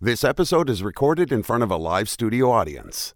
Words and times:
This 0.00 0.22
episode 0.22 0.70
is 0.70 0.80
recorded 0.80 1.32
in 1.32 1.42
front 1.42 1.64
of 1.64 1.72
a 1.72 1.76
live 1.76 2.08
studio 2.08 2.52
audience. 2.52 3.14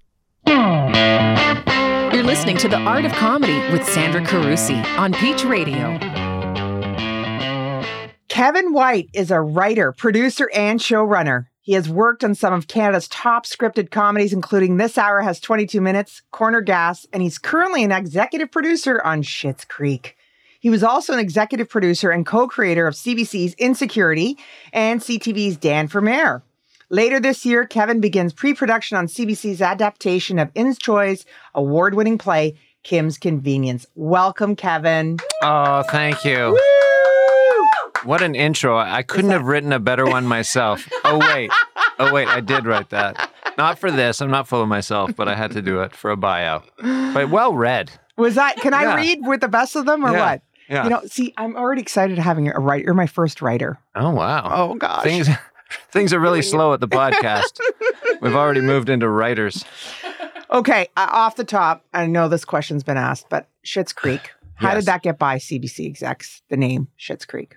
You're 0.49 2.25
listening 2.25 2.57
to 2.57 2.67
The 2.67 2.81
Art 2.81 3.05
of 3.05 3.13
Comedy 3.13 3.57
with 3.71 3.87
Sandra 3.87 4.21
Carusi 4.21 4.85
on 4.99 5.13
Peach 5.13 5.45
Radio. 5.45 5.97
Kevin 8.27 8.73
White 8.73 9.11
is 9.15 9.31
a 9.31 9.41
writer, 9.41 9.93
producer, 9.93 10.51
and 10.53 10.81
showrunner. 10.81 11.47
He 11.61 11.75
has 11.75 11.89
worked 11.89 12.25
on 12.25 12.35
some 12.35 12.53
of 12.53 12.67
Canada's 12.67 13.07
top 13.07 13.47
scripted 13.47 13.93
comedies, 13.93 14.33
including 14.33 14.77
This 14.77 14.99
Hour 14.99 15.21
Has 15.21 15.39
22 15.39 15.81
Minutes, 15.81 16.23
Corner 16.33 16.63
Gas, 16.63 17.07
and 17.13 17.23
he's 17.23 17.39
currently 17.39 17.85
an 17.85 17.93
executive 17.93 18.51
producer 18.51 19.01
on 19.05 19.23
Schitt's 19.23 19.65
Creek. 19.65 20.17
He 20.59 20.69
was 20.69 20.83
also 20.83 21.13
an 21.13 21.21
executive 21.21 21.69
producer 21.69 22.11
and 22.11 22.27
co 22.27 22.49
creator 22.49 22.89
of 22.89 22.95
CBC's 22.95 23.55
Insecurity 23.55 24.37
and 24.73 25.01
CTV's 25.01 25.57
Dan 25.57 25.87
for 25.87 26.01
Mayor. 26.01 26.43
Later 26.93 27.19
this 27.21 27.47
year, 27.47 27.65
Kevin 27.65 28.03
begins 28.03 28.35
pre 28.35 28.53
production 28.53 28.99
on 28.99 29.07
CBC's 29.07 29.63
adaptation 29.63 30.39
of 30.39 30.51
Ins 30.55 30.79
Choi's 30.79 31.25
award 31.55 31.95
winning 31.95 32.19
play, 32.19 32.55
Kim's 32.83 33.17
Convenience. 33.17 33.87
Welcome, 33.95 34.55
Kevin. 34.57 35.17
Oh, 35.43 35.83
thank 35.85 36.23
you. 36.27 36.61
What 38.05 38.21
an 38.21 38.35
intro. 38.35 38.77
I 38.77 39.03
couldn't 39.03 39.31
have 39.31 39.47
written 39.47 39.73
a 39.73 39.79
better 39.81 40.05
one 40.05 40.27
myself. 40.27 40.87
Oh, 41.05 41.19
wait. 41.19 41.51
Oh, 41.99 42.13
wait. 42.13 42.29
I 42.29 42.41
did 42.41 42.65
write 42.67 42.91
that. 42.91 43.31
Not 43.59 43.79
for 43.79 43.91
this. 43.91 44.21
I'm 44.21 44.31
not 44.31 44.47
full 44.47 44.61
of 44.63 44.69
myself, 44.69 45.17
but 45.17 45.29
I 45.29 45.35
had 45.35 45.51
to 45.53 45.63
do 45.63 45.81
it 45.81 45.95
for 45.97 46.11
a 46.11 46.17
bio. 46.17 46.63
But 46.79 47.29
well 47.31 47.55
read. 47.55 47.91
Was 48.17 48.35
that, 48.37 48.57
can 48.59 48.73
I 48.75 48.83
Yeah. 48.83 48.95
read 48.97 49.19
with 49.27 49.41
the 49.41 49.49
best 49.49 49.77
of 49.77 49.85
them 49.87 50.05
or 50.05 50.13
Yeah. 50.13 50.19
what? 50.31 50.43
Yeah. 50.69 50.85
You 50.85 50.91
know, 50.91 51.03
see, 51.07 51.35
I'm 51.37 51.57
already 51.57 51.83
excited 51.83 52.19
having 52.19 52.49
a 52.49 52.59
writer. 52.61 52.85
You're 52.85 52.95
my 52.95 53.07
first 53.09 53.41
writer. 53.43 53.79
oh, 53.95 54.11
wow. 54.11 54.51
Oh, 54.55 54.75
gosh. 54.75 55.03
Things, 55.03 55.29
things 55.91 56.13
are 56.13 56.21
really 56.21 56.43
slow 56.43 56.73
at 56.73 56.81
the 56.81 56.89
podcast. 56.89 57.59
We've 58.21 58.35
already 58.35 58.61
moved 58.61 58.89
into 58.89 59.09
writers. 59.09 59.65
Okay, 60.51 60.89
uh, 60.97 61.09
off 61.11 61.37
the 61.37 61.45
top, 61.45 61.85
I 61.95 62.07
know 62.07 62.29
this 62.29 62.45
question's 62.45 62.83
been 62.83 62.97
asked, 62.99 63.27
but 63.31 63.49
Schitt's 63.65 63.93
Creek. 63.93 64.31
How 64.57 64.69
Yes. 64.73 64.79
did 64.79 64.87
that 64.87 65.03
get 65.03 65.19
by 65.19 65.39
CBC 65.39 65.87
execs? 65.87 66.43
The 66.51 66.57
name 66.57 66.89
Schitt's 66.99 67.25
Creek. 67.25 67.57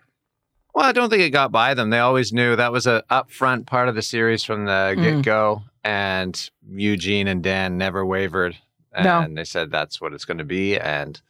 Well, 0.73 0.86
I 0.86 0.92
don't 0.92 1.09
think 1.09 1.22
it 1.22 1.30
got 1.30 1.52
by 1.52 1.73
them. 1.73 1.90
They 1.90 2.00
always 2.00 2.34
knew 2.34 2.56
that 2.56 2.72
was 2.72 2.88
a 2.88 3.03
upfront 3.12 3.66
part 3.66 3.90
of 3.90 3.95
the 3.95 4.02
series 4.02 4.44
from 4.44 4.66
the 4.66 4.95
Mm. 4.97 5.03
get 5.03 5.22
go, 5.23 5.64
and 5.84 6.50
Eugene 6.68 7.28
and 7.28 7.44
Dan 7.44 7.78
never 7.78 8.06
wavered, 8.06 8.58
and 8.94 9.06
No. 9.06 9.28
they 9.36 9.44
said 9.45 9.72
that's 9.72 10.00
what 10.02 10.14
it's 10.14 10.25
going 10.25 10.38
to 10.40 10.44
be. 10.45 10.78
And 10.80 11.22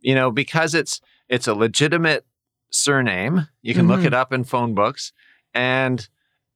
you 0.00 0.14
know, 0.14 0.30
because 0.30 0.74
it's 0.74 1.00
it's 1.28 1.46
a 1.48 1.54
legitimate 1.54 2.24
surname, 2.70 3.48
you 3.62 3.74
can 3.74 3.88
look 3.88 4.00
Mhm. 4.00 4.06
it 4.06 4.14
up 4.14 4.32
in 4.32 4.44
phone 4.44 4.74
books, 4.74 5.12
and 5.56 6.08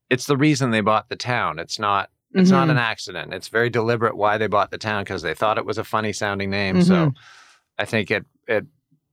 it's 0.09 0.25
the 0.27 0.37
reason 0.37 0.71
they 0.71 0.81
bought 0.81 1.09
the 1.09 1.15
town. 1.15 1.59
It's 1.59 1.79
not. 1.79 2.09
It's 2.33 2.49
not 2.51 2.67
Mhm. 2.69 2.71
an 2.71 2.77
accident. 2.77 3.33
It's 3.33 3.49
very 3.49 3.69
deliberate 3.69 4.15
why 4.15 4.37
they 4.37 4.47
bought 4.47 4.71
the 4.71 4.77
town 4.77 5.03
because 5.03 5.21
they 5.21 5.33
thought 5.33 5.57
it 5.57 5.65
was 5.65 5.77
a 5.77 5.83
funny 5.83 6.13
sounding 6.13 6.49
name. 6.49 6.77
Mhm. 6.77 6.83
So 6.87 7.13
I 7.77 7.83
think 7.85 8.09
it 8.11 8.25
it 8.47 8.65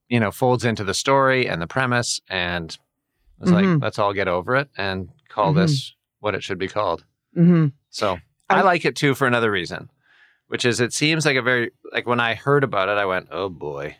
you 0.09 0.21
know 0.21 0.31
folds 0.31 0.65
into 0.65 0.85
the 0.85 0.95
story 0.95 1.49
and 1.49 1.61
the 1.61 1.67
premise 1.67 2.21
and 2.29 2.79
it's 3.41 3.51
Mhm. 3.51 3.55
like 3.75 3.83
let's 3.83 3.99
all 3.99 4.13
get 4.13 4.29
over 4.29 4.55
it 4.55 4.69
and 4.77 5.09
call 5.29 5.53
Mhm. 5.53 5.57
this 5.57 5.95
what 6.21 6.35
it 6.37 6.45
should 6.45 6.59
be 6.59 6.69
called. 6.69 7.05
Mm-hmm. 7.37 7.67
So 7.91 8.19
I- 8.49 8.61
I 8.61 8.63
like 8.63 8.85
it 8.85 8.95
too 8.97 9.15
for 9.17 9.27
another 9.27 9.51
reason, 9.51 9.91
which 10.47 10.65
is 10.65 10.81
it 10.81 10.93
seems 10.93 11.27
like 11.27 11.37
a 11.37 11.43
very 11.43 11.73
like 11.93 12.07
when 12.07 12.21
I 12.21 12.35
heard 12.35 12.63
about 12.63 12.89
it, 12.89 12.99
I 12.99 13.05
went, 13.07 13.29
"Oh 13.33 13.49
boy, 13.49 13.97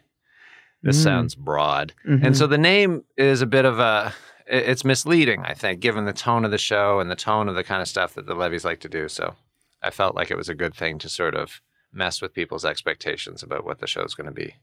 this 0.83 0.99
Mm. 1.01 1.03
sounds 1.05 1.35
broad." 1.35 1.93
Mhm. 2.09 2.25
And 2.25 2.37
so 2.37 2.47
the 2.47 2.57
name 2.59 3.03
is 3.17 3.43
a 3.43 3.47
bit 3.47 3.65
of 3.65 3.79
a 3.81 4.15
it's 4.51 4.85
misleading, 4.85 5.43
I 5.45 5.55
think, 5.55 5.81
given 5.81 6.05
the 6.05 6.13
tone 6.13 6.45
of 6.45 6.51
the 6.51 6.59
show 6.59 7.01
and 7.01 7.11
the 7.11 7.17
tone 7.17 7.49
of 7.49 7.55
the 7.55 7.65
kind 7.65 7.83
of 7.83 7.89
stuff 7.89 8.15
that 8.15 8.27
the 8.27 8.35
Levys 8.35 8.65
like 8.65 8.81
to 8.81 8.89
do. 8.89 9.09
So 9.09 9.35
I 9.83 9.91
felt 9.91 10.15
like 10.15 10.31
it 10.31 10.37
was 10.37 10.49
a 10.49 10.55
good 10.55 10.75
thing 10.75 10.99
to 10.99 11.09
sort 11.09 11.35
of 11.35 11.61
mess 11.93 12.21
with 12.21 12.35
people's 12.35 12.65
expectations 12.65 13.43
about 13.43 13.65
what 13.65 13.79
the 13.81 13.87
show's 13.87 14.15
going 14.15 14.27
to 14.27 14.33
be. 14.33 14.55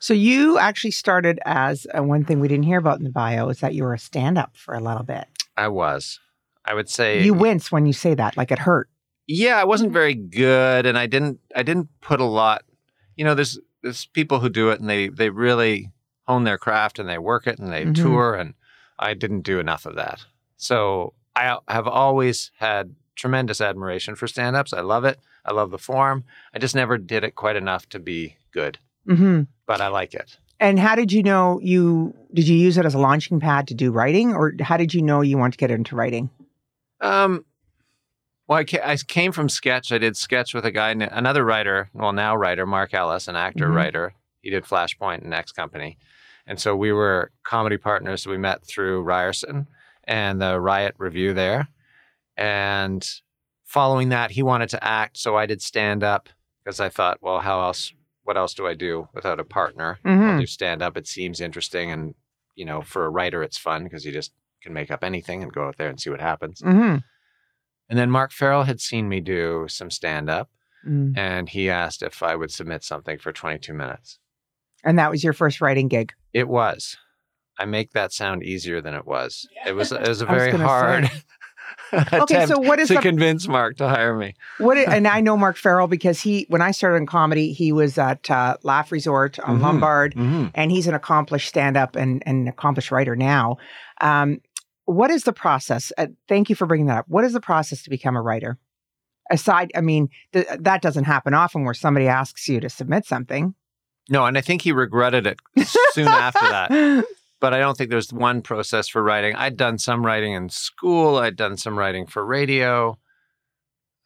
So 0.00 0.12
you 0.14 0.58
actually 0.58 0.90
started 0.90 1.40
as 1.46 1.86
uh, 1.96 2.02
one 2.02 2.24
thing 2.24 2.40
we 2.40 2.48
didn't 2.48 2.64
hear 2.64 2.78
about 2.78 2.98
in 2.98 3.04
the 3.04 3.10
bio 3.10 3.48
is 3.48 3.60
that 3.60 3.74
you 3.74 3.84
were 3.84 3.94
a 3.94 3.98
stand-up 3.98 4.54
for 4.56 4.74
a 4.74 4.80
little 4.80 5.02
bit. 5.02 5.26
I 5.56 5.68
was. 5.68 6.20
I 6.64 6.74
would 6.74 6.88
say 6.90 7.22
You 7.22 7.32
wince 7.34 7.72
when 7.72 7.86
you 7.86 7.92
say 7.92 8.14
that, 8.14 8.36
like 8.36 8.50
it 8.50 8.58
hurt. 8.58 8.88
yeah, 9.26 9.56
I 9.58 9.64
wasn't 9.64 9.92
very 9.92 10.14
good, 10.14 10.84
and 10.84 10.98
I 10.98 11.06
didn't 11.06 11.40
I 11.54 11.62
didn't 11.62 11.88
put 12.00 12.20
a 12.20 12.24
lot. 12.24 12.64
You 13.16 13.24
know, 13.24 13.34
there's 13.34 13.58
there's 13.82 14.06
people 14.06 14.40
who 14.40 14.48
do 14.50 14.70
it, 14.70 14.80
and 14.80 14.90
they 14.90 15.08
they 15.08 15.30
really 15.30 15.90
hone 16.26 16.44
their 16.44 16.58
craft, 16.58 16.98
and 16.98 17.08
they 17.08 17.18
work 17.18 17.46
it, 17.46 17.58
and 17.58 17.72
they 17.72 17.84
Mhm. 17.86 17.94
tour, 17.94 18.34
and 18.34 18.54
I 18.98 19.14
didn't 19.14 19.42
do 19.42 19.58
enough 19.58 19.86
of 19.86 19.94
that. 19.96 20.24
So 20.56 21.12
I 21.34 21.58
have 21.68 21.86
always 21.86 22.50
had 22.58 22.94
tremendous 23.14 23.60
admiration 23.60 24.14
for 24.14 24.26
stand-ups. 24.26 24.72
I 24.72 24.80
love 24.80 25.04
it. 25.04 25.18
I 25.44 25.52
love 25.52 25.70
the 25.70 25.78
form. 25.78 26.24
I 26.54 26.58
just 26.58 26.74
never 26.74 26.98
did 26.98 27.24
it 27.24 27.34
quite 27.34 27.56
enough 27.56 27.88
to 27.90 27.98
be 27.98 28.36
good, 28.52 28.78
hmm 29.06 29.42
but 29.66 29.80
I 29.80 29.88
like 29.88 30.14
it. 30.14 30.38
And 30.58 30.78
how 30.78 30.94
did 30.94 31.12
you 31.12 31.22
know 31.22 31.60
you 31.62 32.14
did 32.32 32.48
you 32.48 32.56
use 32.56 32.78
it 32.78 32.86
as 32.86 32.94
a 32.94 32.98
launching 32.98 33.40
pad 33.40 33.68
to 33.68 33.74
do 33.74 33.90
writing, 33.92 34.32
or 34.34 34.54
how 34.60 34.76
did 34.76 34.94
you 34.94 35.02
know 35.02 35.20
you 35.20 35.36
want 35.38 35.52
to 35.54 35.58
get 35.58 35.70
into 35.70 35.94
writing? 35.96 36.30
Um, 37.00 37.44
well, 38.48 38.58
I, 38.60 38.64
ca- 38.64 38.82
I 38.84 38.96
came 38.96 39.32
from 39.32 39.48
sketch. 39.48 39.92
I 39.92 39.98
did 39.98 40.16
sketch 40.16 40.54
with 40.54 40.64
a 40.64 40.70
guy, 40.70 40.90
another 40.90 41.44
writer, 41.44 41.90
well, 41.92 42.12
now 42.12 42.34
writer, 42.36 42.64
Mark 42.64 42.94
Ellis, 42.94 43.28
an 43.28 43.36
actor 43.36 43.68
Mhm. 43.68 43.74
writer. 43.74 44.14
He 44.40 44.50
did 44.50 44.64
Flashpoint 44.64 45.22
and 45.22 45.34
X 45.34 45.52
Company. 45.52 45.98
And 46.46 46.60
so 46.60 46.76
we 46.76 46.92
were 46.92 47.32
comedy 47.44 47.76
partners. 47.76 48.26
We 48.26 48.38
met 48.38 48.66
through 48.66 49.02
Ryerson 49.02 49.66
and 50.04 50.40
the 50.40 50.60
Riot 50.60 50.94
Review 50.98 51.34
there. 51.34 51.68
And 52.36 53.08
following 53.64 54.10
that, 54.10 54.30
he 54.30 54.42
wanted 54.42 54.68
to 54.70 54.84
act. 54.84 55.16
So 55.18 55.36
I 55.36 55.46
did 55.46 55.62
stand 55.62 56.04
up 56.04 56.28
because 56.64 56.80
I 56.80 56.88
thought, 56.88 57.18
well, 57.20 57.40
how 57.40 57.60
else, 57.62 57.92
what 58.24 58.36
else 58.36 58.54
do 58.54 58.66
I 58.66 58.74
do 58.74 59.08
without 59.14 59.40
a 59.40 59.44
partner? 59.44 59.98
I'll 60.04 60.16
Mhm. 60.16 60.40
do 60.40 60.46
stand 60.46 60.82
up. 60.82 60.96
It 60.96 61.06
seems 61.08 61.40
interesting. 61.40 61.90
And, 61.90 62.14
you 62.54 62.64
know, 62.64 62.82
for 62.82 63.04
a 63.06 63.10
writer, 63.10 63.42
it's 63.42 63.58
fun 63.58 63.84
because 63.84 64.04
you 64.04 64.12
just 64.12 64.32
can 64.62 64.72
make 64.72 64.90
up 64.90 65.02
anything 65.04 65.42
and 65.42 65.52
go 65.52 65.66
out 65.66 65.76
there 65.78 65.88
and 65.88 66.00
see 66.00 66.10
what 66.10 66.20
happens. 66.20 66.60
Mm-hmm. 66.60 66.98
And 67.88 67.98
then 67.98 68.10
Mark 68.10 68.32
Farrell 68.32 68.64
had 68.64 68.80
seen 68.80 69.08
me 69.08 69.20
do 69.20 69.66
some 69.68 69.90
stand 69.90 70.28
up 70.28 70.50
Mm. 70.86 71.16
and 71.18 71.48
he 71.48 71.68
asked 71.68 72.02
if 72.02 72.22
I 72.22 72.36
would 72.36 72.52
submit 72.52 72.84
something 72.84 73.18
for 73.18 73.32
22 73.32 73.74
minutes. 73.74 74.18
And 74.84 74.98
that 75.00 75.10
was 75.10 75.24
your 75.24 75.32
first 75.32 75.60
writing 75.60 75.88
gig. 75.88 76.12
It 76.36 76.48
was. 76.48 76.96
I 77.58 77.64
make 77.64 77.92
that 77.92 78.12
sound 78.12 78.42
easier 78.42 78.82
than 78.82 78.92
it 78.94 79.06
was. 79.06 79.48
It 79.66 79.72
was 79.72 79.90
it 79.92 80.06
was 80.06 80.20
a 80.20 80.26
very 80.36 80.52
gonna 80.52 80.66
hard 80.68 81.10
attempt 81.92 82.48
so 82.48 82.58
what 82.58 82.78
is 82.78 82.88
to 82.88 82.94
the- 82.94 83.00
convince 83.00 83.48
Mark 83.48 83.76
to 83.78 83.88
hire 83.88 84.14
me. 84.16 84.34
What? 84.58 84.76
And 84.76 85.06
I 85.08 85.20
know 85.26 85.36
Mark 85.36 85.56
Farrell 85.56 85.86
because 85.88 86.20
he, 86.20 86.44
when 86.48 86.60
I 86.60 86.70
started 86.72 86.96
in 86.96 87.06
comedy, 87.06 87.52
he 87.52 87.72
was 87.72 87.96
at 87.98 88.30
uh, 88.30 88.56
Laugh 88.62 88.92
Resort 88.92 89.38
on 89.40 89.58
Mhm. 89.58 89.62
Lombard, 89.62 90.14
Mm-hmm. 90.14 90.46
and 90.54 90.70
he's 90.70 90.86
an 90.86 90.94
accomplished 90.94 91.48
stand-up 91.48 91.96
and 91.96 92.22
and 92.26 92.48
accomplished 92.48 92.90
writer 92.90 93.16
now. 93.16 93.56
Um, 94.00 94.40
what 94.84 95.10
is 95.10 95.24
the 95.24 95.32
process? 95.32 95.92
Uh, 95.98 96.08
thank 96.28 96.48
you 96.50 96.54
for 96.56 96.66
bringing 96.66 96.86
that 96.86 96.98
up. 96.98 97.04
What 97.08 97.24
is 97.24 97.32
the 97.32 97.40
process 97.40 97.82
to 97.84 97.90
become 97.90 98.16
a 98.16 98.22
writer? 98.22 98.58
Aside, 99.30 99.72
I 99.74 99.80
mean, 99.80 100.08
th- 100.32 100.46
that 100.60 100.82
doesn't 100.82 101.04
happen 101.04 101.34
often 101.34 101.64
where 101.64 101.74
somebody 101.74 102.06
asks 102.06 102.46
you 102.48 102.60
to 102.60 102.68
submit 102.68 103.04
something. 103.06 103.54
No, 104.08 104.24
and 104.26 104.38
I 104.38 104.40
think 104.40 104.62
he 104.62 104.72
regretted 104.72 105.26
it 105.26 105.38
soon 105.92 106.08
after 106.08 106.40
that. 106.48 107.04
But 107.38 107.52
I 107.52 107.58
don't 107.58 107.76
think 107.76 107.90
there's 107.90 108.14
one 108.14 108.40
process 108.40 108.88
for 108.88 109.02
writing. 109.02 109.36
I'd 109.36 109.58
done 109.58 109.76
some 109.76 110.06
writing 110.06 110.32
in 110.32 110.48
school. 110.48 111.18
I'd 111.18 111.36
done 111.36 111.58
some 111.58 111.78
writing 111.78 112.06
for 112.06 112.24
radio. 112.24 112.98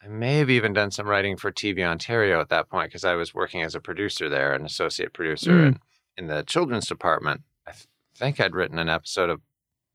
I 0.02 0.08
may 0.08 0.38
have 0.38 0.50
even 0.50 0.72
done 0.72 0.90
some 0.90 1.06
writing 1.06 1.36
for 1.36 1.52
TV 1.52 1.84
Ontario 1.84 2.40
at 2.40 2.48
that 2.48 2.68
point 2.68 2.88
because 2.90 3.04
I 3.04 3.14
was 3.14 3.32
working 3.32 3.62
as 3.62 3.76
a 3.76 3.80
producer 3.80 4.28
there, 4.28 4.52
an 4.52 4.64
associate 4.66 5.12
producer 5.12 5.52
Mm. 5.52 5.66
in, 5.66 5.78
in 6.16 6.26
the 6.26 6.42
children's 6.42 6.88
department. 6.88 7.42
I 7.68 7.70
th- 7.70 7.86
think 8.16 8.40
I'd 8.40 8.56
written 8.56 8.80
an 8.80 8.88
episode 8.88 9.30
of 9.30 9.40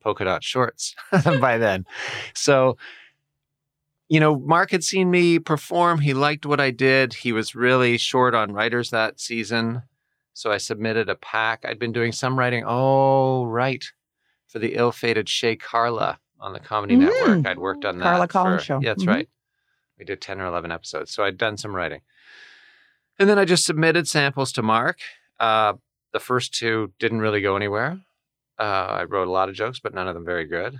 Polka 0.01 0.23
Dot 0.23 0.41
Shorts 0.41 0.95
by 1.41 1.57
then. 1.57 1.85
So, 2.33 2.77
you 4.07 4.21
know, 4.21 4.39
Mark 4.39 4.71
had 4.71 4.83
seen 4.85 5.11
me 5.11 5.39
perform. 5.39 5.99
He 5.99 6.13
liked 6.13 6.45
what 6.45 6.61
I 6.61 6.71
did. 6.71 7.15
He 7.15 7.33
was 7.33 7.53
really 7.53 7.97
short 7.97 8.33
on 8.33 8.53
writers 8.53 8.91
that 8.91 9.19
season. 9.19 9.81
So 10.35 10.51
I 10.51 10.57
submitted 10.57 11.07
a 11.07 11.15
pack. 11.15 11.63
I'd 11.65 11.79
been 11.79 11.93
doing 11.93 12.11
some 12.11 12.37
writing. 12.37 12.65
Oh, 12.67 13.45
right. 13.45 13.83
For 14.49 14.59
the 14.59 14.75
ill 14.75 14.91
fated 14.91 15.29
Shay 15.29 15.55
Carla 15.55 16.19
on 16.41 16.51
the 16.51 16.59
Comedy 16.59 16.95
Mm. 16.97 16.99
Network. 16.99 17.47
I'd 17.47 17.57
worked 17.57 17.85
on 17.85 17.99
that. 17.99 18.03
Carla 18.03 18.27
Collins 18.27 18.63
show. 18.63 18.79
Yeah, 18.81 18.89
that's 18.89 19.05
Mhm. 19.05 19.07
right. 19.07 19.29
We 19.97 20.03
did 20.03 20.19
10 20.19 20.41
or 20.41 20.45
11 20.45 20.73
episodes. 20.73 21.11
So 21.11 21.23
I'd 21.23 21.37
done 21.37 21.55
some 21.55 21.73
writing. 21.73 22.01
And 23.17 23.29
then 23.29 23.39
I 23.39 23.45
just 23.45 23.65
submitted 23.65 24.09
samples 24.09 24.51
to 24.51 24.61
Mark. 24.61 24.99
Uh, 25.39 25.75
the 26.11 26.19
first 26.19 26.53
two 26.53 26.91
didn't 26.99 27.21
really 27.21 27.39
go 27.41 27.55
anywhere. 27.55 28.01
Uh, 28.59 28.63
I 28.63 29.03
wrote 29.05 29.29
a 29.29 29.31
lot 29.31 29.47
of 29.47 29.55
jokes, 29.55 29.79
but 29.79 29.93
none 29.93 30.09
of 30.09 30.15
them 30.15 30.25
very 30.25 30.45
good. 30.45 30.79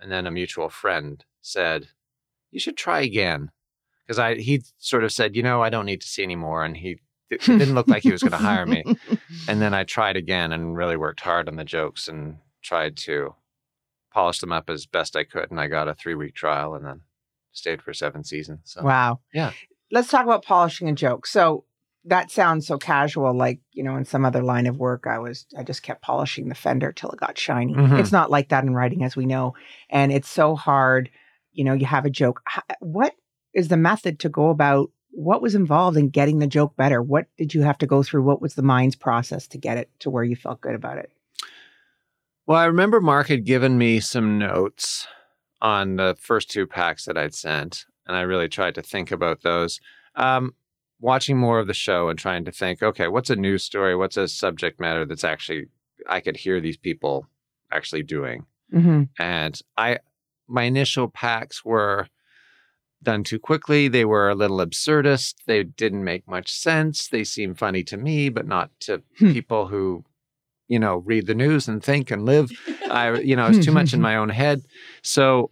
And 0.00 0.10
then 0.10 0.26
a 0.26 0.30
mutual 0.32 0.70
friend 0.70 1.24
said, 1.40 1.88
"You 2.50 2.58
should 2.58 2.76
try 2.76 3.00
again," 3.02 3.52
because 4.04 4.18
I 4.18 4.34
he 4.36 4.62
sort 4.78 5.04
of 5.04 5.12
said, 5.12 5.36
"You 5.36 5.42
know, 5.44 5.62
I 5.62 5.70
don't 5.70 5.86
need 5.86 6.00
to 6.00 6.08
see 6.08 6.24
any 6.24 6.36
more," 6.36 6.64
and 6.64 6.76
he 6.76 6.98
it 7.30 7.40
didn't 7.42 7.74
look 7.74 7.88
like 7.88 8.02
he 8.02 8.12
was 8.12 8.22
going 8.22 8.32
to 8.32 8.38
hire 8.38 8.66
me. 8.66 8.84
And 9.48 9.62
then 9.62 9.72
I 9.72 9.84
tried 9.84 10.16
again 10.16 10.52
and 10.52 10.76
really 10.76 10.96
worked 10.96 11.20
hard 11.20 11.48
on 11.48 11.56
the 11.56 11.64
jokes 11.64 12.06
and 12.08 12.38
tried 12.62 12.96
to 12.98 13.34
polish 14.12 14.40
them 14.40 14.52
up 14.52 14.68
as 14.68 14.84
best 14.86 15.16
I 15.16 15.24
could, 15.24 15.50
and 15.50 15.60
I 15.60 15.68
got 15.68 15.88
a 15.88 15.94
three 15.94 16.14
week 16.14 16.34
trial, 16.34 16.74
and 16.74 16.84
then 16.84 17.00
stayed 17.52 17.82
for 17.82 17.94
seven 17.94 18.24
seasons. 18.24 18.60
So 18.64 18.82
Wow. 18.82 19.20
Yeah. 19.32 19.52
Let's 19.90 20.08
talk 20.10 20.24
about 20.24 20.44
polishing 20.44 20.88
a 20.88 20.92
joke. 20.92 21.26
So 21.26 21.64
that 22.04 22.30
sounds 22.30 22.66
so 22.66 22.78
casual, 22.78 23.34
like, 23.36 23.60
you 23.72 23.82
know, 23.82 23.96
in 23.96 24.04
some 24.04 24.24
other 24.24 24.42
line 24.42 24.66
of 24.66 24.76
work, 24.78 25.06
I 25.06 25.18
was, 25.18 25.46
I 25.58 25.62
just 25.62 25.82
kept 25.82 26.02
polishing 26.02 26.48
the 26.48 26.54
fender 26.54 26.92
till 26.92 27.10
it 27.10 27.20
got 27.20 27.38
shiny. 27.38 27.74
Mhm. 27.74 27.98
It's 27.98 28.12
not 28.12 28.30
like 28.30 28.48
that 28.50 28.64
in 28.64 28.74
writing, 28.74 29.02
as 29.04 29.16
we 29.16 29.26
know. 29.26 29.54
And 29.90 30.12
it's 30.12 30.28
so 30.28 30.56
hard. 30.56 31.10
You 31.52 31.64
know, 31.64 31.72
you 31.74 31.86
have 31.86 32.04
a 32.04 32.10
joke. 32.10 32.42
What 32.80 33.14
is 33.54 33.68
the 33.68 33.76
method 33.76 34.18
to 34.20 34.28
go 34.28 34.50
about? 34.50 34.90
What 35.10 35.42
was 35.42 35.54
involved 35.54 35.96
in 35.96 36.10
getting 36.10 36.38
the 36.38 36.46
joke 36.46 36.76
better? 36.76 37.02
What 37.02 37.26
did 37.36 37.54
you 37.54 37.62
have 37.62 37.78
to 37.78 37.86
go 37.86 38.02
through? 38.02 38.22
What 38.22 38.42
was 38.42 38.54
the 38.54 38.62
mind's 38.62 38.96
process 38.96 39.46
to 39.48 39.58
get 39.58 39.78
it 39.78 39.90
to 40.00 40.10
where 40.10 40.24
you 40.24 40.36
felt 40.36 40.60
good 40.60 40.74
about 40.74 40.98
it? 40.98 41.10
Well, 42.46 42.58
I 42.58 42.66
remember 42.66 43.00
Mark 43.00 43.28
had 43.28 43.44
given 43.44 43.76
me 43.76 44.00
some 44.00 44.38
notes 44.38 45.06
on 45.60 45.96
the 45.96 46.16
first 46.20 46.50
two 46.50 46.66
packs 46.66 47.04
that 47.04 47.18
I'd 47.18 47.34
sent, 47.34 47.84
and 48.06 48.16
I 48.16 48.22
really 48.22 48.48
tried 48.48 48.74
to 48.76 48.82
think 48.82 49.10
about 49.10 49.42
those. 49.42 49.80
Um, 50.14 50.54
watching 51.00 51.36
more 51.36 51.58
of 51.58 51.66
the 51.66 51.74
show 51.74 52.08
and 52.08 52.18
trying 52.18 52.44
to 52.44 52.52
think, 52.52 52.82
okay, 52.82 53.08
what's 53.08 53.30
a 53.30 53.36
news 53.36 53.62
story? 53.62 53.94
What's 53.94 54.16
a 54.16 54.28
subject 54.28 54.80
matter 54.80 55.04
that's 55.04 55.24
actually 55.24 55.66
I 56.08 56.20
could 56.20 56.36
hear 56.36 56.60
these 56.60 56.76
people 56.76 57.26
actually 57.70 58.02
doing? 58.02 58.46
Mm-hmm. 58.72 59.04
And 59.18 59.60
I, 59.76 59.98
my 60.48 60.64
initial 60.64 61.08
packs 61.08 61.64
were 61.64 62.08
done 63.02 63.24
too 63.24 63.38
quickly. 63.38 63.88
They 63.88 64.04
were 64.04 64.28
a 64.28 64.34
little 64.34 64.58
absurdist. 64.58 65.34
They 65.46 65.62
didn't 65.64 66.04
make 66.04 66.26
much 66.28 66.50
sense. 66.50 67.08
They 67.08 67.24
seemed 67.24 67.58
funny 67.58 67.82
to 67.84 67.96
me, 67.96 68.28
but 68.28 68.46
not 68.46 68.70
to 68.80 69.02
Hmm. 69.18 69.32
people 69.32 69.68
who, 69.68 70.04
you 70.66 70.78
know, 70.78 70.96
read 70.98 71.26
the 71.26 71.34
news 71.34 71.68
and 71.68 71.82
think 71.82 72.10
and 72.10 72.24
live. 72.24 72.50
I, 72.90 73.14
you 73.20 73.36
know, 73.36 73.46
it's 73.46 73.64
too 73.64 73.72
much 73.72 73.92
in 73.94 74.00
my 74.08 74.16
own 74.16 74.28
head. 74.30 74.62
So 75.02 75.50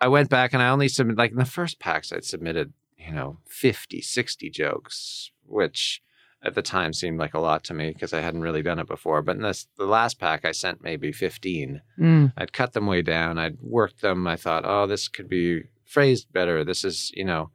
I 0.00 0.08
went 0.08 0.28
back 0.30 0.52
and 0.52 0.62
I 0.62 0.68
only 0.70 0.88
submitted, 0.88 1.18
like 1.18 1.30
in 1.30 1.36
the 1.38 1.44
first 1.44 1.78
packs, 1.78 2.12
I'd 2.12 2.24
submitted, 2.24 2.72
you 2.98 3.12
know, 3.12 3.38
50, 3.46 4.00
60 4.00 4.50
jokes, 4.50 5.30
which 5.46 6.02
at 6.44 6.56
the 6.56 6.62
time 6.62 6.92
seemed 6.92 7.20
like 7.20 7.34
a 7.34 7.38
lot 7.38 7.62
to 7.62 7.72
me 7.74 7.90
because 7.92 8.12
I 8.12 8.20
hadn't 8.20 8.40
really 8.42 8.62
done 8.62 8.80
it 8.80 8.88
before. 8.88 9.22
But 9.22 9.36
in 9.36 9.42
this, 9.42 9.68
the 9.78 9.86
last 9.86 10.18
pack, 10.18 10.44
I 10.44 10.50
sent 10.50 10.82
maybe 10.82 11.12
15. 11.12 11.80
Mm. 12.00 12.32
I'd 12.36 12.52
cut 12.52 12.72
them 12.72 12.88
way 12.88 13.00
down. 13.02 13.38
I'd 13.38 13.58
worked 13.60 14.00
them. 14.00 14.26
I 14.26 14.34
thought, 14.34 14.64
oh, 14.66 14.88
this 14.88 15.06
could 15.06 15.28
be 15.28 15.62
phrased 15.92 16.32
better. 16.32 16.64
This 16.64 16.84
is, 16.84 17.10
you 17.14 17.24
know, 17.24 17.50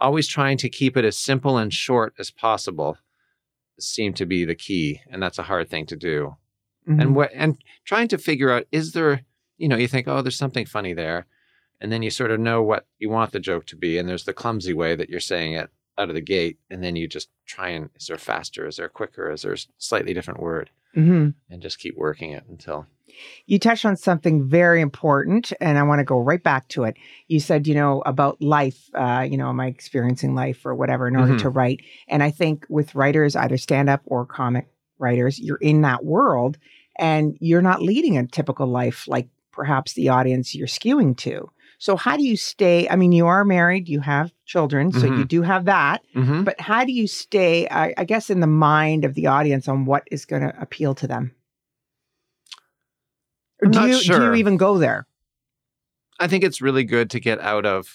always 0.00 0.26
trying 0.26 0.58
to 0.58 0.68
keep 0.68 0.96
it 0.96 1.04
as 1.04 1.16
simple 1.16 1.56
and 1.56 1.72
short 1.72 2.14
as 2.18 2.30
possible 2.30 2.98
seemed 3.78 4.16
to 4.16 4.26
be 4.26 4.44
the 4.44 4.54
key. 4.54 5.00
And 5.10 5.22
that's 5.22 5.38
a 5.38 5.44
hard 5.44 5.68
thing 5.70 5.86
to 5.86 5.96
do. 5.96 6.36
Mhm. 6.88 7.00
And 7.00 7.16
what, 7.16 7.30
and 7.32 7.56
trying 7.84 8.08
to 8.08 8.18
figure 8.18 8.50
out, 8.50 8.66
is 8.70 8.92
there, 8.92 9.24
you 9.56 9.68
know, 9.68 9.76
you 9.76 9.88
think, 9.88 10.06
oh, 10.08 10.20
there's 10.22 10.36
something 10.38 10.66
funny 10.66 10.94
there. 10.94 11.26
And 11.80 11.90
then 11.90 12.02
you 12.02 12.10
sort 12.10 12.30
of 12.30 12.40
know 12.40 12.62
what 12.62 12.86
you 12.98 13.10
want 13.10 13.32
the 13.32 13.40
joke 13.40 13.66
to 13.66 13.76
be. 13.76 13.98
And 13.98 14.08
there's 14.08 14.24
the 14.24 14.32
clumsy 14.32 14.74
way 14.74 14.94
that 14.96 15.08
you're 15.10 15.20
saying 15.20 15.54
it 15.54 15.70
out 15.98 16.08
of 16.08 16.14
the 16.14 16.20
gate. 16.20 16.58
And 16.70 16.82
then 16.82 16.96
you 16.96 17.06
just 17.08 17.28
try 17.46 17.68
and, 17.70 17.90
is 17.96 18.06
there 18.06 18.18
faster? 18.18 18.66
Is 18.66 18.76
there 18.76 18.88
quicker? 18.88 19.30
Is 19.30 19.42
there 19.42 19.52
a 19.54 19.58
slightly 19.78 20.12
different 20.14 20.40
word? 20.40 20.70
Mhm. 20.96 21.34
And 21.50 21.62
just 21.62 21.78
keep 21.78 21.96
working 21.96 22.30
it 22.32 22.44
until 22.48 22.86
You 23.46 23.58
touched 23.58 23.84
on 23.84 23.96
something 23.96 24.48
very 24.48 24.80
important, 24.80 25.52
and 25.60 25.78
I 25.78 25.82
want 25.82 25.98
to 26.00 26.04
go 26.04 26.18
right 26.18 26.42
back 26.42 26.68
to 26.68 26.84
it. 26.84 26.96
You 27.28 27.40
said, 27.40 27.66
you 27.66 27.74
know, 27.74 28.02
about 28.06 28.40
life, 28.40 28.88
uh, 28.94 29.26
you 29.28 29.36
know, 29.36 29.48
am 29.48 29.60
I 29.60 29.66
experiencing 29.66 30.34
life 30.34 30.64
or 30.64 30.74
whatever 30.74 31.06
in 31.08 31.16
order 31.16 31.34
Mhm. 31.34 31.38
to 31.40 31.50
write? 31.50 31.80
And 32.08 32.22
I 32.22 32.30
think 32.30 32.66
with 32.68 32.94
writers, 32.94 33.36
either 33.36 33.56
stand 33.58 33.88
up 33.88 34.02
or 34.06 34.24
comic 34.24 34.66
writers, 34.98 35.38
you're 35.38 35.58
in 35.58 35.82
that 35.82 36.04
world 36.04 36.56
and 36.96 37.36
you're 37.40 37.62
not 37.62 37.82
leading 37.82 38.16
a 38.16 38.26
typical 38.26 38.66
life 38.66 39.06
like 39.08 39.28
perhaps 39.52 39.92
the 39.92 40.08
audience 40.08 40.54
you're 40.54 40.66
skewing 40.66 41.16
to. 41.18 41.50
So, 41.78 41.96
how 41.96 42.16
do 42.16 42.24
you 42.24 42.36
stay? 42.36 42.88
I 42.88 42.96
mean, 42.96 43.12
you 43.12 43.26
are 43.26 43.44
married, 43.44 43.88
you 43.88 44.00
have 44.00 44.32
children, 44.46 44.92
so 44.92 45.06
you 45.06 45.24
Mhm. 45.24 45.28
do 45.28 45.42
have 45.42 45.64
that. 45.66 46.02
Mhm. 46.14 46.44
But 46.44 46.58
how 46.60 46.84
do 46.84 46.92
you 46.92 47.06
stay, 47.06 47.68
I, 47.68 47.92
I 47.98 48.04
guess, 48.04 48.30
in 48.30 48.40
the 48.40 48.46
mind 48.46 49.04
of 49.04 49.14
the 49.14 49.26
audience 49.26 49.68
on 49.68 49.84
what 49.84 50.04
is 50.10 50.24
going 50.24 50.42
to 50.42 50.54
appeal 50.60 50.94
to 50.94 51.06
them? 51.06 51.32
Or 53.62 53.68
do 53.68 53.80
you 53.88 54.00
do 54.00 54.22
you 54.24 54.34
even 54.34 54.56
go 54.56 54.78
there? 54.78 55.06
I 56.20 56.28
think 56.28 56.44
it's 56.44 56.60
really 56.60 56.84
good 56.84 57.10
to 57.10 57.20
get 57.20 57.40
out 57.40 57.66
of 57.66 57.86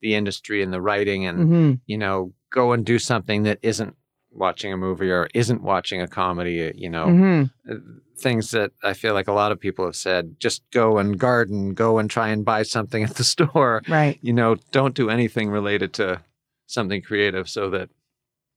the 0.00 0.14
industry 0.14 0.62
and 0.62 0.72
the 0.72 0.80
writing 0.80 1.26
and, 1.26 1.48
hmm 1.48 1.72
you 1.86 1.98
know, 1.98 2.32
go 2.50 2.72
and 2.72 2.84
do 2.84 2.98
something 2.98 3.42
that 3.44 3.58
isn't 3.62 3.96
watching 4.30 4.72
a 4.72 4.76
movie 4.76 5.10
or 5.10 5.28
isn't 5.34 5.62
watching 5.62 6.00
a 6.02 6.06
comedy, 6.08 6.72
you 6.74 6.90
know, 6.90 7.06
hmm 7.10 7.42
uh, 7.70 7.74
things 8.18 8.50
that 8.50 8.72
I 8.82 8.94
feel 8.94 9.14
like 9.14 9.28
a 9.28 9.32
lot 9.32 9.52
of 9.52 9.60
people 9.60 9.84
have 9.84 9.96
said, 9.96 10.40
just 10.40 10.62
go 10.72 10.98
and 10.98 11.18
garden, 11.18 11.72
go 11.74 11.98
and 11.98 12.10
try 12.10 12.28
and 12.28 12.44
buy 12.44 12.62
something 12.62 13.04
at 13.04 13.14
the 13.14 13.24
store. 13.34 13.82
Right. 13.88 14.18
You 14.22 14.32
know, 14.32 14.56
don't 14.72 14.94
do 14.94 15.08
anything 15.10 15.50
related 15.50 15.92
to 15.94 16.20
something 16.66 17.00
creative 17.00 17.48
so 17.48 17.70
that 17.70 17.90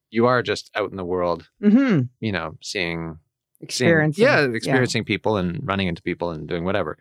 you 0.09 0.25
are 0.25 0.41
just 0.41 0.71
out 0.75 0.91
in 0.91 0.97
the 0.97 1.05
world, 1.05 1.49
hmm 1.61 2.01
you 2.19 2.31
know, 2.31 2.57
seeing 2.61 3.17
Experience. 3.61 4.15
seeing- 4.15 4.27
yeah, 4.27 4.47
experiencing 4.55 5.03
people 5.05 5.37
and 5.37 5.59
running 5.63 5.87
into 5.87 6.01
people 6.01 6.31
and 6.31 6.47
doing 6.47 6.63
whatever. 6.63 6.97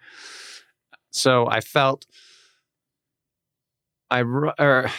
So 1.10 1.48
I 1.48 1.60
felt 1.60 2.06
I 4.10 4.20
or 4.22 4.54
er, 4.58 4.90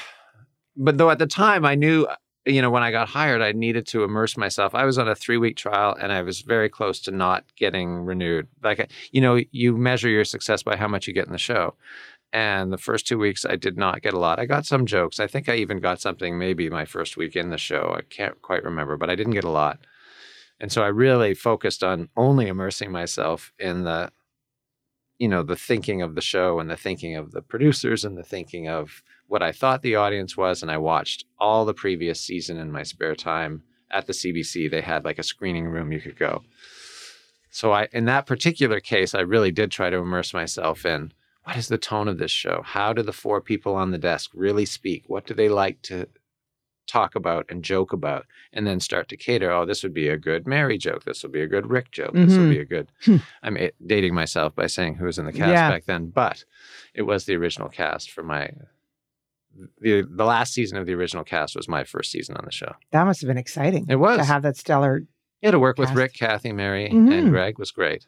but 0.75 0.97
though 0.97 1.09
at 1.09 1.19
the 1.19 1.27
time 1.27 1.65
I 1.65 1.75
knew 1.75 2.07
you 2.45 2.61
know 2.61 2.69
when 2.71 2.83
I 2.83 2.91
got 2.91 3.07
hired 3.09 3.41
I 3.41 3.51
needed 3.51 3.85
to 3.87 4.03
immerse 4.03 4.35
myself. 4.37 4.73
I 4.73 4.85
was 4.85 4.97
on 4.97 5.07
a 5.07 5.13
3-week 5.15 5.57
trial 5.57 5.95
and 5.99 6.11
I 6.11 6.21
was 6.21 6.41
very 6.41 6.69
close 6.69 6.99
to 7.01 7.11
not 7.11 7.43
getting 7.55 7.99
renewed. 8.05 8.47
Like 8.63 8.91
you 9.11 9.21
know, 9.21 9.39
you 9.51 9.77
measure 9.77 10.09
your 10.09 10.25
success 10.25 10.63
by 10.63 10.75
how 10.75 10.87
much 10.87 11.07
you 11.07 11.13
get 11.13 11.27
in 11.27 11.31
the 11.33 11.37
show. 11.37 11.75
And 12.33 12.71
the 12.71 12.77
first 12.77 13.07
2 13.07 13.17
weeks 13.19 13.45
I 13.45 13.57
did 13.57 13.77
not 13.77 14.01
get 14.01 14.13
a 14.13 14.19
lot. 14.19 14.39
I 14.39 14.45
got 14.45 14.65
some 14.65 14.85
jokes. 14.85 15.19
I 15.19 15.27
think 15.27 15.49
I 15.49 15.55
even 15.55 15.79
got 15.79 15.99
something 16.01 16.37
maybe 16.37 16.69
my 16.69 16.85
first 16.85 17.17
week 17.17 17.35
in 17.35 17.49
the 17.49 17.57
show. 17.57 17.93
I 17.97 18.01
can't 18.03 18.41
quite 18.41 18.63
remember, 18.63 18.97
but 18.97 19.09
I 19.09 19.15
didn't 19.15 19.33
get 19.33 19.43
a 19.43 19.49
lot. 19.49 19.79
And 20.61 20.71
so 20.71 20.83
I 20.83 20.87
really 20.89 21.33
focused 21.33 21.83
on 21.83 22.09
only 22.15 22.47
immersing 22.47 22.91
myself 22.91 23.51
in 23.57 23.83
the, 23.83 24.11
you 25.17 25.27
know, 25.27 25.41
the 25.41 25.55
thinking 25.55 26.03
of 26.03 26.13
the 26.13 26.21
show 26.21 26.59
and 26.59 26.69
the 26.69 26.77
thinking 26.77 27.15
of 27.15 27.31
the 27.31 27.41
producers 27.41 28.05
and 28.05 28.15
the 28.15 28.23
thinking 28.23 28.69
of 28.69 29.01
what 29.25 29.41
I 29.41 29.51
thought 29.51 29.81
the 29.81 29.95
audience 29.95 30.37
was. 30.37 30.61
And 30.61 30.69
I 30.69 30.77
watched 30.77 31.25
all 31.39 31.65
the 31.65 31.73
previous 31.73 32.21
season 32.21 32.57
in 32.57 32.71
my 32.71 32.83
spare 32.83 33.15
time 33.15 33.63
at 33.89 34.05
the 34.05 34.13
CBC. 34.13 34.69
They 34.69 34.81
had 34.81 35.03
like 35.03 35.17
a 35.17 35.23
screening 35.23 35.65
room 35.65 35.91
you 35.91 35.99
could 35.99 36.17
go. 36.17 36.43
So 37.49 37.71
I, 37.71 37.87
in 37.91 38.05
that 38.05 38.27
particular 38.27 38.79
case, 38.79 39.15
I 39.15 39.21
really 39.21 39.51
did 39.51 39.71
try 39.71 39.89
to 39.89 39.97
immerse 39.97 40.31
myself 40.31 40.85
in 40.85 41.11
what 41.43 41.57
is 41.57 41.69
the 41.69 41.79
tone 41.79 42.07
of 42.07 42.19
this 42.19 42.29
show? 42.29 42.61
How 42.63 42.93
do 42.93 43.01
the 43.01 43.11
four 43.11 43.41
people 43.41 43.73
on 43.73 43.89
the 43.89 43.97
desk 43.97 44.29
really 44.35 44.67
speak? 44.67 45.05
What 45.07 45.25
do 45.25 45.33
they 45.33 45.49
like 45.49 45.81
to 45.83 46.07
talk 46.87 47.15
about 47.15 47.45
and 47.49 47.63
joke 47.63 47.93
about? 47.93 48.25
and 48.53 48.67
then 48.67 48.79
start 48.81 49.07
to 49.07 49.15
cater. 49.15 49.49
Oh, 49.49 49.65
this 49.65 49.81
would 49.81 49.93
be 49.93 50.09
a 50.09 50.17
good 50.17 50.45
Mary 50.45 50.77
joke. 50.77 51.05
This 51.05 51.23
would 51.23 51.31
be 51.31 51.41
a 51.41 51.47
good 51.47 51.69
Rick 51.69 51.91
joke. 51.91 52.11
This 52.13 52.35
would 52.37 52.49
be 52.49 52.59
a 52.59 52.65
good. 52.65 52.91
Hmm. 53.05 53.17
I'm 53.43 53.57
dating 53.85 54.13
myself 54.13 54.53
by 54.55 54.67
saying 54.67 54.95
who 54.95 55.05
was 55.05 55.17
in 55.17 55.25
the 55.25 55.31
cast 55.31 55.51
Yeah. 55.51 55.69
back 55.69 55.85
then, 55.85 56.07
but 56.09 56.43
it 56.93 57.03
was 57.03 57.23
the 57.25 57.35
original 57.37 57.69
cast 57.69 58.11
for 58.11 58.23
my. 58.23 58.49
The 59.81 60.03
the 60.09 60.25
last 60.25 60.53
season 60.53 60.77
of 60.77 60.85
the 60.85 60.93
original 60.93 61.23
cast 61.23 61.55
was 61.55 61.67
my 61.67 61.83
first 61.83 62.11
season 62.11 62.35
on 62.37 62.45
the 62.45 62.51
show. 62.51 62.73
That 62.91 63.03
must 63.05 63.21
have 63.21 63.27
been 63.27 63.37
exciting 63.37 63.85
It 63.89 63.97
was. 63.97 64.17
to 64.17 64.23
have 64.23 64.43
that 64.43 64.55
stellar. 64.57 65.03
yeah, 65.41 65.51
to 65.51 65.59
work 65.59 65.77
with. 65.77 65.91
Rick, 65.91 66.13
Kathy, 66.13 66.51
Mary, 66.53 66.89
Mhm. 66.89 67.11
and 67.11 67.29
Greg 67.29 67.57
was 67.59 67.71
great. 67.71 68.05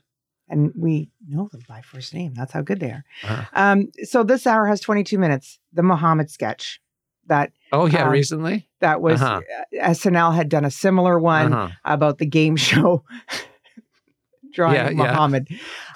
And 0.50 0.72
we 0.77 1.10
know 1.27 1.48
them 1.51 1.62
by 1.68 1.82
first 1.82 2.13
name. 2.13 2.34
That's 2.34 2.51
how 2.53 2.62
good 2.62 2.80
they 2.80 2.92
are. 2.92 3.03
Uh-huh. 3.24 3.46
Um, 3.53 3.92
so 4.03 4.24
this 4.24 4.46
hour 4.46 4.68
has 4.68 4.80
22 4.82 5.18
minutes. 5.18 5.60
The 5.74 5.84
Muhammad 5.84 6.30
sketch 6.30 6.80
that 7.27 7.51
Oh 7.72 7.86
yeah, 7.88 8.06
Um, 8.06 8.12
recently. 8.12 8.68
that 8.82 9.01
was 9.01 9.22
Uh-huh. 9.22 9.42
uh, 9.82 9.89
SNL 9.92 10.36
had 10.36 10.50
done 10.50 10.65
a 10.65 10.72
similar 10.72 11.20
one 11.20 11.53
Uh-huh. 11.53 11.70
about 11.86 12.18
the 12.20 12.25
game 12.25 12.56
show 12.56 13.03
drawing 14.53 14.75
Yeah, 14.75 14.88
of 14.89 14.94
yeah. 14.94 15.03
Muhammad. 15.03 15.48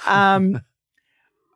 Um, 0.08 0.62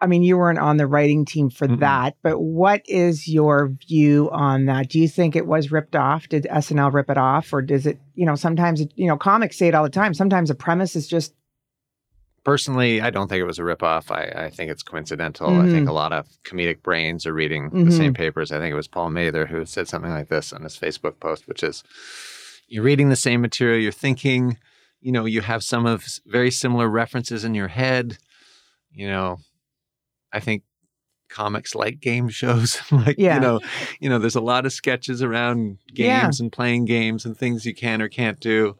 I 0.03 0.07
mean, 0.07 0.23
you 0.23 0.35
weren't 0.37 0.57
on 0.59 0.77
the 0.77 0.87
writing 0.87 1.25
team 1.25 1.49
for 1.51 1.67
Mm-mm. 1.67 1.79
that, 1.79 2.15
but 2.23 2.39
what 2.39 2.81
is 2.87 3.27
your 3.27 3.69
view 3.87 4.29
on 4.31 4.65
that? 4.65 4.89
Do 4.89 4.99
you 4.99 5.07
think 5.07 5.35
it 5.35 5.45
was 5.45 5.71
ripped 5.71 5.95
off? 5.95 6.27
Did 6.27 6.47
SNL 6.49 6.91
rip 6.91 7.09
it 7.11 7.17
off, 7.19 7.53
or 7.53 7.61
does 7.61 7.85
it? 7.85 7.99
You 8.15 8.25
know, 8.25 8.33
sometimes 8.35 8.81
it, 8.81 8.91
you 8.95 9.05
know, 9.07 9.15
comics 9.17 9.57
say 9.57 9.67
it 9.67 9.75
all 9.75 9.83
the 9.83 9.89
time. 9.91 10.15
Sometimes 10.15 10.49
a 10.49 10.55
premise 10.55 10.95
is 10.95 11.07
just 11.07 11.33
Personally, 12.43 13.01
I 13.01 13.11
don't 13.11 13.27
think 13.27 13.39
it 13.39 13.45
was 13.45 13.59
a 13.59 13.63
ripoff. 13.63 14.09
I, 14.09 14.45
I 14.45 14.49
think 14.49 14.71
it's 14.71 14.81
coincidental. 14.81 15.47
I 15.49 15.65
Mhm. 15.65 15.71
think 15.71 15.89
a 15.89 15.93
lot 15.93 16.11
of 16.11 16.27
comedic 16.43 16.81
brains 16.81 17.25
are 17.27 17.33
reading 17.33 17.69
Mhm. 17.69 17.85
the 17.85 17.91
same 17.91 18.13
papers. 18.15 18.51
I 18.51 18.57
think 18.57 18.71
it 18.71 18.75
was 18.75 18.87
Paul 18.87 19.11
Mather 19.11 19.45
who 19.45 19.63
said 19.65 19.87
something 19.87 20.09
like 20.11 20.29
this 20.29 20.51
on 20.51 20.63
his 20.63 20.75
Facebook 20.75 21.19
post, 21.19 21.47
which 21.47 21.61
is 21.61 21.83
you're 22.67 22.83
reading 22.83 23.09
the 23.09 23.15
same 23.15 23.41
material, 23.41 23.79
you're 23.79 23.91
thinking, 23.91 24.57
you 25.01 25.11
know, 25.11 25.25
you 25.25 25.41
have 25.41 25.63
some 25.63 25.85
of 25.85 26.03
very 26.25 26.49
similar 26.49 26.87
references 26.89 27.43
in 27.43 27.53
your 27.53 27.67
head. 27.67 28.17
You 28.91 29.07
know, 29.07 29.37
I 30.33 30.39
think 30.39 30.63
comics 31.29 31.75
like 31.75 31.99
game 31.99 32.27
shows. 32.29 32.81
like, 32.91 33.17
Yeah. 33.19 33.35
you 33.35 33.39
know, 33.41 33.59
you 33.99 34.09
know, 34.09 34.17
there's 34.19 34.35
a 34.35 34.41
lot 34.41 34.65
of 34.65 34.73
sketches 34.73 35.21
around 35.21 35.77
Yeah. 35.93 36.21
games 36.23 36.39
and 36.39 36.51
playing 36.51 36.85
games 36.85 37.23
and 37.23 37.37
things 37.37 37.65
you 37.67 37.75
can 37.75 38.01
or 38.01 38.09
can't 38.09 38.39
do. 38.39 38.77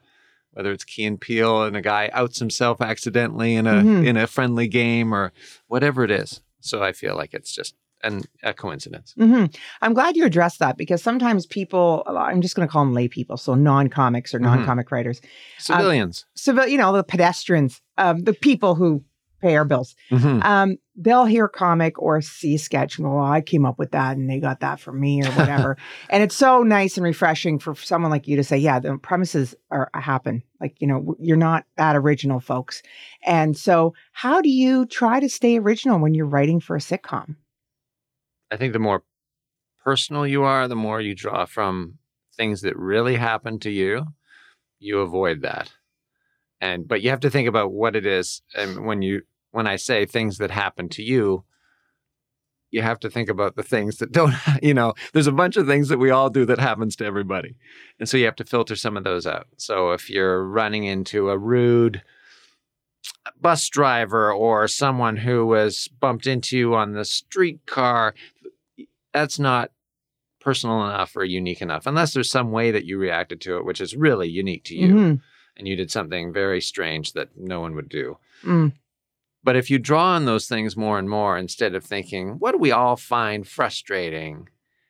Whether 0.54 0.72
it's 0.72 0.84
Key 0.84 1.06
and 1.06 1.20
Peele 1.20 1.64
and 1.64 1.76
a 1.78 1.82
guy 1.82 2.10
outs 2.14 2.40
himself 2.40 2.82
accidentally 2.82 3.56
in 3.56 3.68
a 3.68 3.84
Mhm. 3.84 4.06
in 4.06 4.18
a 4.18 4.28
friendly 4.28 4.68
game 4.68 5.14
or 5.14 5.32
whatever 5.68 6.04
it 6.04 6.12
is. 6.12 6.42
So 6.60 6.84
I 6.84 6.92
feel 6.92 7.16
like 7.16 7.34
it's 7.34 7.54
just 7.54 7.76
an, 8.04 8.24
a 8.44 8.54
coincidence. 8.54 9.14
hmm 9.18 9.46
I'm 9.82 9.94
glad 9.94 10.16
you 10.18 10.26
addressed 10.26 10.58
that 10.60 10.76
because 10.76 11.04
sometimes 11.04 11.46
people, 11.46 12.04
I'm 12.08 12.42
just 12.42 12.56
going 12.56 12.68
to 12.68 12.72
call 12.72 12.84
them 12.84 12.96
lay 12.96 13.08
people, 13.08 13.38
so 13.38 13.54
non 13.54 13.90
comics 13.90 14.34
or 14.34 14.40
non 14.40 14.66
comic 14.66 14.92
writers, 14.92 15.22
Civilians. 15.60 16.26
civil, 16.36 16.66
you 16.68 16.78
know, 16.80 16.92
the 16.94 17.04
pedestrians, 17.04 17.80
um, 18.00 18.24
the 18.24 18.34
people 18.34 18.74
who 18.76 19.04
pay 19.42 19.56
our 19.56 19.66
bills. 19.66 19.96
Mhm. 20.12 20.44
Um, 20.44 20.78
they'll 20.96 21.26
hear 21.26 21.48
comic 21.48 22.00
or 22.02 22.22
see 22.22 22.56
a 22.56 22.60
sketch 22.60 22.98
and 22.98 23.06
go, 23.06 23.16
well, 23.16 23.26
I 23.26 23.42
came 23.42 23.66
up 23.66 23.80
with 23.80 23.92
that 23.92 24.18
and 24.18 24.30
they 24.30 24.40
got 24.40 24.60
that 24.60 24.80
from 24.80 25.00
me 25.00 25.24
or 25.24 25.32
whatever. 25.32 25.78
and 26.10 26.22
it's 26.24 26.36
so 26.36 26.64
nice 26.64 26.98
and 26.98 27.04
refreshing 27.04 27.60
for 27.60 27.76
someone 27.76 28.12
like 28.12 28.28
you 28.28 28.36
to 28.38 28.44
say, 28.44 28.58
yeah, 28.58 28.80
the 28.80 28.98
premises 28.98 29.56
are 29.72 29.90
happen. 29.94 30.44
Like, 30.60 30.76
you 30.80 30.88
know, 30.88 31.16
you're 31.20 31.38
not 31.38 31.66
that 31.78 31.96
original, 31.96 32.40
folks. 32.40 32.84
And 33.26 33.58
so, 33.58 33.94
how 34.12 34.42
do 34.42 34.50
you 34.50 34.86
try 34.86 35.20
to 35.20 35.30
stay 35.30 35.58
original 35.58 36.00
when 36.00 36.14
you're 36.14 36.26
writing 36.26 36.60
for 36.60 36.76
a 36.76 36.80
sitcom? 36.80 37.36
I 38.52 38.58
think 38.58 38.74
the 38.74 38.80
more 38.80 39.04
personal 39.84 40.28
you 40.28 40.44
are, 40.44 40.68
the 40.68 40.76
more 40.76 41.02
you 41.02 41.16
draw 41.16 41.46
from 41.46 41.98
things 42.36 42.62
that 42.62 42.78
really 42.78 43.16
happen 43.16 43.60
to 43.60 43.72
you. 43.72 44.06
You 44.80 45.00
avoid 45.00 45.42
that, 45.42 45.72
and 46.60 46.88
but 46.88 47.02
you 47.02 47.12
have 47.12 47.20
to 47.22 47.30
think 47.30 47.48
about 47.48 47.72
what 47.72 47.96
it 47.96 48.06
is. 48.06 48.42
And 48.56 48.86
when 48.86 49.02
you 49.02 49.22
when 49.52 49.68
I 49.68 49.76
say 49.76 50.06
things 50.06 50.38
that 50.38 50.52
happen 50.52 50.90
to 50.90 51.04
you, 51.04 51.44
you 52.72 52.82
have 52.82 53.00
to 53.02 53.10
think 53.10 53.28
about 53.30 53.56
the 53.56 53.64
things 53.64 53.98
that 53.98 54.12
don't. 54.12 54.34
You 54.64 54.74
know, 54.74 54.94
there's 55.14 55.28
a 55.28 55.32
bunch 55.32 55.58
of 55.58 55.68
things 55.68 55.90
that 55.90 55.98
we 56.00 56.10
all 56.10 56.30
do 56.30 56.46
that 56.46 56.60
happens 56.60 56.96
to 56.98 57.06
everybody, 57.06 57.56
and 58.00 58.08
so 58.08 58.18
you 58.18 58.26
have 58.26 58.36
to 58.38 58.46
filter 58.46 58.76
some 58.76 58.96
of 58.98 59.04
those 59.04 59.28
out. 59.28 59.48
So 59.58 59.92
if 59.92 60.10
you're 60.10 60.46
running 60.46 60.84
into 60.86 61.30
a 61.30 61.38
rude 61.38 62.02
bus 63.40 63.68
driver 63.70 64.32
or 64.32 64.68
someone 64.68 65.18
who 65.18 65.46
was 65.46 65.88
bumped 66.00 66.28
into 66.28 66.58
you 66.58 66.76
on 66.76 66.94
the 66.94 67.04
streetcar 67.04 68.14
that's 69.12 69.40
not 69.40 69.72
personal 70.40 70.86
enough 70.86 71.16
or 71.16 71.24
unique 71.26 71.62
enough 71.62 71.88
unless 71.88 72.14
there's 72.14 72.30
some 72.30 72.52
way 72.52 72.70
that 72.72 72.86
you 72.86 72.98
reacted 73.00 73.42
to 73.42 73.58
it 73.58 73.66
which 73.66 73.82
is 73.82 73.96
really 73.96 74.30
unique 74.30 74.64
to 74.64 74.76
you 74.76 74.94
Mhm. 74.94 75.22
and 75.58 75.68
you 75.68 75.76
did 75.76 75.90
something 75.92 76.32
very 76.32 76.62
strange 76.62 77.14
that 77.14 77.30
no 77.36 77.60
one 77.60 77.74
would 77.76 77.90
do 77.90 78.18
Mm. 78.44 78.74
But 79.44 79.56
if 79.56 79.70
you 79.70 79.80
draw 79.80 80.14
on 80.16 80.26
those 80.26 80.48
things 80.48 80.78
more 80.78 81.00
and 81.00 81.10
more 81.10 81.38
instead 81.38 81.74
of 81.76 81.84
thinking 81.84 82.32
what 82.40 82.52
do 82.52 82.58
we 82.58 82.72
all 82.72 82.96
find 82.96 83.48
frustrating 83.48 84.48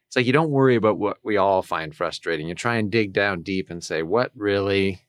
it's 0.08 0.16
like 0.16 0.26
you 0.26 0.34
don't 0.34 0.50
worry 0.52 0.76
about 0.76 0.98
what 1.00 1.18
we 1.24 1.38
all 1.38 1.62
find 1.62 1.96
frustrating 1.96 2.48
you 2.48 2.56
try 2.56 2.76
and 2.76 2.92
dig 2.92 3.14
down 3.14 3.42
deep 3.42 3.70
and 3.70 3.84
say 3.84 4.02
what 4.04 4.32
really 4.36 5.02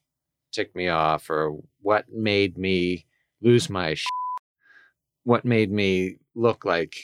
ticked 0.52 0.76
me 0.76 0.88
off 0.88 1.28
or 1.30 1.56
what 1.80 2.04
made 2.12 2.56
me 2.58 3.06
lose 3.40 3.68
my 3.70 3.94
sh- 3.94 4.04
what 5.24 5.44
made 5.44 5.70
me 5.70 6.16
look 6.34 6.64
like 6.64 6.94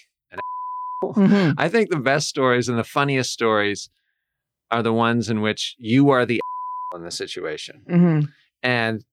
Mhm. 1.02 1.54
I 1.56 1.68
think 1.68 1.90
the 1.90 2.00
best 2.00 2.28
stories 2.28 2.68
and 2.68 2.76
the 2.78 2.84
funniest 2.84 3.32
stories 3.32 3.88
are 4.70 4.82
the 4.82 4.92
ones 4.92 5.30
in 5.30 5.40
which 5.40 5.76
you 5.78 6.10
are 6.10 6.26
the 6.26 6.40
in 6.94 7.04
the 7.04 7.10
situation. 7.10 7.82
Mhm. 7.88 8.32
And 8.62 9.04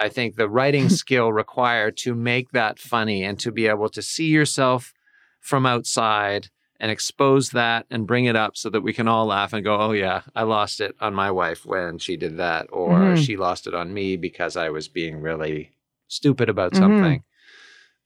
I 0.00 0.08
think 0.08 0.36
the 0.36 0.48
writing 0.48 0.88
skill 1.02 1.32
required 1.32 1.96
to 1.98 2.14
make 2.14 2.50
that 2.52 2.78
funny 2.78 3.22
and 3.24 3.38
to 3.40 3.52
be 3.52 3.66
able 3.66 3.88
to 3.90 4.02
see 4.02 4.26
yourself 4.26 4.92
from 5.40 5.66
outside 5.66 6.48
and 6.80 6.90
expose 6.90 7.50
that 7.50 7.86
and 7.90 8.06
bring 8.06 8.24
it 8.24 8.34
up 8.36 8.56
so 8.56 8.68
that 8.70 8.80
we 8.82 8.92
can 8.92 9.06
all 9.06 9.26
laugh 9.26 9.52
and 9.52 9.64
go, 9.64 9.78
oh, 9.78 9.92
yeah, 9.92 10.22
I 10.34 10.42
lost 10.42 10.80
it 10.80 10.96
on 11.00 11.14
my 11.14 11.30
wife 11.30 11.64
when 11.64 11.98
she 11.98 12.16
did 12.16 12.36
that, 12.38 12.66
or 12.72 12.98
Mhm. 13.14 13.24
she 13.24 13.36
lost 13.36 13.66
it 13.66 13.74
on 13.74 13.94
me 13.94 14.16
because 14.16 14.56
I 14.56 14.70
was 14.70 14.88
being 14.88 15.20
really 15.20 15.72
stupid 16.08 16.48
about 16.48 16.72
Mhm. 16.72 16.78
something. 16.78 17.24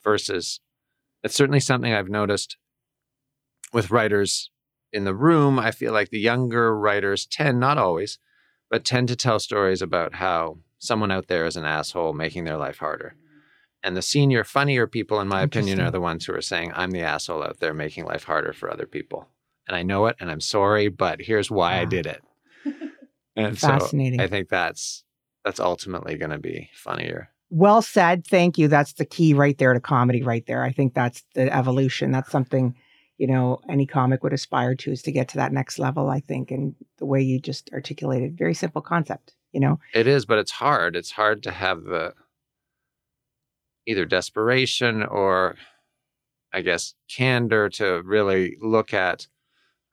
Versus, 0.05 0.61
it's 1.23 1.35
certainly 1.35 1.61
something 1.61 1.93
I've 1.93 2.09
noticed 2.11 2.57
with 3.73 3.91
writers 3.91 4.51
in 4.93 5.05
the 5.05 5.15
room. 5.15 5.59
I 5.59 5.71
feel 5.71 5.93
like 5.93 6.11
the 6.11 6.21
younger 6.21 6.79
writers 6.79 7.27
tend, 7.27 7.59
not 7.61 7.79
always, 7.79 8.19
but 8.71 8.85
tend 8.85 9.09
to 9.09 9.17
tell 9.17 9.39
stories 9.41 9.83
about 9.83 10.15
how 10.17 10.59
someone 10.79 11.11
out 11.11 11.29
there 11.29 11.47
is 11.47 11.57
an 11.57 11.65
asshole 11.65 12.13
making 12.13 12.45
their 12.45 12.57
life 12.57 12.79
harder. 12.79 13.15
And 13.83 13.97
the 13.97 14.03
senior, 14.03 14.43
funnier 14.45 14.87
people, 14.87 15.21
in 15.21 15.29
my 15.29 15.43
opinion, 15.43 15.81
are 15.81 15.91
the 15.91 16.01
ones 16.01 16.27
who 16.27 16.35
are 16.35 16.43
saying, 16.43 16.73
I'm 16.75 16.91
the 16.91 17.03
asshole 17.03 17.45
out 17.45 17.61
there 17.61 17.75
making 17.75 18.07
life 18.07 18.25
harder 18.25 18.53
for 18.53 18.71
other 18.71 18.87
people. 18.87 19.29
And 19.69 19.77
I 19.77 19.83
know 19.83 20.07
it 20.07 20.17
and 20.19 20.31
I'm 20.31 20.41
sorry, 20.41 20.89
but 20.89 21.21
here's 21.21 21.51
why 21.51 21.79
I 21.79 21.85
did 21.85 22.07
it. 22.07 22.23
And 23.39 23.57
so 23.57 23.69
Fascinating. 23.69 24.21
I 24.21 24.27
think 24.27 24.49
that's 24.49 25.05
that's 25.45 25.61
ultimately 25.61 26.17
going 26.17 26.33
to 26.33 26.39
be 26.39 26.69
funnier. 26.75 27.31
Well 27.51 27.81
said. 27.81 28.27
Thank 28.27 28.59
you. 28.59 28.69
That's 28.69 28.95
the 28.95 29.07
key 29.07 29.33
right 29.33 29.57
there 29.57 29.73
to 29.73 29.81
comedy, 29.81 30.23
right 30.23 30.45
there. 30.47 30.65
I 30.65 30.73
think 30.73 30.93
that's 30.93 31.23
the 31.35 31.55
evolution. 31.55 32.11
That's 32.11 32.31
something, 32.31 32.75
you 33.17 33.27
know, 33.27 33.61
any 33.69 33.87
comic 33.87 34.23
would 34.23 34.33
aspire 34.33 34.75
to 34.75 34.91
is 34.91 35.03
to 35.03 35.13
get 35.13 35.29
to 35.29 35.37
that 35.37 35.53
next 35.53 35.79
level, 35.79 36.11
I 36.11 36.21
think. 36.21 36.51
And 36.51 36.75
the 36.99 37.07
way 37.07 37.23
you 37.23 37.41
just 37.41 37.71
articulated, 37.73 38.37
very 38.37 38.55
simple 38.55 38.83
concept, 38.83 39.35
you 39.53 39.61
know? 39.61 39.79
It 39.95 40.07
is, 40.07 40.27
but 40.27 40.39
it's 40.39 40.53
hard. 40.53 40.97
It's 40.97 41.13
hard 41.13 41.43
to 41.45 41.51
have 41.51 41.85
the 41.85 42.15
either 43.87 44.05
desperation 44.05 45.03
or 45.03 45.57
I 46.53 46.61
guess 46.63 46.95
candor 47.15 47.69
to 47.71 48.03
really 48.05 48.57
look 48.61 48.93
at 48.95 49.27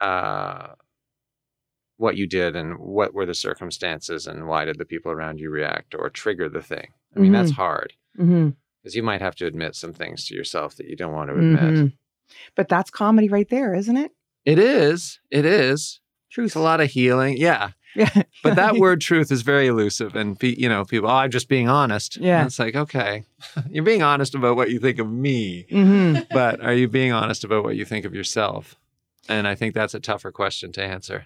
uh, 0.02 0.68
what 1.98 2.18
you 2.18 2.28
did 2.28 2.56
and 2.56 2.78
what 2.78 3.14
were 3.14 3.26
the 3.26 3.34
circumstances 3.34 4.28
and 4.28 4.48
why 4.48 4.66
did 4.66 4.78
the 4.78 4.86
people 4.86 5.12
around 5.12 5.40
you 5.40 5.50
react 5.50 5.96
or 5.96 6.10
trigger 6.10 6.50
the 6.50 6.62
thing. 6.62 6.88
I 7.16 7.20
mean, 7.20 7.32
that's 7.32 7.52
hard 7.52 7.94
Mm-hmm. 8.20 8.50
because 8.82 8.96
you 8.96 9.04
might 9.04 9.20
have 9.22 9.36
to 9.36 9.46
admit 9.46 9.76
some 9.76 9.92
things 9.94 10.26
to 10.28 10.34
yourself 10.36 10.76
that 10.78 10.88
you 10.88 10.96
don't 10.96 11.12
want 11.14 11.30
to 11.30 11.36
admit. 11.36 11.62
Mhm. 11.62 11.94
But 12.56 12.70
that's 12.70 12.90
comedy 12.90 13.28
right 13.28 13.50
there, 13.50 13.74
isn't 13.76 13.98
it? 13.98 14.12
It 14.46 14.58
is. 14.60 15.20
It 15.32 15.46
is. 15.46 16.00
Truth. 16.32 16.48
It's 16.48 16.56
a 16.56 16.60
lot 16.62 16.80
of 16.82 16.90
healing. 16.92 17.36
Yeah. 17.38 17.72
Yeah. 17.96 18.10
But 18.44 18.58
that 18.58 18.76
word 18.76 19.02
truth 19.02 19.32
is 19.32 19.42
very 19.42 19.66
elusive. 19.66 20.16
And, 20.16 20.40
pe- 20.40 20.56
you 20.56 20.70
know, 20.70 20.86
people, 20.86 21.10
oh, 21.10 21.14
I'm 21.16 21.32
just 21.32 21.50
being 21.50 21.68
honest. 21.68 22.18
Yeah. 22.18 22.40
And 22.42 22.48
it's 22.48 22.60
like, 22.60 22.76
okay, 22.76 23.24
you're 23.72 23.84
being 23.84 24.04
honest 24.04 24.36
about 24.36 24.56
what 24.56 24.70
you 24.70 24.78
think 24.80 25.00
of 25.00 25.10
me, 25.10 25.66
hmm 25.72 26.20
but 26.30 26.62
are 26.62 26.74
you 26.74 26.88
being 26.88 27.12
honest 27.12 27.44
about 27.44 27.64
what 27.64 27.76
you 27.76 27.86
think 27.86 28.06
of 28.06 28.14
yourself? 28.14 28.76
And 29.28 29.48
I 29.48 29.56
think 29.56 29.74
that's 29.74 29.96
a 29.96 30.00
tougher 30.00 30.32
question 30.32 30.72
to 30.74 30.84
answer. 30.84 31.26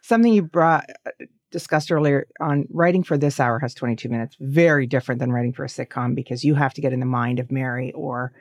Something 0.00 0.32
you 0.32 0.42
brought 0.42 0.86
uh, 1.04 1.10
discussed 1.50 1.92
earlier 1.92 2.26
on 2.40 2.66
writing 2.70 3.02
for 3.02 3.18
this 3.18 3.38
hour 3.38 3.58
has 3.58 3.74
22 3.74 4.08
minutes. 4.08 4.36
Very 4.40 4.86
different 4.86 5.18
than 5.18 5.30
writing 5.32 5.52
for 5.52 5.64
a 5.64 5.68
sitcom 5.68 6.14
because 6.14 6.44
you 6.44 6.54
have 6.54 6.72
to 6.74 6.80
get 6.80 6.94
in 6.94 7.00
the 7.00 7.06
mind 7.06 7.38
of 7.40 7.52
Mary 7.52 7.92
or 7.92 8.32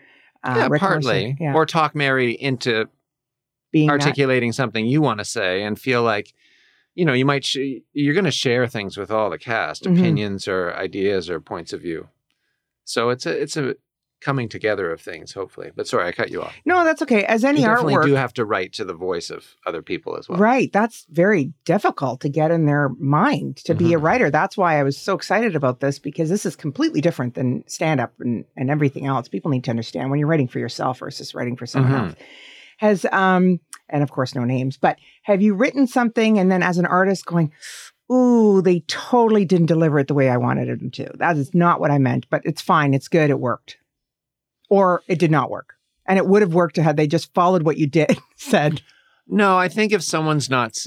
uh, 0.43 0.53
yeah, 0.55 0.67
Rick 0.69 0.79
partly. 0.79 1.35
Yeah. 1.41 1.53
Or 1.53 1.65
talk 1.65 1.93
Mary 1.95 2.31
into 2.31 2.87
being 3.71 3.87
that- 3.87 3.99
articulating 3.99 4.53
something 4.53 4.85
you 4.85 5.01
want 5.01 5.19
to 5.19 5.25
say 5.25 5.63
and 5.63 5.77
feel 5.77 6.03
like, 6.03 6.33
you 6.97 7.05
know, 7.05 7.13
you 7.13 7.25
might, 7.25 7.45
sh- 7.45 7.79
you're 7.93 8.13
going 8.15 8.25
to 8.25 8.31
share 8.31 8.65
things 8.67 8.97
with 8.97 9.11
all 9.11 9.29
the 9.29 9.37
cast, 9.37 9.83
Mhm. 9.83 9.97
opinions 9.99 10.47
or 10.47 10.73
ideas 10.75 11.29
or 11.29 11.39
points 11.39 11.71
of 11.71 11.81
view. 11.81 12.07
So 12.85 13.09
it's 13.11 13.25
a, 13.25 13.39
it's 13.41 13.55
a 13.55 13.75
coming 14.19 14.49
together 14.49 14.91
of 14.91 14.99
things, 14.99 15.31
hopefully. 15.33 15.69
But 15.75 15.87
sorry, 15.87 16.07
I 16.07 16.11
cut 16.11 16.31
you 16.31 16.41
off. 16.41 16.55
No, 16.65 16.83
that's 16.83 17.03
okay. 17.03 17.23
As 17.25 17.43
any 17.43 17.59
you 17.61 17.67
definitely 17.67 17.93
artwork, 17.93 18.05
do 18.05 18.13
have 18.15 18.33
to 18.33 18.45
write 18.45 18.73
to 18.73 18.83
the 18.83 18.95
voice 18.95 19.29
of 19.29 19.45
other 19.67 19.83
people 19.83 20.17
as 20.17 20.27
well. 20.27 20.39
Right. 20.39 20.73
That's 20.73 21.05
very 21.11 21.53
difficult 21.65 22.21
to 22.21 22.29
get 22.29 22.49
in 22.49 22.65
their 22.65 22.89
mind 22.97 23.57
to 23.65 23.75
be 23.75 23.93
a 23.93 23.99
Mhm. 23.99 24.03
writer. 24.03 24.31
That's 24.31 24.57
why 24.57 24.79
I 24.79 24.83
was 24.83 24.97
so 24.97 25.13
excited 25.13 25.55
about 25.55 25.81
this 25.81 25.99
because 25.99 26.29
this 26.29 26.47
is 26.47 26.55
completely 26.55 26.99
different 26.99 27.35
than 27.35 27.63
stand 27.67 27.99
up 27.99 28.13
and, 28.19 28.43
and 28.55 28.71
everything 28.71 29.05
else. 29.05 29.27
People 29.27 29.51
need 29.51 29.65
to 29.65 29.69
understand 29.69 30.09
when 30.09 30.17
you're 30.19 30.27
writing 30.29 30.47
for 30.47 30.57
yourself 30.57 30.97
versus 30.97 31.35
writing 31.35 31.55
for 31.55 31.67
someone 31.67 31.91
Mhm. 31.93 32.07
else. 32.07 32.15
Has, 32.79 33.05
um, 33.11 33.59
and 33.89 34.03
of 34.03 34.11
course, 34.11 34.35
no 34.35 34.43
names, 34.43 34.77
but 34.77 34.97
have 35.23 35.41
you 35.41 35.53
written 35.53 35.87
something 35.87 36.37
and 36.39 36.51
then 36.51 36.61
as 36.63 36.77
an 36.77 36.85
artist 36.85 37.25
going, 37.25 37.51
Ooh, 38.11 38.61
they 38.61 38.79
totally 38.87 39.43
didn't 39.43 39.65
deliver 39.65 39.99
it 39.99 40.07
the 40.07 40.13
way 40.13 40.29
I 40.29 40.37
wanted 40.37 40.79
them 40.79 40.91
to. 40.91 41.11
That 41.15 41.35
is 41.35 41.53
not 41.53 41.81
what 41.81 41.91
I 41.91 41.97
meant, 41.97 42.25
but 42.29 42.41
it's 42.45 42.61
fine. 42.61 42.93
It's 42.93 43.09
good. 43.09 43.29
It 43.29 43.39
worked. 43.39 43.77
Or 44.69 45.03
it 45.09 45.19
did 45.19 45.29
not 45.29 45.49
work. 45.49 45.73
And 46.05 46.17
it 46.17 46.25
would 46.25 46.41
have 46.41 46.53
worked 46.53 46.77
had 46.77 46.95
they 46.95 47.07
just 47.07 47.33
followed 47.33 47.63
what 47.63 47.75
you 47.77 47.85
did, 47.85 48.17
said. 48.37 48.81
No, 49.27 49.57
I 49.57 49.67
think 49.67 49.91
if 49.91 50.01
someone's 50.01 50.49
not, 50.49 50.81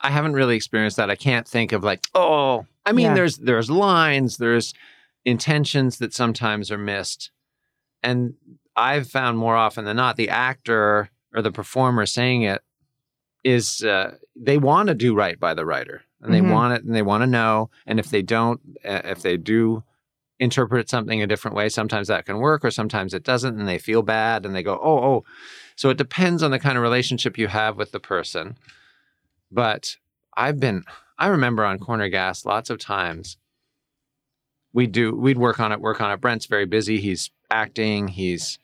I 0.00 0.10
haven't 0.10 0.32
really 0.32 0.56
experienced 0.56 0.96
that. 0.96 1.10
I 1.10 1.14
can't 1.14 1.46
think 1.46 1.72
of 1.72 1.84
like, 1.84 2.06
oh, 2.14 2.64
I 2.86 2.92
mean, 2.92 3.06
Yeah. 3.06 3.14
there's 3.14 3.36
there's 3.36 3.70
lines, 3.70 4.38
there's 4.38 4.72
intentions 5.26 5.98
that 5.98 6.14
sometimes 6.14 6.70
are 6.70 6.78
missed, 6.78 7.30
and 8.02 8.32
I've 8.74 9.08
found 9.10 9.36
more 9.36 9.56
often 9.56 9.84
than 9.84 9.96
not 9.96 10.16
the 10.16 10.30
actor 10.30 11.10
or 11.34 11.42
the 11.42 11.52
performer 11.52 12.06
saying 12.06 12.42
it 12.42 12.62
is 13.44 13.82
uh, 13.82 14.16
they 14.36 14.58
want 14.58 14.88
to 14.88 14.94
do 14.94 15.14
right 15.14 15.38
by 15.38 15.54
the 15.54 15.66
writer, 15.66 16.02
and 16.20 16.32
they 16.32 16.40
Mhm. 16.40 16.50
want 16.52 16.74
it, 16.74 16.84
and 16.84 16.94
they 16.94 17.02
want 17.02 17.22
to 17.22 17.26
know, 17.26 17.70
and 17.86 17.98
if 17.98 18.10
they 18.10 18.22
don't, 18.22 18.60
uh, 18.84 19.00
if 19.04 19.22
they 19.22 19.36
do 19.36 19.82
interpret 20.38 20.88
something 20.88 21.22
a 21.22 21.26
different 21.26 21.56
way, 21.56 21.68
sometimes 21.68 22.08
that 22.08 22.26
can 22.26 22.38
work, 22.38 22.64
or 22.64 22.70
sometimes 22.70 23.14
it 23.14 23.22
doesn't, 23.22 23.58
and 23.58 23.68
they 23.68 23.78
feel 23.78 24.02
bad, 24.02 24.44
and 24.44 24.54
they 24.54 24.62
go, 24.62 24.78
oh, 24.82 24.98
oh. 24.98 25.24
So 25.76 25.88
it 25.90 25.96
depends 25.98 26.42
on 26.42 26.50
the 26.50 26.58
kind 26.58 26.76
of 26.76 26.82
relationship 26.82 27.38
you 27.38 27.48
have 27.48 27.76
with 27.76 27.92
the 27.92 28.00
person. 28.00 28.56
But 29.50 29.96
I've 30.36 30.58
been, 30.60 30.84
I 31.18 31.26
remember 31.28 31.64
on 31.64 31.78
Corner 31.78 32.08
Gas 32.08 32.44
lots 32.44 32.70
of 32.70 32.78
times 32.78 33.36
we 34.72 34.86
do 34.86 35.14
we'd 35.14 35.36
work 35.38 35.60
on 35.60 35.70
it, 35.72 35.80
work 35.80 36.00
on 36.00 36.10
it. 36.10 36.20
Brent's 36.20 36.46
very 36.46 36.64
busy. 36.66 36.98
He's 36.98 37.30
acting. 37.50 38.08
He's, 38.08 38.58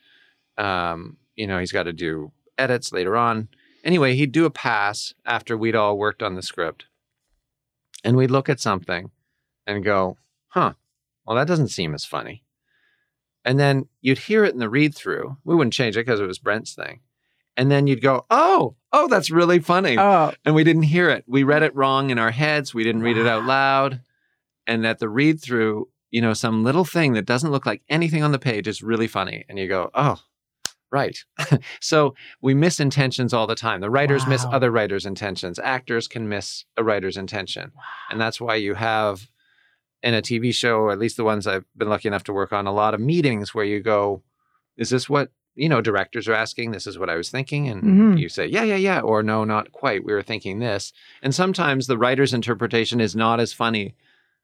um, 0.56 1.18
you 1.36 1.46
know, 1.46 1.58
he's 1.58 1.72
got 1.72 1.82
to 1.84 1.92
do 1.92 2.32
edits 2.58 2.92
later 2.92 3.16
on. 3.16 3.48
Anyway, 3.84 4.14
he'd 4.14 4.32
do 4.32 4.44
a 4.44 4.50
pass 4.50 5.14
after 5.24 5.56
we'd 5.56 5.76
all 5.76 5.96
worked 5.96 6.22
on 6.22 6.34
the 6.34 6.42
script, 6.42 6.86
and 8.04 8.16
we'd 8.16 8.30
look 8.30 8.48
at 8.48 8.60
something 8.60 9.10
and 9.66 9.84
go, 9.84 10.18
"Huh, 10.48 10.74
well 11.24 11.36
that 11.36 11.46
doesn't 11.46 11.68
seem 11.68 11.94
as 11.94 12.04
funny." 12.04 12.44
And 13.44 13.58
then 13.58 13.88
you'd 14.00 14.18
hear 14.18 14.44
it 14.44 14.52
in 14.52 14.58
the 14.58 14.68
read 14.68 14.94
through. 14.94 15.38
We 15.44 15.54
wouldn't 15.54 15.72
change 15.72 15.96
it 15.96 16.04
because 16.04 16.20
it 16.20 16.26
was 16.26 16.38
Brent's 16.38 16.74
thing. 16.74 17.00
And 17.56 17.70
then 17.70 17.86
you'd 17.86 18.02
go, 18.02 18.26
"Oh, 18.30 18.76
oh, 18.92 19.08
that's 19.08 19.30
really 19.30 19.58
funny." 19.58 19.96
Oh, 19.98 20.32
and 20.44 20.54
we 20.54 20.64
didn't 20.64 20.82
hear 20.84 21.08
it. 21.08 21.24
We 21.26 21.44
read 21.44 21.62
it 21.62 21.74
wrong 21.74 22.10
in 22.10 22.18
our 22.18 22.30
heads. 22.30 22.74
We 22.74 22.84
didn't 22.84 23.02
read 23.02 23.16
it 23.16 23.26
out 23.26 23.44
loud. 23.44 24.00
And 24.66 24.86
at 24.86 24.98
the 24.98 25.08
read 25.08 25.40
through, 25.40 25.88
you 26.10 26.20
know, 26.20 26.34
some 26.34 26.62
little 26.62 26.84
thing 26.84 27.14
that 27.14 27.26
doesn't 27.26 27.50
look 27.50 27.64
like 27.64 27.82
anything 27.88 28.22
on 28.22 28.32
the 28.32 28.38
page 28.38 28.68
is 28.68 28.82
really 28.82 29.08
funny. 29.08 29.44
And 29.48 29.58
you 29.58 29.66
go, 29.66 29.90
oh, 29.94 30.20
right. 30.90 31.18
so 31.80 32.14
we 32.40 32.54
miss 32.54 32.80
intentions 32.80 33.32
all 33.34 33.46
the 33.46 33.54
time. 33.54 33.80
The 33.80 33.90
writers 33.90 34.26
miss 34.26 34.44
other 34.50 34.70
writers' 34.70 35.06
intentions. 35.06 35.58
Actors 35.58 36.08
can 36.08 36.28
miss 36.28 36.64
a 36.76 36.84
writer's 36.84 37.16
intention. 37.16 37.72
And 38.10 38.20
that's 38.20 38.40
why 38.40 38.54
you 38.56 38.74
have 38.74 39.28
in 40.02 40.14
a 40.14 40.22
TV 40.22 40.54
show, 40.54 40.76
or 40.78 40.92
at 40.92 40.98
least 40.98 41.16
the 41.16 41.24
ones 41.24 41.46
I've 41.46 41.64
been 41.76 41.88
lucky 41.88 42.08
enough 42.08 42.24
to 42.24 42.32
work 42.32 42.52
on, 42.52 42.66
a 42.66 42.72
lot 42.72 42.94
of 42.94 43.00
meetings 43.00 43.54
where 43.54 43.64
you 43.64 43.80
go, 43.80 44.22
is 44.76 44.90
this 44.90 45.08
what, 45.10 45.30
you 45.56 45.68
know, 45.68 45.80
directors 45.80 46.28
are 46.28 46.34
asking? 46.34 46.70
This 46.70 46.86
is 46.86 46.98
what 46.98 47.10
I 47.10 47.16
was 47.16 47.30
thinking. 47.30 47.68
And 47.68 47.82
Mhm. 47.82 48.18
you 48.20 48.28
say, 48.28 48.46
yeah, 48.46 48.62
yeah, 48.62 48.76
yeah. 48.76 49.00
Or 49.00 49.24
no, 49.24 49.42
not 49.44 49.72
quite. 49.72 50.04
We 50.04 50.12
were 50.12 50.22
thinking 50.22 50.60
this. 50.60 50.92
And 51.20 51.34
sometimes 51.34 51.86
the 51.88 51.98
writer's 51.98 52.32
interpretation 52.32 53.00
is 53.00 53.16
not 53.16 53.40
as 53.40 53.52
funny 53.52 53.96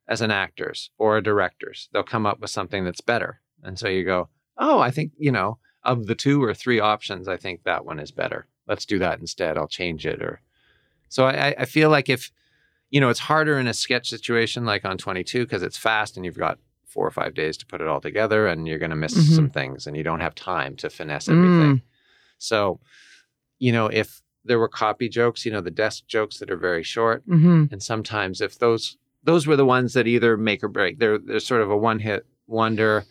as 0.09 0.21
an 0.21 0.33
actor's 0.33 0.91
or 0.99 1.17
a 1.17 1.23
director's. 1.23 1.89
They'll 1.93 2.03
come 2.03 2.27
up 2.27 2.41
with 2.41 2.51
something 2.51 2.85
that's 2.85 3.01
better. 3.01 3.41
And 3.63 3.79
so 3.79 3.89
you 3.89 4.05
go, 4.05 4.29
oh, 4.59 4.81
I 4.81 4.91
think, 4.91 5.13
you 5.17 5.31
know, 5.33 5.59
of 5.85 6.07
the 6.07 6.15
two 6.15 6.43
or 6.43 6.55
three 6.55 6.81
options, 6.81 7.29
I 7.29 7.37
think 7.37 7.63
that 7.65 7.85
one 7.85 7.99
is 8.01 8.11
better. 8.11 8.47
Let's 8.67 8.87
do 8.87 8.99
that 9.01 9.21
instead. 9.21 9.59
I'll 9.59 9.69
change 9.69 10.07
it. 10.07 10.23
Or 10.23 10.41
so 11.09 11.27
I, 11.27 11.55
I- 11.59 11.65
feel 11.67 11.91
like 11.91 12.09
if, 12.09 12.31
you 12.91 13.01
know, 13.01 13.11
it's 13.11 13.21
harder 13.21 13.59
in 13.59 13.67
a 13.67 13.75
sketch 13.75 14.09
situation 14.09 14.65
like 14.65 14.85
on 14.85 14.97
22 14.99 15.45
because 15.45 15.63
it's 15.63 15.77
fast 15.77 16.17
and 16.17 16.25
you've 16.25 16.39
got 16.39 16.59
four 16.87 17.07
or 17.07 17.11
five 17.11 17.35
days 17.35 17.57
to 17.59 17.67
put 17.67 17.81
it 17.81 17.89
all 17.89 18.01
together 18.01 18.47
and 18.47 18.67
you're 18.69 18.79
going 18.79 18.91
to 18.91 18.97
miss 18.97 19.15
Mhm. 19.15 19.35
some 19.37 19.51
things 19.51 19.87
and 19.87 19.97
you 19.97 20.03
don't 20.05 20.21
have 20.21 20.35
time 20.35 20.77
to 20.77 20.89
finesse 20.89 21.29
everything. 21.29 21.83
So, 22.39 22.81
you 23.59 23.73
know, 23.73 23.87
if 23.87 24.23
there 24.45 24.59
were 24.59 24.69
copy 24.69 25.09
jokes, 25.09 25.45
you 25.45 25.53
know, 25.53 25.61
the 25.61 25.71
desk 25.71 26.07
jokes 26.07 26.39
that 26.39 26.51
are 26.51 26.57
very 26.57 26.83
short, 26.83 27.23
hmm 27.27 27.65
and 27.71 27.83
sometimes 27.83 28.41
if 28.41 28.59
those 28.59 28.97
those 29.25 29.47
were 29.47 29.57
the 29.57 29.65
ones 29.65 29.95
that 29.95 30.07
either 30.07 30.37
make 30.37 30.63
or 30.63 30.69
break, 30.69 30.99
they're 30.99 31.19
they're 31.19 31.41
sort 31.41 31.63
of 31.63 31.71
a 31.71 31.77
one 31.77 31.99
hit 31.99 32.27
wonder. 32.47 33.05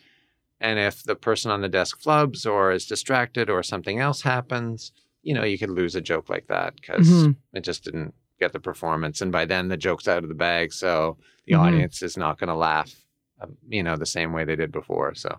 And 0.63 0.79
if 0.79 1.03
the 1.03 1.15
person 1.15 1.51
on 1.51 1.59
the 1.59 1.67
desk 1.67 2.01
flubs 2.01 2.49
or 2.49 2.71
is 2.71 2.85
distracted 2.85 3.49
or 3.49 3.61
something 3.63 3.99
else 3.99 4.21
happens, 4.21 4.93
you 5.21 5.33
know, 5.33 5.43
you 5.43 5.57
could 5.59 5.69
lose 5.69 5.93
a 5.93 6.01
joke 6.01 6.29
like 6.29 6.47
that 6.47 6.75
because 6.75 7.07
Mhm. 7.07 7.35
it 7.51 7.65
just 7.65 7.83
didn't 7.83 8.13
get 8.39 8.53
the 8.53 8.61
performance. 8.61 9.21
And 9.21 9.29
by 9.29 9.43
then 9.43 9.67
the 9.67 9.75
joke's 9.77 10.07
out 10.07 10.23
of 10.23 10.29
the 10.29 10.35
bag. 10.35 10.71
So 10.71 11.17
the 11.45 11.53
Mhm. 11.53 11.59
audience 11.59 12.01
is 12.01 12.15
not 12.15 12.39
going 12.39 12.47
to 12.47 12.55
laugh, 12.55 12.95
um, 13.41 13.57
you 13.67 13.83
know, 13.83 13.97
the 13.97 14.05
same 14.05 14.31
way 14.31 14.45
they 14.45 14.55
did 14.55 14.71
before. 14.71 15.13
So, 15.15 15.37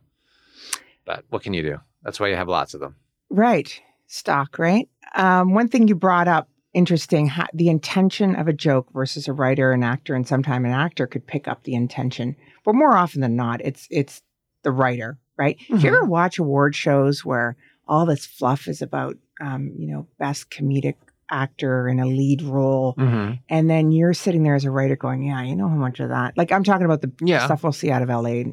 but 1.07 1.25
what 1.31 1.43
can 1.43 1.55
you 1.55 1.63
do? 1.63 1.81
That's 2.03 2.21
why 2.21 2.29
you 2.29 2.37
have 2.37 2.49
lots 2.49 2.75
of 2.75 2.81
them. 2.81 2.97
Right. 3.31 3.81
Stock, 4.07 4.59
right? 4.59 4.91
Um, 5.15 5.55
one 5.55 5.69
thing 5.69 5.89
you 5.89 5.95
brought 5.95 6.29
up, 6.29 6.51
interesting, 6.75 7.29
ha- 7.29 7.49
the 7.55 7.71
intention 7.71 8.37
of 8.37 8.47
a 8.47 8.53
joke 8.53 8.93
versus 8.93 9.27
a 9.27 9.33
writer, 9.33 9.73
an 9.73 9.83
actor, 9.83 10.15
and 10.15 10.29
sometimes 10.29 10.67
an 10.67 10.73
actor 10.73 11.07
could 11.07 11.27
pick 11.27 11.49
up 11.49 11.63
the 11.65 11.75
intention. 11.75 12.37
But 12.63 12.75
more 12.75 12.95
often 12.95 13.23
than 13.23 13.37
not, 13.37 13.63
it's 13.63 13.87
it's 13.91 14.23
the 14.65 14.73
writer, 14.73 15.19
right? 15.39 15.57
Do 15.69 15.79
you 15.79 15.89
ever 15.89 16.05
watch 16.05 16.39
award 16.39 16.75
shows 16.75 17.25
where 17.25 17.57
all 17.87 18.05
this 18.07 18.27
fluff 18.27 18.67
is 18.67 18.83
about, 18.83 19.17
um, 19.41 19.73
you 19.79 19.87
know, 19.87 20.07
best 20.19 20.51
comedic 20.51 20.95
actor 21.31 21.89
in 21.89 22.01
a 22.01 22.07
lead 22.07 22.43
role, 22.43 22.95
Mm-hmm. 22.99 23.35
and 23.49 23.71
then 23.71 23.93
you're 23.93 24.13
sitting 24.15 24.43
there 24.43 24.55
as 24.55 24.65
a 24.65 24.71
writer 24.71 24.97
going, 24.97 25.23
"Yeah, 25.25 25.43
you 25.43 25.55
know 25.57 25.69
how 25.69 25.75
much 25.77 26.01
of 26.01 26.09
that." 26.11 26.37
Like 26.37 26.53
I'm 26.53 26.65
talking 26.65 26.85
about 26.85 27.01
the 27.03 27.13
Yeah. 27.21 27.45
stuff 27.47 27.63
we'll 27.63 27.73
see 27.73 27.91
out 27.91 28.03
of 28.03 28.09
LA, 28.11 28.45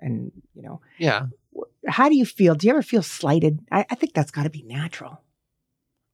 and 0.00 0.30
you 0.54 0.62
know, 0.62 0.80
Yeah. 0.98 1.26
how 1.86 2.08
do 2.08 2.16
you 2.16 2.24
feel? 2.26 2.54
Do 2.54 2.66
you 2.66 2.72
ever 2.72 2.82
feel 2.82 3.02
slighted? 3.02 3.60
I, 3.72 3.86
I 3.90 3.94
think 3.94 4.12
that's 4.14 4.30
got 4.30 4.42
to 4.44 4.50
be 4.50 4.62
natural. 4.62 5.20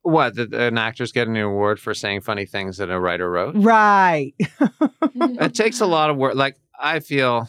What? 0.03 0.35
That 0.37 0.53
an 0.53 0.79
actor's 0.79 1.13
getting 1.13 1.37
an 1.37 1.43
award 1.43 1.81
for 1.81 1.95
saying 1.95 2.21
funny 2.21 2.45
things 2.47 2.77
that 2.79 2.91
a 2.91 3.01
writer 3.01 3.31
wrote? 3.31 3.55
Right. 3.57 4.35
it 5.15 5.55
takes 5.55 5.81
a 5.81 5.87
lot 5.87 6.11
of 6.11 6.17
work. 6.17 6.35
Like 6.35 6.57
I 6.79 7.01
feel 7.01 7.49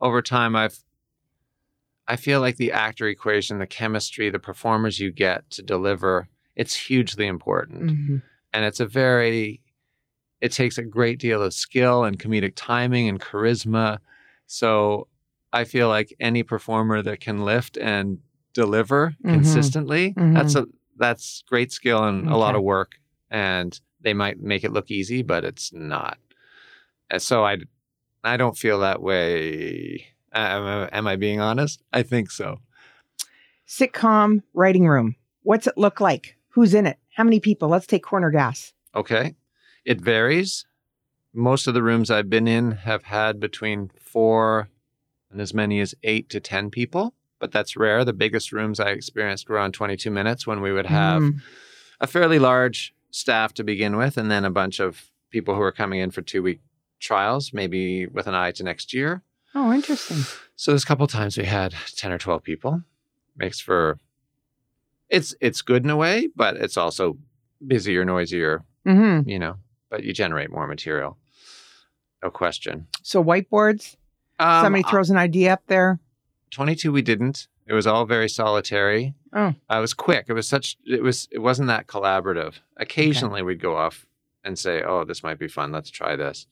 over 0.00 0.22
time, 0.22 0.56
I've 0.56 0.78
I 2.12 2.16
feel 2.16 2.40
like 2.42 2.58
the 2.58 2.72
actor 2.72 3.08
equation, 3.08 3.58
the 3.58 3.66
chemistry, 3.66 4.28
the 4.28 4.38
performers 4.38 5.00
you 5.00 5.10
get 5.10 5.48
to 5.52 5.62
deliver, 5.62 6.28
it's 6.56 6.74
hugely 6.76 7.26
important, 7.26 7.90
Mhm. 7.90 8.22
and 8.52 8.64
it's 8.66 8.80
a 8.80 8.86
very 8.86 9.60
it 10.42 10.50
takes 10.52 10.76
a 10.76 10.82
great 10.82 11.18
deal 11.20 11.40
of 11.40 11.54
skill 11.54 12.02
and 12.04 12.18
comedic 12.18 12.52
timing 12.56 13.08
and 13.08 13.20
charisma. 13.20 13.98
So 14.46 15.06
I 15.52 15.62
feel 15.64 15.88
like 15.88 16.12
any 16.18 16.42
performer 16.42 17.00
that 17.00 17.20
can 17.20 17.44
lift 17.44 17.78
and 17.78 18.18
deliver 18.52 19.14
Mhm. 19.24 19.32
consistently, 19.34 20.12
Mhm. 20.14 20.34
that's 20.34 20.54
a 20.56 20.66
that's 20.98 21.42
great 21.48 21.72
skill 21.72 22.04
and 22.04 22.28
a 22.28 22.36
lot 22.36 22.54
of 22.56 22.62
work. 22.62 22.96
And 23.30 23.80
they 24.02 24.12
might 24.14 24.40
make 24.40 24.64
it 24.64 24.72
look 24.72 24.90
easy, 24.90 25.22
but 25.22 25.44
it's 25.44 25.72
not. 25.72 26.18
And 27.08 27.22
so 27.22 27.44
I 27.46 27.58
I 28.24 28.36
don't 28.36 28.58
feel 28.58 28.80
that 28.80 29.00
way. 29.00 30.11
Am, 30.34 30.62
I- 30.64 30.88
am 30.96 31.06
I 31.06 31.16
being 31.16 31.40
honest? 31.40 31.82
I 31.92 32.02
think 32.02 32.30
so. 32.30 32.60
Sitcom 33.66 34.42
writing 34.54 34.86
room. 34.86 35.16
What's 35.42 35.66
it 35.66 35.76
look 35.78 36.00
like? 36.00 36.36
Who's 36.50 36.74
in 36.74 36.86
it? 36.86 36.98
How 37.16 37.24
many 37.24 37.40
people? 37.40 37.68
Let's 37.68 37.86
take 37.86 38.02
corner 38.02 38.30
gas. 38.30 38.72
Okay. 38.94 39.34
It 39.84 40.00
varies. 40.00 40.66
Most 41.34 41.66
of 41.66 41.74
the 41.74 41.82
rooms 41.82 42.10
I've 42.10 42.28
been 42.30 42.46
in 42.46 42.72
have 42.72 43.04
had 43.04 43.40
between 43.40 43.90
four 43.98 44.68
and 45.30 45.40
as 45.40 45.54
many 45.54 45.80
as 45.80 45.94
eight 46.02 46.28
to 46.30 46.40
10 46.40 46.70
people, 46.70 47.14
but 47.38 47.52
that's 47.52 47.76
rare. 47.76 48.04
The 48.04 48.12
biggest 48.12 48.52
rooms 48.52 48.78
I 48.78 48.90
experienced 48.90 49.48
were 49.48 49.58
on 49.58 49.72
22 49.72 50.10
minutes 50.10 50.46
when 50.46 50.60
we 50.60 50.72
would 50.72 50.86
have 50.86 51.22
Mm. 51.22 51.40
a 52.00 52.06
fairly 52.06 52.38
large 52.38 52.94
staff 53.10 53.54
to 53.54 53.64
begin 53.64 53.96
with, 53.96 54.18
and 54.18 54.30
then 54.30 54.44
a 54.44 54.50
bunch 54.50 54.78
of 54.78 55.10
people 55.30 55.54
who 55.54 55.62
are 55.62 55.72
coming 55.72 56.00
in 56.00 56.10
for 56.10 56.20
two 56.20 56.42
week 56.42 56.60
trials, 57.00 57.52
maybe 57.54 58.06
with 58.06 58.26
an 58.26 58.34
eye 58.34 58.52
to 58.52 58.62
next 58.62 58.92
year. 58.92 59.22
Oh, 59.54 59.72
interesting. 59.72 60.18
So 60.56 60.70
there's 60.70 60.84
a 60.84 60.86
couple 60.86 61.06
times 61.06 61.36
we 61.36 61.44
had 61.44 61.74
10 61.96 62.12
or 62.12 62.18
12 62.18 62.42
people. 62.42 62.82
Makes 63.36 63.60
for 63.60 63.98
it's 65.08 65.34
it's 65.40 65.62
good 65.62 65.84
in 65.84 65.90
a 65.90 65.96
way, 65.96 66.28
but 66.36 66.56
it's 66.56 66.76
also 66.76 67.16
busier, 67.66 68.04
noisier, 68.04 68.62
hmm 68.84 69.20
you 69.26 69.38
know, 69.38 69.56
but 69.90 70.04
you 70.04 70.12
generate 70.12 70.50
more 70.50 70.66
material. 70.66 71.16
No 72.22 72.30
question. 72.30 72.88
So 73.02 73.22
whiteboards. 73.24 73.96
Um, 74.38 74.64
Somebody 74.64 74.82
throws 74.84 75.10
an 75.10 75.16
idea 75.16 75.52
up 75.54 75.62
there. 75.66 75.98
22 76.50 76.92
we 76.92 77.02
didn't. 77.02 77.48
It 77.66 77.72
was 77.74 77.86
all 77.86 78.04
very 78.04 78.28
solitary. 78.28 79.14
Oh. 79.32 79.54
It 79.70 79.80
was 79.80 79.94
quick. 79.94 80.26
It 80.28 80.34
was 80.34 80.46
such 80.46 80.76
it 80.84 81.02
was 81.02 81.28
it 81.30 81.38
wasn't 81.38 81.68
that 81.68 81.86
collaborative. 81.86 82.54
Occasionally 82.76 83.42
we'd 83.42 83.62
go 83.62 83.76
off 83.76 84.06
and 84.44 84.58
say, 84.58 84.82
"Oh, 84.82 85.04
this 85.04 85.22
might 85.22 85.38
be 85.38 85.48
fun. 85.48 85.72
Let's 85.72 85.90
try 85.90 86.16
this." 86.16 86.46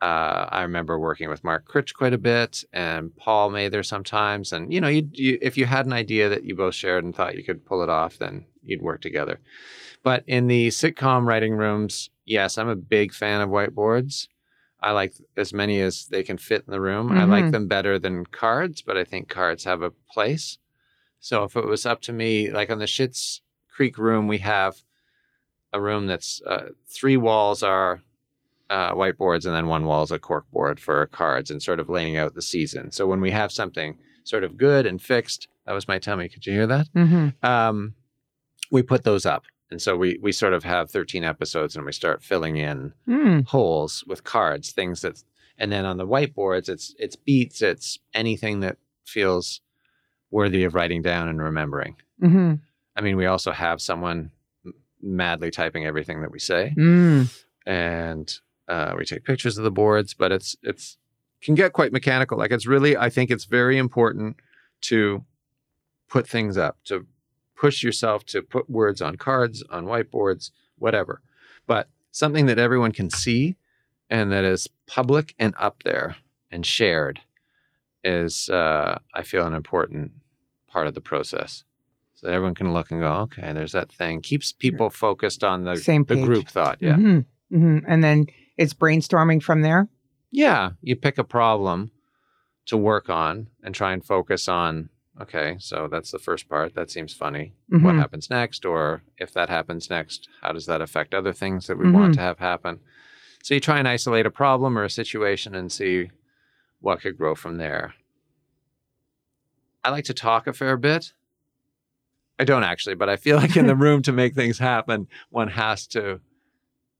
Uh, 0.00 0.46
I 0.50 0.62
remember 0.62 0.98
working 0.98 1.28
with 1.28 1.42
Mark 1.42 1.64
Critch 1.66 1.92
quite 1.92 2.12
a 2.12 2.18
bit 2.18 2.62
and 2.72 3.14
Paul 3.16 3.50
Mather 3.50 3.82
sometimes. 3.82 4.52
And 4.52 4.72
you 4.72 4.80
know, 4.80 4.88
you, 4.88 5.08
you 5.12 5.38
if 5.42 5.56
you 5.56 5.66
had 5.66 5.86
an 5.86 5.92
idea 5.92 6.28
that 6.28 6.44
you 6.44 6.54
both 6.54 6.74
shared 6.74 7.04
and 7.04 7.14
thought 7.14 7.36
you 7.36 7.42
could 7.42 7.64
pull 7.64 7.82
it 7.82 7.88
off, 7.88 8.18
then 8.18 8.44
you'd 8.62 8.82
work 8.82 9.00
together. 9.00 9.40
But 10.04 10.22
in 10.28 10.46
the 10.46 10.68
sitcom 10.68 11.26
writing 11.26 11.54
rooms, 11.54 12.10
yes, 12.24 12.58
I'm 12.58 12.68
a 12.68 12.76
big 12.76 13.12
fan 13.12 13.40
of 13.40 13.50
whiteboards. 13.50 14.28
I 14.80 14.92
like 14.92 15.14
as 15.36 15.52
many 15.52 15.80
as 15.80 16.06
they 16.06 16.22
can 16.22 16.38
fit 16.38 16.62
in 16.64 16.70
the 16.70 16.80
room. 16.80 17.10
I 17.10 17.24
like 17.24 17.46
Mhm. 17.46 17.50
them 17.52 17.66
better 17.66 17.98
than 17.98 18.24
cards, 18.26 18.80
but 18.82 18.96
I 18.96 19.02
think 19.02 19.28
cards 19.28 19.64
have 19.64 19.82
a 19.82 19.90
place. 19.90 20.58
So 21.18 21.42
if 21.42 21.56
it 21.56 21.66
was 21.66 21.84
up 21.84 22.00
to 22.02 22.12
me, 22.12 22.52
like 22.52 22.70
on 22.70 22.78
the 22.78 22.86
Schitt's 22.86 23.42
Creek 23.68 23.98
room, 23.98 24.28
we 24.28 24.38
have 24.38 24.76
a 25.72 25.80
room 25.80 26.06
that's 26.06 26.40
uh, 26.46 26.68
three 26.86 27.16
walls 27.16 27.64
are 27.64 28.02
uh, 28.70 28.92
whiteboards 28.94 29.46
and 29.46 29.54
then 29.54 29.66
one 29.66 29.84
wall 29.84 30.02
is 30.02 30.10
a 30.10 30.18
cork 30.18 30.50
board 30.50 30.78
for 30.80 31.06
cards 31.06 31.50
and 31.50 31.62
sort 31.62 31.80
of 31.80 31.88
laying 31.88 32.16
out 32.16 32.34
the 32.34 32.42
season. 32.42 32.90
So 32.92 33.06
when 33.06 33.20
we 33.20 33.30
have 33.30 33.50
something 33.50 33.96
sort 34.24 34.44
of 34.44 34.56
good 34.56 34.84
and 34.86 35.00
fixed, 35.00 35.48
that 35.66 35.72
was 35.72 35.88
my 35.88 35.98
tummy. 35.98 36.28
Could 36.28 36.46
you 36.46 36.52
hear 36.52 36.66
that? 36.66 36.86
hmm 36.94 37.28
um, 37.42 37.94
we 38.70 38.82
put 38.82 39.04
those 39.04 39.24
up. 39.24 39.44
And 39.70 39.80
so 39.80 39.96
we, 39.96 40.18
we 40.22 40.32
sort 40.32 40.52
of 40.52 40.64
have 40.64 40.90
13 40.90 41.24
episodes 41.24 41.76
and 41.76 41.84
we 41.86 41.92
start 41.92 42.22
filling 42.22 42.56
in 42.56 42.92
Mm. 43.06 43.46
holes 43.46 44.04
with 44.06 44.24
cards, 44.24 44.72
things 44.72 45.00
that, 45.02 45.22
and 45.58 45.72
then 45.72 45.84
on 45.86 45.96
the 45.96 46.06
whiteboards, 46.06 46.68
it's, 46.68 46.94
it's 46.98 47.16
beats, 47.16 47.62
it's 47.62 47.98
anything 48.14 48.60
that 48.60 48.76
feels 49.06 49.60
worthy 50.30 50.64
of 50.64 50.74
writing 50.74 51.00
down 51.02 51.28
and 51.28 51.40
remembering. 51.40 51.96
hmm 52.20 52.54
I 52.96 53.00
mean, 53.00 53.16
we 53.16 53.26
also 53.26 53.52
have 53.52 53.80
someone 53.80 54.30
madly 55.00 55.50
typing 55.50 55.86
everything 55.86 56.20
that 56.22 56.30
we 56.32 56.38
say 56.38 56.74
Mm. 56.76 57.30
and 57.66 58.38
uh, 58.68 58.94
we 58.96 59.04
take 59.04 59.24
pictures 59.24 59.58
of 59.58 59.64
the 59.64 59.70
boards, 59.70 60.14
but 60.14 60.30
it's, 60.32 60.56
it's, 60.62 60.96
can 61.40 61.54
get 61.54 61.72
quite 61.72 61.92
mechanical. 61.92 62.36
Like 62.38 62.50
it's 62.50 62.66
really, 62.66 62.96
I 62.96 63.10
think 63.10 63.30
it's 63.30 63.44
very 63.44 63.78
important 63.78 64.36
to 64.82 65.24
put 66.08 66.28
things 66.28 66.56
up, 66.56 66.78
to 66.84 67.06
push 67.56 67.82
yourself 67.82 68.24
to 68.26 68.42
put 68.42 68.70
words 68.70 69.02
on 69.02 69.16
cards, 69.16 69.62
on 69.70 69.86
whiteboards, 69.86 70.50
whatever. 70.76 71.20
But 71.66 71.88
something 72.12 72.46
that 72.46 72.58
everyone 72.58 72.92
can 72.92 73.10
see 73.10 73.56
and 74.10 74.32
that 74.32 74.44
is 74.44 74.68
public 74.86 75.34
and 75.38 75.54
up 75.58 75.82
there 75.84 76.16
and 76.50 76.64
shared 76.64 77.20
is, 78.04 78.48
uh, 78.48 78.98
I 79.14 79.22
feel, 79.22 79.46
an 79.46 79.54
important 79.54 80.12
part 80.68 80.86
of 80.86 80.94
the 80.94 81.00
process. 81.00 81.64
So 82.14 82.26
that 82.26 82.32
everyone 82.32 82.54
can 82.54 82.72
look 82.72 82.90
and 82.90 83.00
go, 83.00 83.12
okay, 83.12 83.52
there's 83.52 83.72
that 83.72 83.92
thing. 83.92 84.22
Keeps 84.22 84.52
people 84.52 84.90
focused 84.90 85.44
on 85.44 85.64
the, 85.64 85.76
Same 85.76 86.04
the 86.04 86.16
group 86.16 86.48
thought. 86.48 86.78
Yeah. 86.80 86.96
Mhm, 86.96 87.24
mhm. 87.52 87.84
And 87.86 88.02
then 88.02 88.26
it's 88.58 88.74
brainstorming 88.74 89.42
from 89.42 89.62
there. 89.62 89.88
Yeah, 90.30 90.72
you 90.82 90.94
pick 90.96 91.16
a 91.16 91.24
problem 91.24 91.90
to 92.66 92.76
work 92.76 93.08
on 93.08 93.48
and 93.62 93.74
try 93.74 93.92
and 93.92 94.04
focus 94.04 94.46
on. 94.48 94.90
Okay, 95.20 95.56
so 95.58 95.88
that's 95.90 96.10
the 96.10 96.18
first 96.18 96.48
part. 96.48 96.74
That 96.74 96.90
seems 96.90 97.14
funny. 97.14 97.54
What 97.70 97.94
Mhm. 97.94 97.98
happens 97.98 98.28
next? 98.30 98.64
Or 98.66 99.02
if 99.16 99.32
that 99.32 99.48
happens 99.48 99.88
next, 99.88 100.28
how 100.42 100.52
does 100.52 100.66
that 100.66 100.80
affect 100.82 101.14
other 101.14 101.32
things 101.32 101.66
that 101.66 101.78
we 101.78 101.86
Mhm. 101.86 101.92
want 101.94 102.14
to 102.14 102.20
have 102.20 102.38
happen? 102.38 102.80
So 103.42 103.54
you 103.54 103.60
try 103.60 103.78
and 103.78 103.88
isolate 103.88 104.26
a 104.26 104.30
problem 104.30 104.76
or 104.76 104.84
a 104.84 104.90
situation 104.90 105.54
and 105.54 105.72
see 105.72 106.10
what 106.80 107.00
could 107.00 107.16
grow 107.16 107.34
from 107.34 107.56
there. 107.56 107.94
I 109.84 109.90
like 109.90 110.04
to 110.04 110.14
talk 110.14 110.46
a 110.46 110.52
fair 110.52 110.76
bit. 110.76 111.12
I 112.38 112.44
don't 112.44 112.62
actually, 112.64 112.94
but 112.94 113.08
I 113.08 113.16
feel 113.16 113.36
like 113.36 113.56
in 113.56 113.66
the 113.66 113.74
room 113.86 114.02
to 114.02 114.12
make 114.12 114.34
things 114.34 114.58
happen, 114.58 115.08
one 115.30 115.48
has 115.48 115.86
to, 115.88 116.20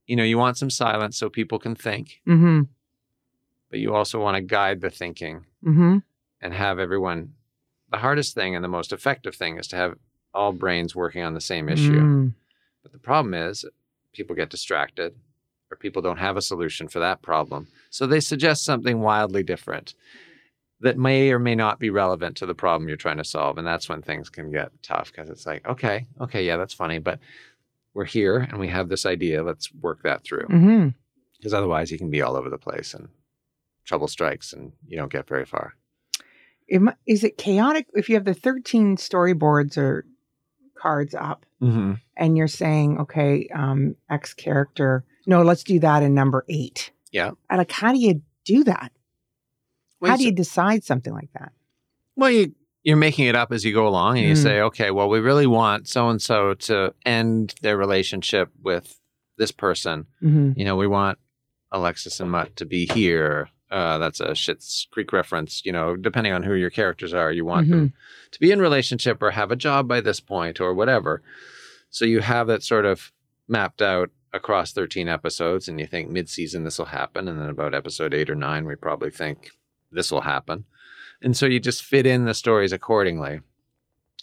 you 0.08 0.16
know, 0.16 0.24
you 0.24 0.38
want 0.38 0.56
some 0.58 0.70
silence 0.70 1.16
so 1.16 1.28
people 1.30 1.58
can 1.60 1.74
think 1.76 2.20
Mm-hmm. 2.26 2.62
but 3.70 3.78
you 3.78 3.94
also 3.94 4.20
want 4.20 4.34
to 4.36 4.40
guide 4.42 4.80
the 4.80 4.90
thinking 4.90 5.44
Mm-hmm. 5.64 5.98
and 6.40 6.54
have 6.54 6.78
everyone. 6.80 7.34
The 7.90 7.98
hardest 7.98 8.34
thing 8.34 8.54
and 8.54 8.62
the 8.64 8.68
most 8.78 8.92
effective 8.92 9.34
thing 9.34 9.58
is 9.58 9.66
to 9.68 9.76
have 9.76 9.94
all 10.34 10.52
brains 10.52 10.94
working 10.94 11.22
on 11.22 11.34
the 11.34 11.40
same 11.40 11.68
issue. 11.70 12.00
Mm. 12.00 12.32
But 12.82 12.92
the 12.92 12.98
problem 12.98 13.32
is 13.34 13.64
people 14.12 14.36
get 14.36 14.50
distracted 14.50 15.14
or 15.70 15.76
people 15.76 16.02
don't 16.02 16.18
have 16.18 16.36
a 16.36 16.42
solution 16.42 16.86
for 16.88 16.98
that 16.98 17.22
problem. 17.22 17.66
So 17.90 18.06
they 18.06 18.20
suggest 18.20 18.64
something 18.64 19.00
wildly 19.00 19.42
different 19.42 19.94
that 20.80 20.96
may 20.98 21.30
or 21.32 21.38
may 21.38 21.54
not 21.54 21.78
be 21.80 21.90
relevant 21.90 22.36
to 22.36 22.46
the 22.46 22.54
problem 22.54 22.88
you're 22.88 22.96
trying 22.96 23.16
to 23.16 23.24
solve. 23.24 23.58
And 23.58 23.66
that's 23.66 23.88
when 23.88 24.02
things 24.02 24.28
can 24.30 24.50
get 24.52 24.70
tough 24.82 25.10
because 25.10 25.28
it's 25.30 25.46
like, 25.46 25.66
okay, 25.66 26.06
okay, 26.20 26.44
yeah, 26.46 26.56
that's 26.56 26.74
funny, 26.74 26.98
but 26.98 27.18
we're 27.98 28.04
here 28.04 28.38
and 28.38 28.60
we 28.60 28.68
have 28.68 28.88
this 28.88 29.04
idea. 29.04 29.42
Let's 29.42 29.74
work 29.74 30.04
that 30.04 30.22
through. 30.22 30.46
Mm-hmm. 30.46 30.88
Because 31.36 31.52
otherwise 31.52 31.90
you 31.90 31.98
can 31.98 32.10
be 32.10 32.22
all 32.22 32.36
over 32.36 32.48
the 32.48 32.56
place 32.56 32.94
and 32.94 33.08
trouble 33.84 34.06
strikes 34.06 34.52
and 34.52 34.70
you 34.86 34.96
don't 34.96 35.10
get 35.10 35.26
very 35.26 35.44
far. 35.44 35.74
Is 37.06 37.24
it 37.24 37.38
chaotic 37.38 37.88
if 37.94 38.08
you 38.08 38.14
have 38.14 38.24
the 38.24 38.34
13 38.34 38.98
storyboards 38.98 39.76
or 39.76 40.06
cards 40.80 41.14
up 41.14 41.44
Mm-hmm. 41.60 41.94
and 42.16 42.36
you're 42.36 42.46
saying, 42.46 43.00
okay, 43.00 43.48
um, 43.52 43.96
X 44.08 44.32
character, 44.32 45.04
no, 45.26 45.42
let's 45.42 45.64
do 45.64 45.80
that 45.80 46.04
in 46.04 46.14
number 46.14 46.44
eight. 46.48 46.92
Yeah. 47.10 47.32
And 47.50 47.58
like, 47.58 47.72
how 47.72 47.92
do 47.92 47.98
you 47.98 48.22
do 48.44 48.62
that? 48.62 48.92
Well, 50.00 50.12
how 50.12 50.16
do 50.16 50.22
you 50.22 50.28
you 50.28 50.36
decide 50.36 50.84
something 50.84 51.12
like 51.12 51.30
that? 51.36 51.50
Well, 52.14 52.30
you 52.30 52.54
you're 52.88 52.96
making 52.96 53.26
it 53.26 53.36
up 53.36 53.52
as 53.52 53.64
you 53.66 53.72
go 53.74 53.86
along, 53.86 54.16
and 54.16 54.26
you 54.26 54.32
Mm. 54.34 54.42
say, 54.42 54.60
okay, 54.62 54.90
well, 54.90 55.10
we 55.10 55.20
really 55.20 55.46
want 55.46 55.86
so 55.86 56.08
and 56.08 56.22
so 56.22 56.54
to 56.54 56.94
end 57.04 57.54
their 57.60 57.76
relationship 57.76 58.48
with 58.62 58.98
this 59.36 59.50
person. 59.52 60.06
Mm-hmm. 60.22 60.52
You 60.58 60.64
know, 60.64 60.76
we 60.76 60.86
want 60.86 61.18
Alexis 61.70 62.18
and 62.18 62.30
Mutt 62.30 62.56
to 62.56 62.64
be 62.64 62.86
here. 62.86 63.50
Uh, 63.70 63.98
that's 63.98 64.20
a 64.20 64.28
Schitt's 64.28 64.86
Creek 64.90 65.12
reference. 65.12 65.60
You 65.66 65.72
know, 65.72 65.96
depending 65.96 66.32
on 66.32 66.42
who 66.44 66.54
your 66.54 66.70
characters 66.70 67.12
are, 67.12 67.30
you 67.30 67.44
want 67.44 67.68
them 67.68 67.92
to 68.32 68.40
be 68.40 68.50
in 68.50 68.58
relationship 68.60 69.22
or 69.22 69.32
have 69.32 69.50
a 69.50 69.56
job 69.56 69.86
by 69.86 70.00
this 70.00 70.20
point 70.20 70.58
or 70.58 70.72
whatever. 70.72 71.20
So 71.90 72.06
you 72.06 72.20
have 72.20 72.46
that 72.46 72.62
sort 72.62 72.86
of 72.86 73.12
mapped 73.48 73.82
out 73.82 74.08
across 74.32 74.72
13 74.72 75.08
episodes, 75.08 75.68
and 75.68 75.78
you 75.78 75.86
think 75.86 76.08
mid-season 76.10 76.64
this 76.64 76.78
will 76.78 76.86
happen, 76.86 77.28
and 77.28 77.38
then 77.38 77.50
about 77.50 77.74
episode 77.74 78.14
eight 78.14 78.30
or 78.30 78.34
nine, 78.34 78.64
we 78.64 78.74
probably 78.76 79.10
think 79.10 79.50
this 79.92 80.10
will 80.10 80.22
happen. 80.22 80.64
And 81.22 81.36
so 81.36 81.46
you 81.46 81.60
just 81.60 81.82
fit 81.82 82.06
in 82.06 82.24
the 82.24 82.34
stories 82.34 82.72
accordingly. 82.72 83.40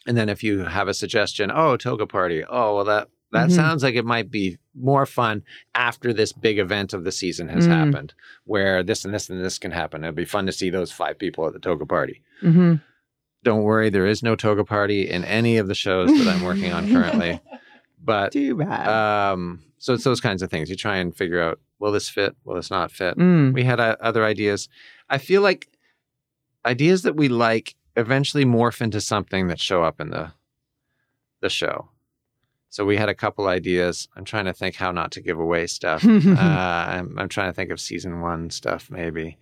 And 0.07 0.15
then 0.15 0.29
if 0.29 0.43
you 0.43 0.59
have 0.65 0.87
a 0.87 0.93
suggestion, 0.93 1.51
oh, 1.53 1.77
toga 1.77 2.05
party, 2.05 2.43
oh, 2.47 2.75
well, 2.75 2.85
that 2.85 3.09
that 3.31 3.49
Mhm. 3.49 3.55
sounds 3.55 3.83
like 3.83 3.95
it 3.95 4.05
might 4.05 4.31
be 4.31 4.57
more 4.75 5.05
fun 5.05 5.43
after 5.73 6.13
this 6.13 6.31
big 6.31 6.57
event 6.57 6.93
of 6.93 7.03
the 7.03 7.11
season 7.11 7.49
has 7.49 7.67
Mm. 7.67 7.71
happened, 7.71 8.13
where 8.45 8.81
this 8.81 9.03
and 9.03 9.13
this 9.13 9.29
and 9.29 9.43
this 9.43 9.57
can 9.57 9.71
happen. 9.71 10.03
It'd 10.05 10.15
be 10.15 10.23
fun 10.23 10.45
to 10.45 10.53
see 10.53 10.69
those 10.69 10.91
five 10.91 11.17
people 11.19 11.45
at 11.45 11.51
the 11.51 11.59
toga 11.59 11.85
party. 11.85 12.21
Mm-hmm. 12.41 12.75
Don't 13.43 13.63
worry, 13.63 13.89
there 13.89 14.05
is 14.05 14.23
no 14.23 14.35
toga 14.35 14.63
party 14.63 15.09
in 15.09 15.25
any 15.25 15.57
of 15.57 15.67
the 15.67 15.75
shows 15.75 16.09
that 16.17 16.27
I'm 16.33 16.43
working 16.43 16.71
on 16.71 16.89
currently. 16.89 17.41
But 18.03 18.33
Too 18.33 18.55
bad. 18.55 18.87
um, 19.33 19.63
so 19.79 19.95
it's 19.95 20.03
those 20.03 20.21
kinds 20.21 20.43
of 20.43 20.51
things. 20.51 20.69
You 20.69 20.75
try 20.75 20.97
and 20.97 21.13
figure 21.15 21.41
out, 21.41 21.59
will 21.79 21.91
this 21.91 22.07
fit? 22.07 22.35
Will 22.45 22.55
this 22.55 22.69
not 22.69 22.91
fit? 22.91 23.17
Mm. 23.17 23.51
we 23.53 23.63
had 23.63 23.79
uh, 23.79 23.95
other 23.99 24.23
ideas. 24.23 24.69
I 25.09 25.17
feel 25.17 25.41
like 25.41 25.67
ideas 26.65 27.03
that 27.03 27.15
we 27.15 27.27
like 27.29 27.75
eventually 27.95 28.45
morph 28.45 28.81
into 28.81 28.99
something 29.01 29.47
that 29.47 29.59
show 29.59 29.83
up 29.83 29.99
in 30.01 30.09
the 30.09 30.31
the 31.41 31.49
show. 31.49 31.89
So 32.69 32.83
we 32.85 32.97
had 32.97 33.07
a 33.07 33.15
couple 33.15 33.47
ideas. 33.47 34.09
I'm 34.17 34.25
trying 34.25 34.45
to 34.45 34.53
think 34.53 34.75
how 34.75 34.91
not 34.91 35.11
to 35.13 35.21
give 35.21 35.39
away 35.39 35.67
stuff. 35.67 36.03
uh, 36.05 36.09
I'm, 36.39 37.17
I'm 37.17 37.29
trying 37.29 37.49
to 37.49 37.53
think 37.53 37.71
of 37.71 37.79
season 37.79 38.19
one 38.19 38.49
stuff, 38.49 38.89
maybe. 38.91 39.37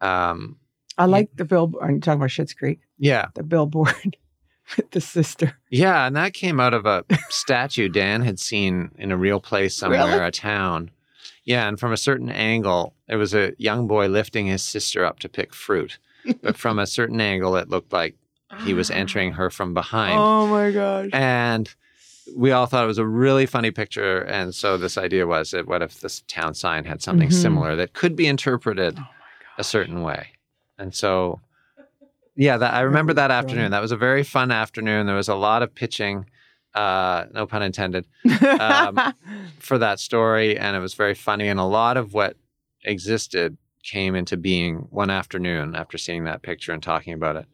Um, 0.00 0.56
I 0.96 1.06
like 1.06 1.30
the 1.34 1.44
billboard. 1.44 1.82
Are 1.82 1.90
you 1.90 2.00
talking 2.00 2.20
about 2.20 2.30
Schitt's 2.30 2.54
Creek? 2.54 2.80
yeah, 2.98 3.26
The 3.34 3.42
billboard 3.42 4.16
with 4.76 4.90
the 4.92 5.00
sister. 5.00 5.54
yeah, 5.70 6.06
and 6.06 6.14
that 6.16 6.32
came 6.34 6.60
out 6.60 6.74
of 6.74 6.86
a 6.86 7.04
statue 7.28 7.88
Dan 7.88 8.22
had 8.22 8.38
seen 8.38 8.90
in 8.98 9.10
a 9.10 9.16
real 9.16 9.40
place 9.40 9.74
somewhere, 9.78 10.04
Really? 10.06 10.24
a 10.26 10.30
town. 10.30 10.90
Yeah, 11.44 11.66
and 11.68 11.80
from 11.80 11.92
a 11.92 11.96
certain 11.96 12.28
angle, 12.30 12.94
it 13.08 13.16
was 13.16 13.34
a 13.34 13.52
young 13.58 13.86
boy 13.86 14.06
lifting 14.08 14.46
his 14.46 14.62
sister 14.62 15.04
up 15.04 15.18
to 15.20 15.28
pick 15.28 15.54
fruit. 15.54 15.98
But 16.42 16.56
from 16.56 16.78
a 16.78 16.86
certain 16.86 17.20
angle, 17.20 17.56
it 17.56 17.68
looked 17.68 17.92
like 17.92 18.14
he 18.64 18.74
was 18.74 18.90
entering 18.90 19.32
her 19.32 19.50
from 19.50 19.74
behind. 19.74 20.18
Oh 20.20 20.46
my 20.48 20.70
gosh. 20.70 21.10
And 21.12 21.72
we 22.36 22.50
all 22.52 22.66
thought 22.66 22.84
it 22.84 22.88
was 22.88 22.98
a 22.98 23.06
really 23.06 23.46
funny 23.46 23.70
picture. 23.70 24.20
And 24.22 24.54
so 24.54 24.76
this 24.76 24.98
idea 24.98 25.26
was 25.26 25.50
that 25.52 25.66
what 25.66 25.82
if 25.82 26.00
this 26.00 26.22
town 26.28 26.54
sign 26.54 26.84
had 26.84 27.02
something 27.02 27.28
Mhm. 27.28 27.32
similar 27.42 27.76
that 27.76 27.92
could 27.94 28.16
be 28.16 28.26
interpreted 28.26 28.98
Oh 28.98 29.06
a 29.58 29.64
certain 29.64 30.02
way? 30.02 30.28
And 30.78 30.94
so, 30.94 31.40
yeah, 32.36 32.56
that, 32.58 32.74
I 32.74 32.80
remember 32.80 33.12
that 33.14 33.30
afternoon. 33.30 33.70
That 33.72 33.80
was 33.82 33.92
a 33.92 33.96
very 33.96 34.22
fun 34.22 34.50
afternoon. 34.50 35.06
There 35.06 35.16
was 35.16 35.28
a 35.28 35.34
lot 35.34 35.62
of 35.62 35.74
pitching, 35.74 36.26
uh, 36.74 37.24
no 37.32 37.46
pun 37.46 37.62
intended, 37.62 38.06
um, 38.60 38.98
for 39.58 39.78
that 39.78 39.98
story. 39.98 40.56
And 40.58 40.76
it 40.76 40.80
was 40.80 40.94
very 40.94 41.14
funny. 41.14 41.48
And 41.48 41.58
a 41.58 41.64
lot 41.64 41.96
of 41.96 42.12
what 42.14 42.36
existed 42.84 43.56
came 43.82 44.14
into 44.14 44.36
being 44.36 44.86
one 44.90 45.10
afternoon 45.10 45.74
after 45.74 45.98
seeing 45.98 46.24
that 46.24 46.42
picture 46.42 46.72
and 46.72 46.82
talking 46.82 47.12
about 47.12 47.36
it. 47.36 47.46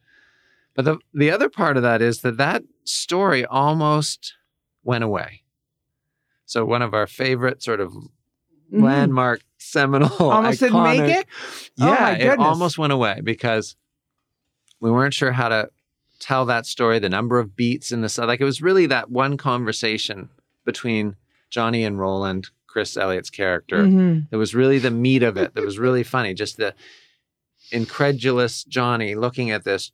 But 0.74 0.84
the, 0.84 0.98
the 1.12 1.30
other 1.30 1.48
part 1.48 1.76
of 1.76 1.82
that 1.84 2.02
is 2.02 2.22
that 2.22 2.36
that 2.38 2.64
story 2.84 3.44
almost 3.46 4.34
went 4.82 5.04
away. 5.04 5.42
So 6.46 6.64
one 6.64 6.82
of 6.82 6.94
our 6.94 7.06
favorite 7.06 7.62
sort 7.62 7.80
of 7.80 7.92
Mhm. 8.72 8.82
landmark 8.82 9.42
seminal 9.58 10.10
Almost 10.20 10.60
didn't 10.60 10.82
make 10.82 11.00
it? 11.00 11.26
Oh, 11.80 11.86
Yeah, 11.86 12.00
my 12.00 12.10
it 12.18 12.38
almost 12.38 12.76
went 12.78 12.92
away 12.92 13.20
because 13.22 13.76
we 14.80 14.90
weren't 14.90 15.14
sure 15.14 15.32
how 15.32 15.48
to 15.48 15.70
tell 16.18 16.44
that 16.46 16.66
story, 16.66 16.98
the 16.98 17.08
number 17.08 17.38
of 17.38 17.54
beats 17.56 17.92
in 17.92 18.00
the 18.00 18.24
like 18.26 18.40
it 18.40 18.44
was 18.44 18.62
really 18.62 18.86
that 18.86 19.10
one 19.10 19.36
conversation 19.36 20.28
between 20.64 21.16
Johnny 21.50 21.84
and 21.84 21.98
Roland, 21.98 22.50
Chris 22.74 22.96
Elliott's 22.96 23.30
character. 23.30 23.84
Mhm. 23.84 24.28
That 24.30 24.36
was 24.36 24.52
really 24.52 24.80
the 24.80 24.90
meat 24.90 25.22
of 25.22 25.36
it. 25.36 25.54
That 25.54 25.64
was 25.64 25.78
really 25.78 26.02
funny. 26.02 26.34
Just 26.34 26.56
the 26.56 26.74
incredulous 27.70 28.64
Johnny 28.64 29.14
looking 29.14 29.52
at 29.52 29.62
this, 29.62 29.92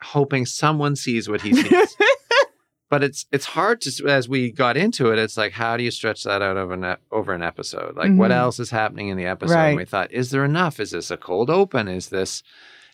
hoping 0.00 0.46
someone 0.46 0.94
sees 0.94 1.28
what 1.28 1.42
he 1.42 1.52
sees. 1.52 1.96
but 2.88 3.02
it's 3.02 3.26
it's 3.32 3.46
hard 3.46 3.80
to 3.80 4.06
as 4.06 4.28
we 4.28 4.52
got 4.52 4.76
into 4.76 5.10
it. 5.12 5.18
It's 5.18 5.36
like 5.36 5.52
how 5.52 5.76
do 5.76 5.82
you 5.82 5.90
stretch 5.90 6.22
that 6.22 6.40
out 6.40 6.56
over 6.56 6.72
an 6.74 6.96
over 7.10 7.32
an 7.32 7.42
episode? 7.42 7.96
Like 7.96 8.12
what 8.12 8.30
Mhm. 8.30 8.34
else 8.36 8.60
is 8.60 8.70
happening 8.70 9.08
in 9.08 9.16
the 9.16 9.26
episode? 9.26 9.54
Right. 9.54 9.68
And 9.70 9.76
we 9.76 9.84
thought, 9.84 10.12
is 10.12 10.30
there 10.30 10.44
enough? 10.44 10.78
Is 10.78 10.92
this 10.92 11.10
a 11.10 11.16
cold 11.16 11.50
open? 11.50 11.88
Is 11.88 12.10
this 12.10 12.44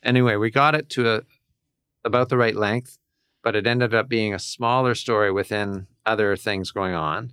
anyway? 0.02 0.36
We 0.36 0.50
got 0.50 0.74
it 0.74 0.88
to 0.90 1.10
a 1.10 1.22
about 2.04 2.30
the 2.30 2.38
right 2.38 2.56
length, 2.56 2.98
but 3.44 3.54
it 3.54 3.66
ended 3.66 3.94
up 3.94 4.08
being 4.08 4.32
a 4.32 4.38
smaller 4.38 4.94
story 4.94 5.30
within 5.30 5.88
other 6.06 6.36
things 6.36 6.70
going 6.70 6.94
on. 6.94 7.32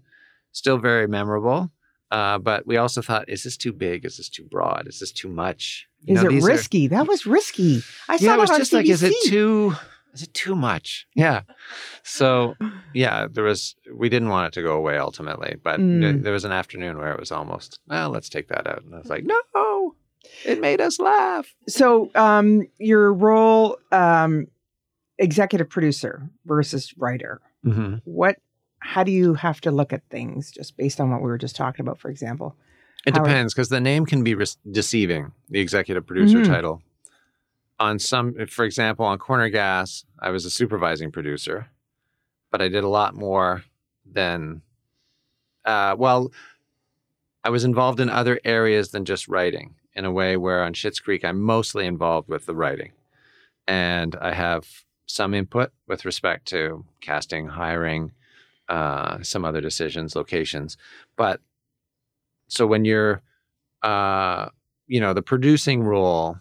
Still 0.52 0.78
very 0.78 1.08
memorable. 1.08 1.72
Uh, 2.13 2.38
but 2.38 2.67
we 2.67 2.78
also 2.78 3.02
thought, 3.02 3.28
is 3.28 3.43
this 3.43 3.58
too 3.58 3.73
big? 3.73 4.06
Is 4.06 4.17
this 4.17 4.30
too 4.30 4.43
broad? 4.43 4.88
Is 4.88 4.99
this 4.99 5.12
too 5.12 5.30
much? 5.30 5.88
You 6.02 6.15
Is 6.15 6.21
know, 6.21 6.30
it 6.30 6.34
these 6.34 6.43
are- 6.45 6.47
risky? 6.47 6.88
That 6.88 7.08
was 7.08 7.26
risky. 7.26 7.82
I 8.08 8.17
saw 8.17 8.26
yeah, 8.26 8.36
it 8.36 8.39
was 8.39 8.49
just 8.52 8.73
like, 8.73 8.88
is 8.88 9.02
it 9.04 9.15
too? 9.26 9.73
Is 10.13 10.21
it 10.21 10.34
too 10.36 10.56
much? 10.56 11.08
Yeah. 11.15 11.41
So 12.04 12.56
yeah, 12.93 13.28
there 13.32 13.43
was. 13.43 13.76
We 13.91 14.10
didn't 14.10 14.30
want 14.30 14.45
it 14.47 14.54
to 14.60 14.62
go 14.62 14.73
away 14.76 14.97
ultimately, 14.97 15.56
but 15.63 15.80
Mm. 15.80 16.02
th- 16.02 16.23
there 16.23 16.34
was 16.34 16.45
an 16.45 16.52
afternoon 16.52 16.97
where 16.99 17.12
it 17.12 17.19
was 17.19 17.32
almost. 17.32 17.80
Well, 17.88 18.10
let's 18.12 18.30
take 18.30 18.47
that 18.49 18.67
out, 18.67 18.84
and 18.84 18.93
I 18.93 18.99
was 18.99 19.10
like, 19.10 19.23
no. 19.26 19.95
It 20.45 20.60
made 20.62 20.80
us 20.82 20.99
laugh. 20.99 21.54
So, 21.67 22.10
um, 22.15 22.67
your 22.78 23.13
role, 23.13 23.78
um, 23.91 24.47
executive 25.17 25.69
producer 25.69 26.30
versus 26.45 26.93
writer. 26.97 27.41
Mm-hmm. 27.65 27.95
What? 28.06 28.38
How 28.86 29.02
do 29.04 29.12
you 29.12 29.34
have 29.36 29.62
to 29.62 29.72
look 29.72 29.93
at 29.93 30.04
things 30.10 30.52
just 30.52 30.76
based 30.76 31.00
on 31.00 31.10
what 31.10 31.22
we 31.22 31.28
were 31.28 31.38
just 31.38 31.56
talking 31.56 31.84
about? 31.86 32.00
For 32.00 32.10
example, 32.12 32.56
It 33.06 33.13
How 33.15 33.24
depends 33.24 33.54
because 33.54 33.67
the 33.69 33.82
name 33.82 34.06
can 34.06 34.24
be 34.24 34.34
res- 34.34 34.58
deceiving, 34.72 35.32
the 35.50 35.60
executive 35.60 36.06
producer 36.06 36.39
Mhm. 36.39 36.46
title. 36.46 36.82
On 37.80 38.00
some, 38.00 38.34
for 38.48 38.63
example, 38.63 39.06
on 39.06 39.17
Corner 39.17 39.50
Gas, 39.50 40.06
I 40.19 40.30
was 40.30 40.46
a 40.46 40.50
supervising 40.50 41.12
producer, 41.12 41.67
but 42.50 42.62
I 42.62 42.69
did 42.69 42.84
a 42.86 42.88
lot 42.89 43.13
more 43.13 43.63
than, 44.06 44.62
uh, 45.65 45.96
well, 45.98 46.32
I 47.43 47.50
was 47.50 47.63
involved 47.65 48.00
in 48.00 48.10
other 48.10 48.39
areas 48.46 48.91
than 48.91 49.04
just 49.06 49.28
writing 49.28 49.76
in 49.93 50.06
a 50.06 50.12
way 50.12 50.38
where 50.38 50.63
on 50.63 50.74
Schitt's 50.74 51.00
Creek, 51.02 51.26
I'm 51.26 51.41
mostly 51.41 51.86
involved 51.86 52.30
with 52.30 52.46
the 52.46 52.56
writing. 52.56 52.91
And 53.67 54.15
I 54.17 54.34
have 54.34 54.65
some 55.08 55.34
input 55.34 55.72
with 55.88 56.06
respect 56.06 56.46
to 56.48 56.86
casting, 57.02 57.48
hiring, 57.48 58.12
uh, 58.69 59.21
some 59.21 59.43
other 59.45 59.62
decisions, 59.62 60.15
locations. 60.15 60.78
But 61.15 61.41
so 62.47 62.65
when 62.67 62.86
you're 62.86 63.21
uh 63.82 64.49
you 64.88 64.99
know 64.99 65.13
the 65.13 65.21
producing 65.21 65.82
role 65.84 66.38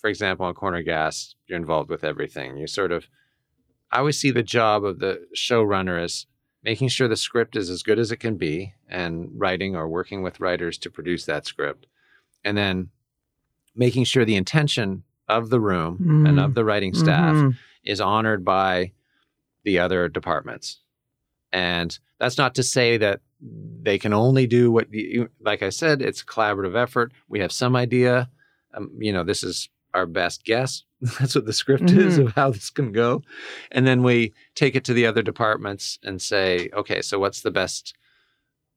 for 0.00 0.08
example 0.10 0.44
on 0.46 0.54
corner 0.54 0.82
gas 0.82 1.34
you're 1.46 1.58
involved 1.58 1.88
with 1.90 2.04
everything 2.04 2.56
you 2.56 2.66
sort 2.66 2.92
of 2.92 3.06
i 3.90 3.98
always 3.98 4.18
see 4.20 4.30
the 4.30 4.42
job 4.42 4.84
of 4.84 4.98
the 4.98 5.20
showrunner 5.36 6.00
as 6.02 6.26
making 6.62 6.88
sure 6.88 7.08
the 7.08 7.16
script 7.16 7.56
is 7.56 7.70
as 7.70 7.82
good 7.82 7.98
as 7.98 8.12
it 8.12 8.18
can 8.18 8.36
be 8.36 8.74
and 8.88 9.28
writing 9.34 9.74
or 9.74 9.88
working 9.88 10.22
with 10.22 10.40
writers 10.40 10.78
to 10.78 10.90
produce 10.90 11.24
that 11.24 11.46
script 11.46 11.86
and 12.44 12.56
then 12.56 12.88
making 13.74 14.04
sure 14.04 14.24
the 14.24 14.36
intention 14.36 15.02
of 15.28 15.48
the 15.50 15.60
room 15.60 15.96
and 16.26 16.38
Mm. 16.38 16.44
of 16.44 16.54
the 16.54 16.64
writing 16.64 16.92
staff 16.94 17.34
Mhm. 17.34 17.56
is 17.84 18.00
honored 18.00 18.44
by 18.44 18.92
the 19.64 19.78
other 19.78 20.08
departments. 20.08 20.80
And 21.52 21.98
that's 22.18 22.38
not 22.38 22.54
to 22.56 22.62
say 22.62 22.96
that 22.98 23.20
they 23.82 23.98
can 23.98 24.12
only 24.12 24.46
do 24.46 24.70
what 24.70 24.92
you, 24.92 25.28
like 25.40 25.62
I 25.62 25.70
said, 25.70 26.02
it's 26.02 26.20
a 26.22 26.26
collaborative 26.26 26.76
effort. 26.80 27.12
We 27.28 27.40
have 27.40 27.52
some 27.52 27.74
idea, 27.74 28.28
um, 28.74 28.90
you 28.98 29.12
know, 29.12 29.24
this 29.24 29.42
is 29.42 29.68
our 29.94 30.06
best 30.06 30.44
guess. 30.44 30.84
that's 31.18 31.34
what 31.34 31.46
the 31.46 31.52
script 31.52 31.90
is 31.90 32.18
of 32.18 32.32
how 32.34 32.50
this 32.50 32.70
can 32.70 32.92
go. 32.92 33.22
And 33.72 33.86
then 33.86 34.02
we 34.02 34.34
take 34.54 34.76
it 34.76 34.84
to 34.84 34.92
the 34.94 35.06
other 35.06 35.22
departments 35.22 35.98
and 36.04 36.20
say, 36.20 36.68
okay, 36.74 37.00
so 37.02 37.18
what's 37.18 37.40
the 37.40 37.50
best, 37.50 37.94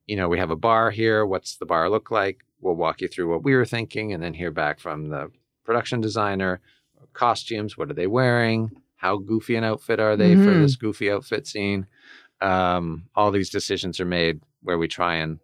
you 0.07 0.15
know, 0.15 0.29
we 0.29 0.39
have 0.39 0.49
a 0.51 0.55
bar 0.55 0.89
here. 0.89 1.25
What's 1.25 1.57
the 1.57 1.65
bar 1.65 1.89
look 1.89 2.09
like? 2.09 2.39
We'll 2.61 2.75
walk 2.75 3.01
you 3.01 3.09
through 3.09 3.29
what 3.29 3.43
we 3.43 3.53
were 3.55 3.65
thinking 3.65 4.13
and 4.13 4.23
then 4.23 4.33
hear 4.33 4.51
back 4.51 4.79
from 4.79 5.09
the 5.09 5.29
production 5.65 5.99
designer 5.99 6.61
costumes. 7.11 7.77
What 7.77 7.91
are 7.91 7.93
they 7.93 8.07
wearing? 8.07 8.71
How 8.95 9.17
goofy 9.17 9.57
an 9.57 9.65
outfit 9.65 9.99
are 9.99 10.15
they 10.15 10.35
for 10.35 10.53
Mhm. 10.53 10.61
this 10.61 10.77
goofy 10.77 11.11
outfit 11.11 11.45
scene? 11.45 11.87
Um, 12.41 13.09
all 13.15 13.31
these 13.31 13.49
decisions 13.49 13.99
are 13.99 14.05
made 14.05 14.41
where 14.61 14.77
we 14.77 14.87
try 14.87 15.15
and, 15.15 15.39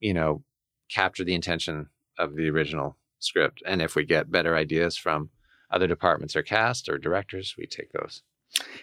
you 0.00 0.14
know, 0.14 0.42
capture 0.90 1.24
the 1.24 1.34
intention 1.34 1.88
of 2.18 2.36
the 2.36 2.48
original 2.50 2.96
script. 3.18 3.62
And 3.66 3.80
if 3.80 3.96
we 3.96 4.04
get 4.04 4.30
better 4.30 4.56
ideas 4.56 4.96
from 4.96 5.30
other 5.70 5.86
departments 5.86 6.36
or 6.36 6.42
cast 6.42 6.88
or 6.88 6.98
directors, 6.98 7.54
we 7.58 7.66
take 7.66 7.90
those. 7.92 8.22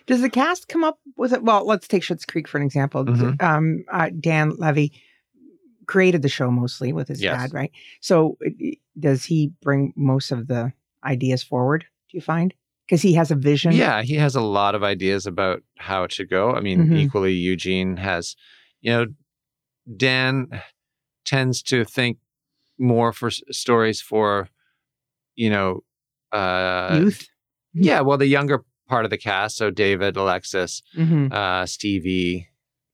Does 0.07 0.21
the 0.21 0.29
cast 0.29 0.67
come 0.67 0.83
up 0.83 0.99
with 1.15 1.31
it? 1.31 1.43
Well, 1.43 1.65
let's 1.65 1.87
take 1.87 2.03
Schitt's 2.03 2.25
Creek 2.25 2.47
for 2.47 2.57
an 2.57 2.65
example. 2.65 3.05
Mhm. 3.05 3.41
Um, 3.41 3.85
uh, 3.91 4.09
Dan 4.19 4.55
Levy 4.57 4.91
created 5.87 6.21
the 6.21 6.29
show 6.29 6.49
mostly 6.51 6.91
with 6.91 7.07
his 7.07 7.21
Yes. 7.21 7.39
dad, 7.39 7.53
right? 7.53 7.71
So, 8.01 8.37
does 8.99 9.25
he 9.25 9.53
bring 9.61 9.93
most 9.95 10.31
of 10.31 10.47
the 10.47 10.73
ideas 11.03 11.43
forward? 11.43 11.85
Do 12.09 12.17
you 12.17 12.21
find 12.21 12.53
because 12.91 13.01
he 13.01 13.13
has 13.13 13.31
a 13.31 13.35
vision? 13.35 13.71
Yeah, 13.71 14.01
he 14.01 14.15
has 14.15 14.35
a 14.35 14.41
lot 14.41 14.75
of 14.75 14.83
ideas 14.83 15.25
about 15.25 15.63
how 15.77 16.03
it 16.03 16.11
should 16.11 16.29
go. 16.29 16.51
I 16.53 16.59
mean, 16.59 16.87
Mhm. 16.89 16.97
equally, 16.97 17.31
Eugene 17.31 17.95
has, 17.95 18.35
you 18.81 18.91
know, 18.91 19.05
Dan 19.95 20.61
tends 21.23 21.61
to 21.63 21.85
think 21.85 22.17
more 22.77 23.13
for 23.13 23.27
s- 23.27 23.41
stories 23.49 24.01
for, 24.01 24.49
you 25.35 25.49
know, 25.49 25.85
uh, 26.33 26.99
youth. 27.01 27.29
Yeah, 27.73 28.01
well, 28.01 28.17
the 28.17 28.27
younger 28.27 28.65
part 28.89 29.05
of 29.05 29.09
the 29.11 29.17
cast, 29.17 29.55
so 29.55 29.69
David, 29.71 30.17
Alexis, 30.17 30.83
Mm-hmm, 30.97 31.31
uh, 31.31 31.65
Stevie, 31.65 32.49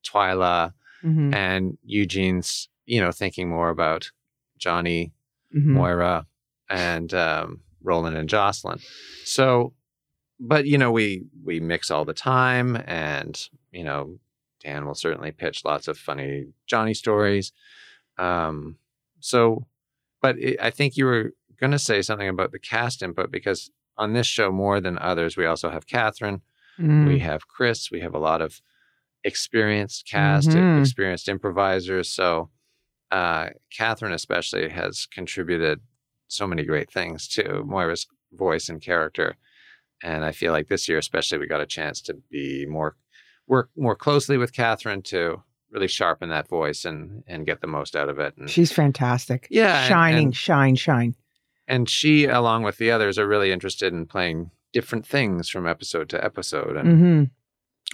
Twyla, 0.06 0.74
mm-hmm, 1.04 1.34
and 1.34 1.80
Eugene's, 1.84 2.70
you 2.86 3.02
know, 3.02 3.12
thinking 3.12 3.50
more 3.50 3.70
about 3.70 4.12
Johnny, 4.60 5.12
mm-hmm. 5.56 5.74
Moira, 5.74 6.28
and 6.70 7.12
um, 7.16 7.62
Roland 7.82 8.16
and 8.16 8.30
Jocelyn. 8.30 8.78
So, 9.26 9.74
but 10.40 10.66
you 10.66 10.78
know, 10.78 10.92
we 10.92 11.24
we 11.44 11.60
mix 11.60 11.90
all 11.92 12.06
the 12.06 12.14
time, 12.14 12.82
and 12.86 13.50
you 13.72 13.84
know, 13.84 14.20
Dan 14.64 14.86
will 14.86 14.96
certainly 14.96 15.32
pitch 15.32 15.64
lots 15.66 15.88
of 15.88 15.98
funny 15.98 16.46
Johnny 16.66 16.94
stories. 16.94 17.52
Um, 18.18 18.78
so, 19.20 19.66
but 20.22 20.38
it, 20.40 20.60
I 20.62 20.70
think 20.70 20.98
you 20.98 21.06
were 21.06 21.34
going 21.60 21.72
to 21.72 21.80
say 21.80 22.02
something 22.02 22.28
about 22.30 22.52
the 22.52 22.60
cast 22.60 23.02
input 23.02 23.32
because 23.32 23.72
on 23.98 24.14
this 24.14 24.28
show 24.28 24.52
more 24.52 24.80
than 24.80 24.98
others, 25.00 25.36
we 25.38 25.46
also 25.46 25.70
have 25.70 25.88
Catherine, 25.88 26.42
Mm-hmm. 26.80 27.08
we 27.08 27.20
have 27.20 27.48
Chris, 27.48 27.90
we 27.90 28.02
have 28.02 28.14
a 28.14 28.20
lot 28.20 28.40
of 28.40 28.62
experienced 29.24 30.08
cast, 30.08 30.50
Mhm. 30.50 30.80
experienced 30.80 31.28
improvisers. 31.28 32.08
So, 32.10 32.50
uh, 33.12 33.50
Catherine 33.76 34.14
especially 34.14 34.70
has 34.70 35.08
contributed 35.08 35.82
so 36.28 36.46
many 36.46 36.64
great 36.64 36.92
things 36.92 37.28
to 37.30 37.64
Moira's 37.64 38.06
voice 38.32 38.70
and 38.70 38.80
character. 38.82 39.36
And 40.04 40.24
I 40.24 40.32
feel 40.32 40.52
like 40.52 40.68
this 40.68 40.88
year, 40.88 40.98
especially, 40.98 41.38
we 41.40 41.48
got 41.48 41.62
a 41.62 41.66
chance 41.66 42.02
to 42.02 42.14
be 42.30 42.66
more 42.68 42.96
work 43.48 43.70
more 43.78 43.96
closely 43.96 44.38
with 44.38 44.54
Catherine 44.54 45.02
to 45.04 45.42
really 45.72 45.88
sharpen 45.88 46.30
that 46.30 46.48
voice 46.48 46.86
and 46.86 47.24
and 47.28 47.46
get 47.46 47.62
the 47.62 47.68
most 47.68 47.96
out 47.96 48.10
of 48.10 48.20
it. 48.20 48.36
And, 48.38 48.50
She's 48.50 48.72
fantastic. 48.72 49.48
Yeah, 49.50 49.80
and- 49.80 49.88
shining, 49.88 50.26
and- 50.28 50.36
shine, 50.36 50.76
shine. 50.76 51.16
and 51.68 51.90
she, 51.90 52.26
along 52.26 52.64
with 52.64 52.78
the 52.78 52.92
others, 52.92 53.18
are 53.18 53.28
really 53.28 53.52
interested 53.52 53.92
in 53.94 54.06
playing 54.06 54.52
different 54.74 55.06
things 55.08 55.50
from 55.50 55.66
episode 55.68 56.10
to 56.10 56.24
episode. 56.24 56.76
And 56.78 56.88
Mm-hmm. 56.90 57.24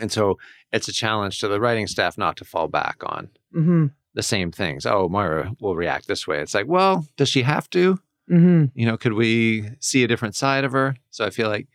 and 0.02 0.12
so 0.12 0.38
it's 0.72 0.88
a 0.88 0.94
challenge 0.94 1.40
to 1.40 1.48
the 1.48 1.60
writing 1.60 1.88
staff 1.88 2.18
not 2.18 2.36
to 2.38 2.46
fall 2.46 2.68
back 2.68 2.98
on 3.06 3.30
Mm-hmm. 3.56 3.86
the 4.16 4.24
same 4.24 4.52
things. 4.52 4.86
Oh, 4.86 5.08
Moira 5.08 5.52
will 5.62 5.76
react 5.76 6.08
this 6.08 6.28
way. 6.28 6.42
It's 6.42 6.54
like, 6.56 6.68
well, 6.68 7.08
does 7.18 7.30
she 7.30 7.44
have 7.44 7.70
to? 7.72 8.00
Mm-hmm. 8.30 8.66
You 8.74 8.86
know, 8.88 8.98
could 8.98 9.14
we 9.14 9.70
see 9.80 10.04
a 10.04 10.08
different 10.08 10.36
side 10.36 10.64
of 10.64 10.72
her? 10.72 10.96
So 11.12 11.24
I 11.26 11.30
feel 11.30 11.50
like 11.50 11.68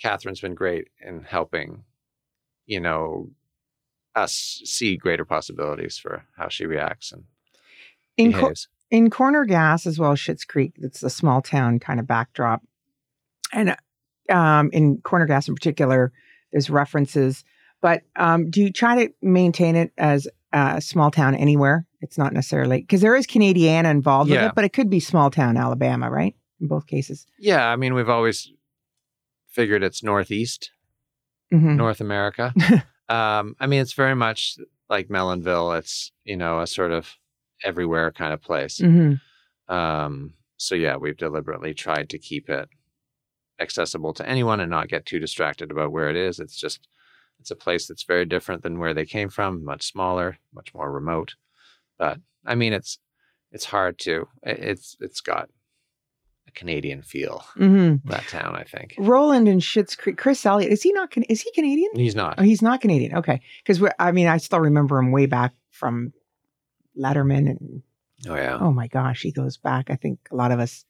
Catherine's 0.00 0.40
been 0.40 0.54
great 0.54 0.88
in 1.00 1.22
helping, 1.22 1.84
you 2.66 2.80
know, 2.80 3.30
us 4.14 4.60
see 4.64 4.96
greater 4.96 5.24
possibilities 5.24 5.98
for 5.98 6.24
how 6.36 6.48
she 6.48 6.66
reacts 6.66 7.12
and 7.12 7.24
In, 8.16 8.32
co- 8.32 8.52
in 8.90 9.10
Corner 9.10 9.44
Gas 9.44 9.86
as 9.86 9.98
well 9.98 10.12
as 10.12 10.18
Schitt's 10.18 10.44
Creek, 10.44 10.74
it's 10.76 11.02
a 11.02 11.10
small 11.10 11.40
town 11.40 11.78
kind 11.78 11.98
of 11.98 12.06
backdrop. 12.06 12.62
And 13.52 13.76
um, 14.28 14.70
in 14.72 14.98
Corner 14.98 15.26
Gas 15.26 15.48
in 15.48 15.54
particular, 15.54 16.12
there's 16.52 16.68
references. 16.68 17.44
But 17.80 18.02
um, 18.16 18.50
do 18.50 18.60
you 18.60 18.70
try 18.70 19.06
to 19.06 19.12
maintain 19.22 19.76
it 19.76 19.92
as 19.96 20.28
a 20.52 20.80
small 20.80 21.10
town 21.10 21.34
anywhere? 21.34 21.86
It's 22.00 22.18
not 22.18 22.32
necessarily 22.32 22.80
because 22.80 23.00
there 23.00 23.16
is 23.16 23.26
Canadiana 23.26 23.90
involved 23.90 24.30
with 24.30 24.40
it, 24.50 24.54
but 24.54 24.64
it 24.64 24.72
could 24.72 24.90
be 24.90 25.00
small 25.00 25.30
town 25.30 25.56
Alabama, 25.56 26.10
right? 26.10 26.34
In 26.60 26.68
both 26.68 26.86
cases. 26.86 27.26
yeah, 27.38 27.66
I 27.66 27.76
mean, 27.76 27.94
we've 27.94 28.08
always 28.08 28.52
figured 29.52 29.82
it's 29.82 30.02
Northeast, 30.02 30.70
Mhm. 31.52 31.76
North 31.76 32.00
America. 32.00 32.52
um, 33.08 33.54
I 33.60 33.66
mean, 33.66 33.80
it's 33.80 33.92
very 33.92 34.14
much 34.14 34.56
like 34.88 35.08
Melonville. 35.08 35.78
It's, 35.78 36.10
you 36.24 36.36
know, 36.36 36.60
a 36.60 36.66
sort 36.66 36.90
of 36.92 37.14
everywhere 37.62 38.10
kind 38.12 38.32
of 38.32 38.40
place. 38.42 38.78
Mhm. 38.80 39.20
Um, 39.68 40.34
so 40.56 40.74
yeah, 40.74 40.96
we've 40.96 41.16
deliberately 41.16 41.74
tried 41.74 42.08
to 42.10 42.18
keep 42.18 42.48
it 42.48 42.68
accessible 43.60 44.12
to 44.14 44.28
anyone 44.28 44.60
and 44.60 44.70
not 44.70 44.88
get 44.88 45.06
too 45.06 45.18
distracted 45.18 45.70
about 45.70 45.92
where 45.92 46.08
it 46.10 46.16
is. 46.16 46.40
It's 46.40 46.56
just 46.58 46.88
it's 47.38 47.50
a 47.50 47.56
place 47.56 47.86
that's 47.86 48.04
very 48.04 48.24
different 48.24 48.62
than 48.62 48.78
where 48.78 48.94
they 48.94 49.04
came 49.06 49.28
from, 49.28 49.64
much 49.64 49.82
smaller, 49.90 50.38
much 50.54 50.72
more 50.74 50.90
remote. 50.90 51.34
But 51.98 52.18
I 52.46 52.54
mean, 52.54 52.72
it's 52.72 52.98
it's 53.50 53.66
hard 53.66 53.98
to 54.00 54.28
it's 54.42 54.96
it's 55.00 55.20
got 55.20 55.50
a 56.48 56.50
Canadian 56.52 57.02
feel 57.02 57.44
Mhm. 57.56 58.00
that 58.04 58.26
town. 58.28 58.54
I 58.56 58.64
think 58.64 58.94
Roland 58.98 59.48
and 59.48 59.60
Schitt's 59.60 59.96
Creek. 59.96 60.16
Chris 60.18 60.44
Elliott 60.44 60.72
is 60.72 60.82
he 60.82 60.92
not? 60.92 61.12
Is 61.28 61.40
he 61.42 61.50
Canadian? 61.52 61.90
he's 61.94 62.14
not. 62.16 62.34
Oh, 62.38 62.42
he's 62.42 62.62
not 62.62 62.80
Canadian. 62.80 63.14
Okay, 63.16 63.40
because 63.64 63.82
I 63.98 64.12
mean, 64.12 64.26
I 64.26 64.36
still 64.38 64.60
remember 64.60 64.98
him 64.98 65.12
way 65.12 65.26
back 65.26 65.52
from 65.70 66.12
Letterman, 66.98 67.48
and 67.50 67.82
Oh 68.28 68.34
yeah, 68.36 68.58
oh 68.60 68.72
my 68.72 68.86
gosh, 68.88 69.22
he 69.22 69.32
goes 69.32 69.56
back. 69.56 69.90
I 69.90 69.96
think 69.96 70.18
a 70.30 70.36
lot 70.36 70.52
of 70.52 70.60
us 70.60 70.84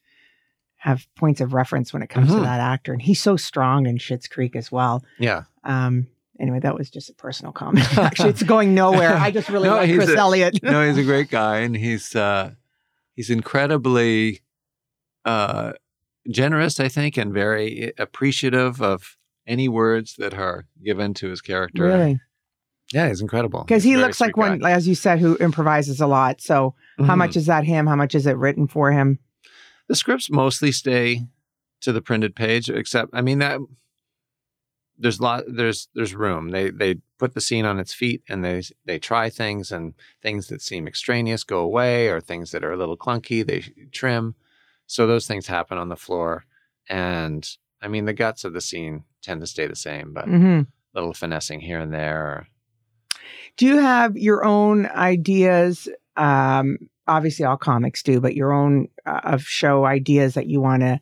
have 0.77 1.07
points 1.17 1.41
of 1.41 1.55
reference 1.55 1.93
when 1.93 2.03
it 2.03 2.09
comes 2.09 2.29
to 2.29 2.35
Mhm. 2.39 2.43
that 2.43 2.61
actor, 2.61 2.93
and 2.93 3.01
he's 3.01 3.21
so 3.21 3.37
strong 3.37 3.87
in 3.87 3.99
Schitt's 3.99 4.27
Creek 4.29 4.57
as 4.57 4.71
well. 4.73 5.05
yeah. 5.19 5.45
Um, 5.65 6.09
anyway, 6.41 6.59
that 6.61 6.75
was 6.77 6.91
just 6.91 7.09
a 7.09 7.15
personal 7.15 7.53
comment. 7.53 7.87
Actually, 7.99 8.31
it's 8.31 8.43
going 8.43 8.75
nowhere. 8.75 9.15
I 9.17 9.31
just 9.31 9.49
really 9.49 9.69
No, 9.69 9.77
like 9.77 9.95
Chris 9.95 10.11
a- 10.11 10.17
Elliott. 10.17 10.61
no, 10.63 10.85
he's 10.87 10.99
a 10.99 11.05
great 11.05 11.31
guy, 11.31 11.59
and 11.59 11.77
he's 11.77 12.17
uh, 12.17 12.51
he's 13.15 13.31
incredibly 13.31 14.41
uh, 15.25 15.73
generous, 16.31 16.79
I 16.81 16.89
think, 16.89 17.17
and 17.17 17.33
very 17.33 17.93
appreciative 17.99 18.81
of 18.83 19.17
any 19.47 19.69
words 19.69 20.15
that 20.19 20.35
are 20.35 20.67
given 20.85 21.15
to 21.15 21.29
his 21.31 21.41
character. 21.41 21.85
Really? 21.85 22.21
Yeah, 22.93 23.09
he's 23.09 23.21
incredible. 23.23 23.65
Because 23.65 23.83
he 23.85 23.97
looks 23.97 24.21
like 24.21 24.37
one, 24.37 24.59
guy. 24.59 24.71
as 24.73 24.87
you 24.87 24.95
said, 24.95 25.19
who 25.19 25.37
improvises 25.37 26.01
a 26.01 26.07
lot. 26.07 26.41
So 26.41 26.75
how 26.99 27.15
Mhm. 27.15 27.19
much 27.19 27.37
is 27.37 27.47
that 27.47 27.65
him? 27.65 27.87
How 27.87 27.97
much 27.97 28.15
is 28.15 28.27
it 28.27 28.37
written 28.37 28.67
for 28.69 28.93
him? 28.93 29.19
the 29.89 29.97
scripts 29.97 30.31
mostly 30.31 30.73
stay 30.73 31.27
to 31.81 31.93
the 31.93 32.01
printed 32.01 32.35
page, 32.37 32.71
except 32.71 33.11
I 33.13 33.21
mean 33.21 33.41
that 33.41 33.61
there's 34.99 35.21
lot 35.21 35.43
there's 35.49 35.89
there's 35.95 36.15
room. 36.15 36.51
They 36.51 36.71
they 36.71 36.97
put 37.19 37.35
the 37.35 37.41
scene 37.41 37.65
on 37.65 37.79
its 37.81 37.93
feet 37.93 38.23
and 38.29 38.45
they 38.45 38.63
they 38.85 38.99
try 38.99 39.29
things 39.29 39.73
and 39.73 39.95
things 40.23 40.47
that 40.49 40.63
seem 40.63 40.87
extraneous 40.87 41.45
go 41.45 41.59
away 41.61 42.09
or 42.09 42.21
things 42.21 42.53
that 42.53 42.63
are 42.65 42.73
a 42.73 42.77
little 42.77 42.97
clunky 42.97 43.45
they 43.45 43.61
trim. 43.91 44.35
So 44.93 45.07
those 45.07 45.27
things 45.27 45.47
happen 45.47 45.79
on 45.79 45.89
the 45.89 45.97
floor, 45.97 46.45
and 46.87 47.49
I 47.81 47.89
mean 47.89 48.05
the 48.05 48.13
guts 48.13 48.45
of 48.45 48.53
the 48.53 48.61
scene 48.61 49.05
tend 49.23 49.41
to 49.41 49.47
stay 49.47 49.67
the 49.67 49.75
same, 49.75 50.13
but 50.13 50.27
hmm 50.27 50.63
little 50.95 51.15
finessing 51.15 51.61
here 51.61 51.81
and 51.81 51.95
there. 51.95 52.47
Do 53.57 53.65
you 53.65 53.79
have 53.79 54.19
your 54.19 54.45
own 54.45 54.85
ideas? 54.85 55.89
Um, 56.19 56.77
obviously, 57.09 57.47
all 57.47 57.57
comics 57.57 58.03
do, 58.03 58.21
but 58.21 58.35
your 58.35 58.53
own 58.53 58.89
uh, 59.07 59.21
of 59.25 59.45
show 59.45 59.87
ideas 59.87 60.35
that 60.35 60.47
you 60.47 60.61
want 60.61 60.83
to 60.83 61.01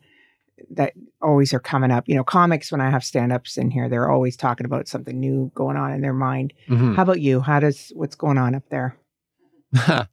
that 0.69 0.93
always 1.21 1.53
are 1.53 1.59
coming 1.59 1.91
up. 1.91 2.07
You 2.07 2.15
know, 2.15 2.23
comics. 2.23 2.71
When 2.71 2.79
I 2.79 2.89
have 2.89 3.03
stand-ups 3.03 3.57
in 3.57 3.71
here, 3.71 3.89
they're 3.89 4.09
always 4.09 4.37
talking 4.37 4.65
about 4.65 4.87
something 4.87 5.19
new 5.19 5.51
going 5.53 5.75
on 5.75 5.91
in 5.91 5.99
their 5.99 6.13
mind. 6.13 6.53
Mhm. 6.69 6.95
How 6.95 7.03
about 7.03 7.19
you? 7.19 7.41
How 7.41 7.59
does 7.59 7.91
what's 7.93 8.15
going 8.15 8.37
on 8.37 8.55
up 8.55 8.69
there? 8.69 8.95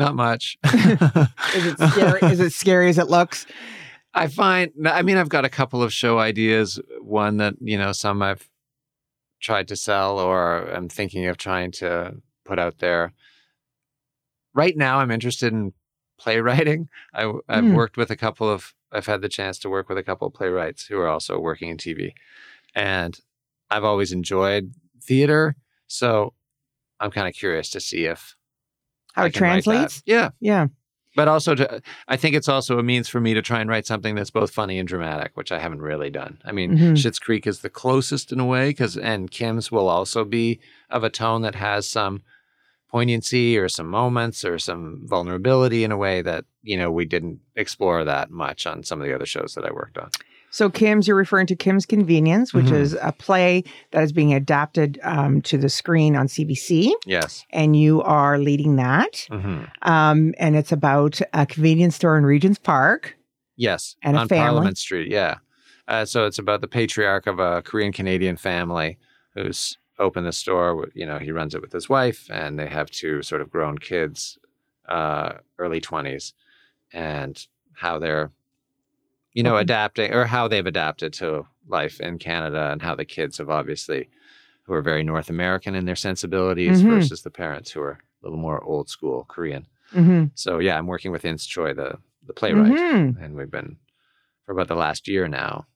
Not 0.00 0.14
much. 0.16 0.56
Is 0.64 1.66
it 1.66 1.78
scary? 1.78 2.20
is 2.22 2.40
it 2.40 2.52
scary 2.54 2.88
as 2.88 2.96
it 2.96 3.08
looks? 3.08 3.46
I 4.14 4.28
find, 4.28 4.72
I 4.86 5.02
mean, 5.02 5.18
I've 5.18 5.28
got 5.28 5.44
a 5.44 5.50
couple 5.50 5.82
of 5.82 5.92
show 5.92 6.18
ideas. 6.18 6.80
One 7.02 7.36
that, 7.36 7.54
you 7.60 7.76
know, 7.76 7.92
some 7.92 8.22
I've 8.22 8.48
tried 9.40 9.68
to 9.68 9.76
sell 9.76 10.18
or 10.18 10.70
I'm 10.72 10.88
thinking 10.88 11.26
of 11.26 11.36
trying 11.36 11.70
to 11.72 12.14
put 12.46 12.58
out 12.58 12.78
there. 12.78 13.12
Right 14.54 14.74
now, 14.76 15.00
I'm 15.00 15.10
interested 15.10 15.52
in 15.52 15.74
playwriting. 16.18 16.88
I, 17.12 17.30
I've 17.48 17.64
Hmm. 17.66 17.74
worked 17.74 17.98
with 17.98 18.10
a 18.10 18.16
couple 18.16 18.48
of, 18.48 18.74
I've 18.90 19.06
had 19.06 19.20
the 19.20 19.28
chance 19.28 19.58
to 19.60 19.68
work 19.68 19.88
with 19.90 19.98
a 19.98 20.02
couple 20.02 20.26
of 20.26 20.32
playwrights 20.34 20.86
who 20.86 20.98
are 20.98 21.08
also 21.08 21.38
working 21.38 21.68
in 21.68 21.76
TV. 21.76 22.12
And 22.74 23.20
I've 23.70 23.84
always 23.84 24.12
enjoyed 24.12 24.72
theater. 25.02 25.56
So 25.86 26.32
I'm 26.98 27.10
kind 27.10 27.28
of 27.28 27.34
curious 27.34 27.68
to 27.70 27.80
see 27.80 28.06
if 28.06 28.34
How 29.14 29.22
I 29.24 29.26
it 29.26 29.34
can 29.34 29.42
write 29.42 29.64
that. 29.64 29.70
translates? 29.70 30.02
Yeah 30.06 30.30
Yeah. 30.40 30.66
but 31.16 31.26
also 31.28 31.54
to 31.56 31.82
i 32.06 32.16
think 32.16 32.36
it's 32.36 32.48
also 32.48 32.78
a 32.78 32.82
means 32.82 33.08
for 33.08 33.20
me 33.20 33.34
to 33.34 33.42
try 33.42 33.60
and 33.60 33.68
write 33.68 33.84
something 33.86 34.14
that's 34.14 34.30
both 34.30 34.50
funny 34.52 34.78
and 34.78 34.86
dramatic 34.88 35.32
which 35.34 35.50
i 35.50 35.58
haven't 35.58 35.82
really 35.82 36.10
done 36.10 36.38
i 36.44 36.52
mean 36.52 36.70
Mhm. 36.78 36.92
Schitt's 36.96 37.18
creek 37.18 37.46
is 37.46 37.58
the 37.60 37.68
closest 37.70 38.30
in 38.32 38.38
a 38.40 38.46
way 38.46 38.70
because 38.70 38.96
and 38.96 39.28
kim's 39.30 39.72
will 39.72 39.88
also 39.88 40.24
be 40.24 40.60
of 40.88 41.02
a 41.04 41.10
tone 41.10 41.42
that 41.42 41.56
has 41.56 41.88
some 41.88 42.22
poignancy 42.90 43.56
or 43.58 43.68
some 43.68 43.86
moments 43.88 44.44
or 44.44 44.58
some 44.58 45.02
vulnerability 45.06 45.84
in 45.84 45.92
a 45.92 45.96
way 45.96 46.22
that 46.22 46.44
you 46.62 46.76
know 46.76 46.90
we 46.90 47.04
didn't 47.04 47.40
explore 47.56 48.04
that 48.04 48.30
much 48.30 48.66
on 48.66 48.82
some 48.82 49.00
of 49.00 49.06
the 49.06 49.14
other 49.14 49.26
shows 49.26 49.54
that 49.54 49.64
i 49.64 49.72
worked 49.72 49.98
on 49.98 50.10
So 50.50 50.68
Kim's, 50.68 51.06
you're 51.06 51.16
referring 51.16 51.46
to 51.48 51.56
Kim's 51.56 51.86
Convenience, 51.86 52.52
which 52.52 52.66
Mhm. 52.66 52.80
is 52.80 52.94
a 53.00 53.12
play 53.12 53.62
that 53.92 54.02
is 54.02 54.12
being 54.12 54.34
adapted 54.34 54.98
um, 55.02 55.40
to 55.42 55.56
the 55.56 55.68
screen 55.68 56.16
on 56.16 56.26
CBC, 56.26 56.92
yes 57.06 57.44
and 57.50 57.76
you 57.76 58.02
are 58.02 58.38
leading 58.38 58.76
that. 58.76 59.26
hmm 59.30 59.64
Um, 59.82 60.34
and 60.38 60.56
it's 60.56 60.72
about 60.72 61.20
a 61.32 61.46
convenience 61.46 61.96
store 61.96 62.18
in 62.18 62.24
Regent's 62.26 62.58
Park. 62.58 63.16
yes 63.56 63.96
And 64.02 64.16
a 64.16 64.20
on 64.20 64.28
family. 64.28 64.44
parliament 64.46 64.78
street 64.78 65.08
yeah 65.10 65.36
uh, 65.88 66.04
so 66.04 66.24
it's 66.26 66.38
about 66.38 66.60
the 66.60 66.68
patriarch 66.68 67.26
of 67.26 67.38
a 67.40 67.62
korean 67.62 67.92
canadian 67.92 68.36
family 68.36 68.98
who's 69.34 69.76
opened 69.98 70.26
the 70.26 70.32
store 70.32 70.88
you 70.94 71.04
know 71.06 71.18
he 71.18 71.30
runs 71.32 71.54
it 71.54 71.60
with 71.60 71.72
his 71.72 71.88
wife 71.88 72.26
and 72.30 72.58
they 72.58 72.66
have 72.68 72.90
two 72.90 73.22
sort 73.22 73.40
of 73.42 73.50
grown 73.50 73.76
kids 73.78 74.38
uh, 74.88 75.32
early 75.58 75.80
20s 75.80 76.32
and 76.92 77.46
how 77.74 77.98
they're 77.98 78.30
you 79.34 79.42
know 79.42 79.54
Okay. 79.54 79.62
adapting 79.62 80.12
or 80.12 80.24
how 80.24 80.48
they've 80.48 80.66
adapted 80.66 81.12
to 81.14 81.46
life 81.68 82.00
in 82.00 82.18
canada 82.18 82.70
and 82.72 82.82
how 82.82 82.94
the 82.94 83.04
kids 83.04 83.38
have 83.38 83.50
obviously 83.50 84.08
who 84.64 84.72
are 84.74 84.82
very 84.82 85.02
north 85.02 85.30
american 85.30 85.74
in 85.74 85.84
their 85.84 85.96
sensibilities 85.96 86.82
Mhm. 86.82 86.88
versus 86.90 87.22
the 87.22 87.30
parents 87.30 87.70
who 87.70 87.80
are 87.80 87.92
a 87.98 87.98
little 88.22 88.38
more 88.38 88.62
old 88.64 88.88
school 88.88 89.24
korean 89.28 89.66
Mm-hmm. 89.94 90.26
so 90.34 90.58
yeah 90.60 90.76
i'm 90.78 90.86
working 90.86 91.10
with 91.12 91.24
Ins 91.24 91.46
Choi 91.46 91.74
the, 91.74 91.98
the 92.26 92.32
playwright 92.32 92.72
Mhm. 92.72 93.22
and 93.22 93.34
we've 93.36 93.50
been 93.50 93.76
for 94.46 94.52
about 94.52 94.68
the 94.68 94.74
last 94.76 95.06
year 95.06 95.28
now. 95.28 95.66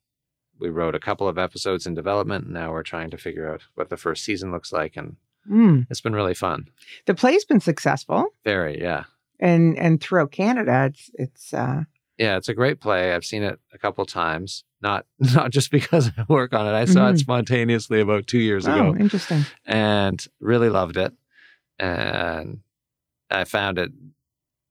We 0.60 0.68
wrote 0.68 0.94
a 0.94 1.00
couple 1.00 1.28
of 1.28 1.36
episodes 1.38 1.86
in 1.86 1.94
development, 1.94 2.44
and 2.44 2.54
now 2.54 2.72
we're 2.72 2.82
trying 2.84 3.10
to 3.10 3.16
figure 3.18 3.52
out 3.52 3.62
what 3.74 3.88
the 3.90 3.96
first 3.96 4.24
season 4.24 4.50
looks 4.52 4.72
like, 4.72 4.96
and 4.96 5.16
Mm. 5.50 5.86
it's 5.90 6.00
been 6.00 6.14
really 6.14 6.34
fun. 6.34 6.68
The 7.06 7.14
play's 7.14 7.44
been 7.44 7.60
successful, 7.60 8.32
Very, 8.44 8.80
yeah, 8.80 9.04
and 9.40 9.76
and 9.78 10.00
throughout 10.00 10.30
Canada, 10.32 10.86
it's 10.90 11.10
it's 11.14 11.52
uh, 11.54 11.84
yeah. 12.18 12.36
It's 12.36 12.48
a 12.48 12.54
great 12.54 12.80
play. 12.80 13.12
I've 13.14 13.24
seen 13.24 13.42
it 13.42 13.58
a 13.72 13.78
couple 13.78 14.04
times. 14.06 14.64
Not 14.80 15.06
not 15.18 15.50
just 15.50 15.70
because 15.70 16.10
I 16.16 16.24
work 16.28 16.52
on 16.54 16.66
it. 16.66 16.72
I 16.76 16.84
saw 16.84 17.08
it 17.08 17.14
Mhm. 17.14 17.18
spontaneously 17.20 18.00
about 18.00 18.26
two 18.26 18.38
years 18.38 18.66
oh, 18.68 18.72
ago, 18.72 18.96
interesting. 18.98 19.44
and 19.66 20.24
really 20.40 20.68
loved 20.68 20.96
it. 20.96 21.12
And 21.78 22.60
I 23.30 23.44
found 23.44 23.78
it, 23.78 23.90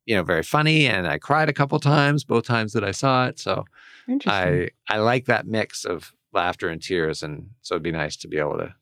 you 0.06 0.15
know, 0.15 0.23
very 0.23 0.43
funny, 0.43 0.86
and 0.88 1.08
I 1.08 1.17
cried 1.17 1.49
a 1.49 1.53
couple 1.53 1.79
times, 1.79 2.23
both 2.23 2.45
times 2.45 2.73
that 2.73 2.84
I 2.84 2.91
saw 2.91 3.27
it. 3.27 3.39
So 3.39 3.65
Interesting. 4.08 4.69
I 4.89 4.93
I 4.95 4.97
like 4.99 5.25
that 5.25 5.47
mix 5.47 5.86
of 5.86 6.13
laughter 6.34 6.69
and 6.69 6.82
tears, 6.82 7.23
and 7.23 7.49
so 7.62 7.75
it'd 7.75 7.84
be 7.84 7.91
nice 7.91 8.15
to 8.17 8.27
be 8.27 8.38
able 8.38 8.58
to 8.58 8.75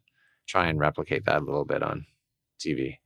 try 0.48 0.68
and 0.68 0.80
replicate 0.80 1.26
that 1.26 1.42
a 1.42 1.46
little 1.46 1.66
bit 1.66 1.84
on 1.84 2.06
TV. 2.60 2.98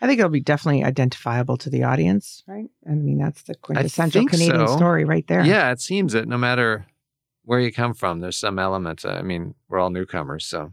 I 0.00 0.06
think 0.06 0.18
it'll 0.18 0.30
be 0.30 0.40
definitely 0.40 0.84
identifiable 0.84 1.56
to 1.58 1.70
the 1.70 1.84
audience, 1.84 2.42
right? 2.46 2.68
I 2.88 2.94
mean, 2.94 3.18
that's 3.18 3.42
the 3.42 3.54
quintessential 3.54 4.26
Canadian 4.26 4.66
so. 4.66 4.76
story 4.76 5.04
right 5.04 5.26
there. 5.26 5.44
Yeah, 5.44 5.70
it 5.72 5.80
seems 5.80 6.12
that 6.12 6.28
no 6.28 6.38
matter 6.38 6.86
where 7.44 7.60
you 7.60 7.72
come 7.72 7.94
from, 7.94 8.20
there's 8.20 8.36
some 8.36 8.58
element. 8.58 9.04
I 9.04 9.22
mean, 9.22 9.54
we're 9.68 9.78
all 9.78 9.90
newcomers, 9.90 10.44
so 10.44 10.72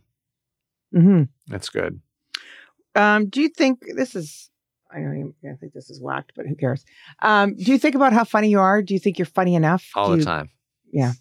mm-hmm. 0.93 1.23
that's 1.47 1.69
good. 1.69 1.99
Um, 2.95 3.27
do 3.27 3.41
you 3.41 3.49
think 3.49 3.83
this 3.95 4.15
is? 4.15 4.49
I 4.91 4.99
don't 4.99 5.17
even 5.17 5.33
I 5.51 5.55
think 5.55 5.73
this 5.73 5.89
is 5.89 6.01
whacked, 6.01 6.33
but 6.35 6.45
who 6.45 6.55
cares? 6.55 6.85
Um, 7.21 7.55
do 7.55 7.71
you 7.71 7.77
think 7.77 7.95
about 7.95 8.13
how 8.13 8.23
funny 8.23 8.49
you 8.49 8.59
are? 8.59 8.81
Do 8.81 8.93
you 8.93 8.99
think 8.99 9.19
you're 9.19 9.25
funny 9.25 9.55
enough? 9.55 9.89
All 9.95 10.07
Do 10.07 10.13
the 10.13 10.19
you- 10.19 10.25
time. 10.25 10.49
yeah. 10.91 11.13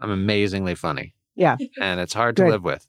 I'm 0.00 0.10
amazingly 0.10 0.74
funny. 0.74 1.14
Yeah. 1.34 1.56
and 1.80 2.00
it's 2.00 2.14
hard 2.14 2.36
Good. 2.36 2.46
to 2.46 2.50
live 2.50 2.64
with. 2.64 2.86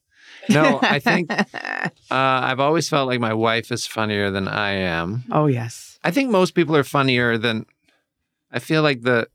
No, 0.50 0.80
I 0.82 1.00
think 1.00 1.32
uh, 1.54 1.88
I've 2.10 2.60
always 2.60 2.90
felt 2.90 3.08
like 3.08 3.20
my 3.20 3.34
wife 3.34 3.72
is 3.72 3.86
funnier 3.86 4.32
than 4.32 4.48
I 4.48 4.72
am. 4.72 5.24
oh 5.32 5.48
yes. 5.48 6.00
I 6.04 6.12
think 6.12 6.32
most 6.32 6.56
people 6.56 6.76
are 6.76 6.84
funnier 6.84 7.38
than 7.38 7.66
I 8.52 8.60
feel 8.60 8.82
like 8.82 9.02
the 9.02 9.28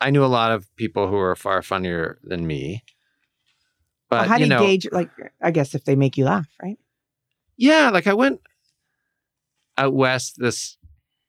I 0.00 0.10
knew 0.10 0.24
a 0.24 0.26
lot 0.26 0.52
of 0.52 0.74
people 0.76 1.08
who 1.08 1.16
are 1.16 1.36
far 1.36 1.62
funnier 1.62 2.18
than 2.22 2.46
me. 2.46 2.84
But 4.08 4.20
Well, 4.20 4.28
how 4.28 4.36
do 4.36 4.40
you 4.40 4.46
you, 4.46 4.50
know, 4.50 4.66
gauge? 4.66 4.88
Like, 4.90 5.10
I 5.42 5.50
guess 5.50 5.74
if 5.74 5.84
they 5.84 5.94
make 5.94 6.16
you 6.16 6.24
laugh, 6.24 6.48
right? 6.62 6.78
yeah, 7.56 7.90
like 7.90 8.06
I 8.06 8.14
went 8.14 8.40
out 9.76 9.94
west 9.94 10.36
this 10.38 10.78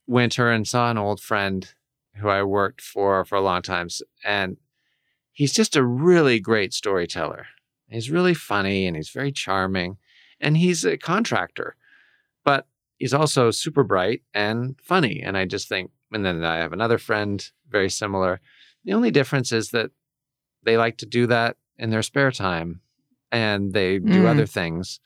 winter 0.06 0.50
and 0.50 0.66
saw 0.66 0.90
an 0.90 0.98
old 0.98 1.20
friend 1.20 1.74
who 2.16 2.28
I 2.28 2.42
worked 2.42 2.80
for 2.80 3.24
for 3.24 3.36
a 3.36 3.40
long 3.40 3.62
time 3.62 3.88
and 4.24 4.56
he's 5.32 5.52
just 5.52 5.76
a 5.76 5.84
really 5.84 6.40
great 6.40 6.72
storyteller. 6.72 7.46
He's 7.92 8.10
really 8.10 8.34
funny 8.34 8.86
and 8.86 8.96
he's 8.96 9.10
very 9.10 9.32
charming 9.32 9.98
and 10.40 10.56
he's 10.56 10.84
a 10.84 10.96
contractor. 10.96 11.76
But 12.44 12.66
he's 12.98 13.14
also 13.14 13.50
super 13.50 13.84
bright 13.84 14.22
and 14.34 14.76
funny 14.82 15.22
and 15.22 15.36
I 15.36 15.44
just 15.44 15.68
think 15.68 15.90
and 16.12 16.24
then 16.24 16.44
I 16.44 16.56
have 16.56 16.72
another 16.72 16.98
friend 16.98 17.44
very 17.68 17.88
similar. 17.88 18.40
The 18.84 18.92
only 18.92 19.10
difference 19.10 19.50
is 19.52 19.70
that 19.70 19.90
they 20.62 20.76
like 20.76 20.98
to 20.98 21.06
do 21.06 21.26
that 21.28 21.56
in 21.78 21.90
their 21.90 22.02
spare 22.02 22.30
time 22.30 22.80
and 23.30 23.72
they 23.72 23.98
do 23.98 24.22
Mm. 24.24 24.28
other 24.28 24.46
things. 24.46 25.00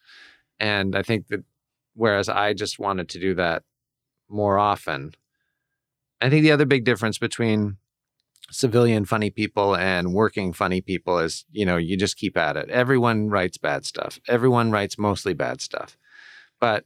And 0.58 0.96
I 0.96 1.02
think 1.02 1.28
that 1.28 1.44
whereas 1.94 2.28
I 2.28 2.54
just 2.54 2.78
wanted 2.78 3.08
to 3.10 3.20
do 3.20 3.34
that 3.34 3.62
more 4.28 4.58
often. 4.58 5.14
I 6.20 6.28
think 6.28 6.42
the 6.42 6.52
other 6.52 6.66
big 6.66 6.84
difference 6.84 7.18
between 7.18 7.76
civilian 8.50 9.04
funny 9.04 9.30
people 9.30 9.76
and 9.76 10.14
working 10.14 10.52
funny 10.52 10.80
people 10.80 11.18
is, 11.18 11.44
you 11.50 11.66
know, 11.66 11.76
you 11.76 11.96
just 11.96 12.16
keep 12.16 12.36
at 12.36 12.56
it. 12.56 12.68
Everyone 12.70 13.28
writes 13.28 13.58
bad 13.58 13.84
stuff. 13.84 14.20
Everyone 14.28 14.70
writes 14.70 14.98
mostly 14.98 15.34
bad 15.34 15.60
stuff. 15.60 15.96
But 16.60 16.84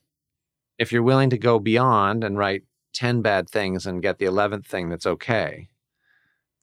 if 0.79 0.93
you're 0.93 1.03
willing 1.03 1.31
to 1.31 1.39
go 1.39 1.59
beyond 1.59 2.25
and 2.25 2.39
write 2.39 2.63
10 2.95 3.23
bad 3.23 3.49
things 3.49 3.87
and 3.87 4.03
get 4.03 4.19
the 4.19 4.25
11th 4.25 4.67
thing 4.67 4.89
that's 4.89 5.07
okay, 5.07 5.69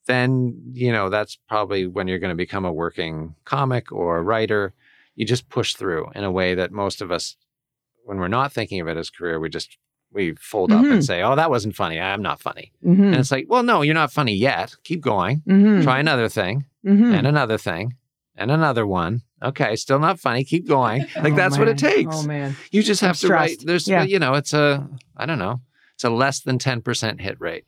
then, 0.06 0.60
you 0.72 0.90
know, 0.90 1.08
that's 1.10 1.38
probably 1.48 1.86
when 1.86 2.08
you're 2.08 2.18
going 2.18 2.32
to 2.32 2.36
become 2.36 2.64
a 2.64 2.72
working 2.72 3.34
comic 3.44 3.92
or 3.92 4.18
a 4.18 4.22
writer. 4.22 4.74
You 5.14 5.26
just 5.26 5.48
push 5.48 5.74
through 5.74 6.10
in 6.14 6.24
a 6.24 6.32
way 6.32 6.54
that 6.54 6.72
most 6.72 7.00
of 7.00 7.12
us, 7.12 7.36
when 8.04 8.18
we're 8.18 8.28
not 8.28 8.52
thinking 8.52 8.80
of 8.80 8.88
it 8.88 8.96
as 8.96 9.10
career, 9.10 9.38
we 9.38 9.48
just 9.48 9.76
we 10.12 10.34
fold 10.34 10.72
up 10.72 10.84
Mhm. 10.84 10.92
and 10.92 11.04
say, 11.04 11.22
"Oh, 11.22 11.36
that 11.36 11.50
wasn't 11.50 11.76
funny. 11.76 12.00
I'm 12.00 12.22
not 12.22 12.40
funny." 12.40 12.72
Mm-hmm. 12.84 13.02
And 13.02 13.14
it's 13.16 13.30
like, 13.30 13.46
"Well, 13.48 13.62
no, 13.62 13.82
you're 13.82 13.94
not 13.94 14.12
funny 14.12 14.34
yet. 14.34 14.74
Keep 14.84 15.00
going. 15.02 15.42
Mm-hmm. 15.46 15.82
Try 15.82 15.98
another 16.00 16.28
thing, 16.28 16.64
mm-hmm. 16.86 17.12
and 17.14 17.26
another 17.26 17.58
thing, 17.58 17.94
and 18.36 18.50
another 18.50 18.86
one. 18.86 19.22
Okay, 19.42 19.76
still 19.76 19.98
not 20.00 20.18
funny. 20.18 20.42
Keep 20.44 20.66
going. 20.66 21.06
Like 21.16 21.34
Oh, 21.34 21.36
that's 21.36 21.58
what 21.58 21.68
it 21.68 21.78
takes. 21.78 22.16
Oh 22.16 22.22
man. 22.24 22.56
You 22.72 22.82
just 22.82 23.00
have 23.02 23.16
to 23.18 23.28
write. 23.28 23.62
There's, 23.64 23.86
Yeah. 23.86 24.02
you 24.02 24.18
know, 24.18 24.34
it's 24.34 24.52
a, 24.52 24.88
I 25.16 25.26
don't 25.26 25.38
know, 25.38 25.60
it's 25.94 26.02
a 26.04 26.10
less 26.10 26.40
than 26.40 26.58
ten 26.58 26.80
percent 26.82 27.20
hit 27.20 27.40
rate, 27.40 27.64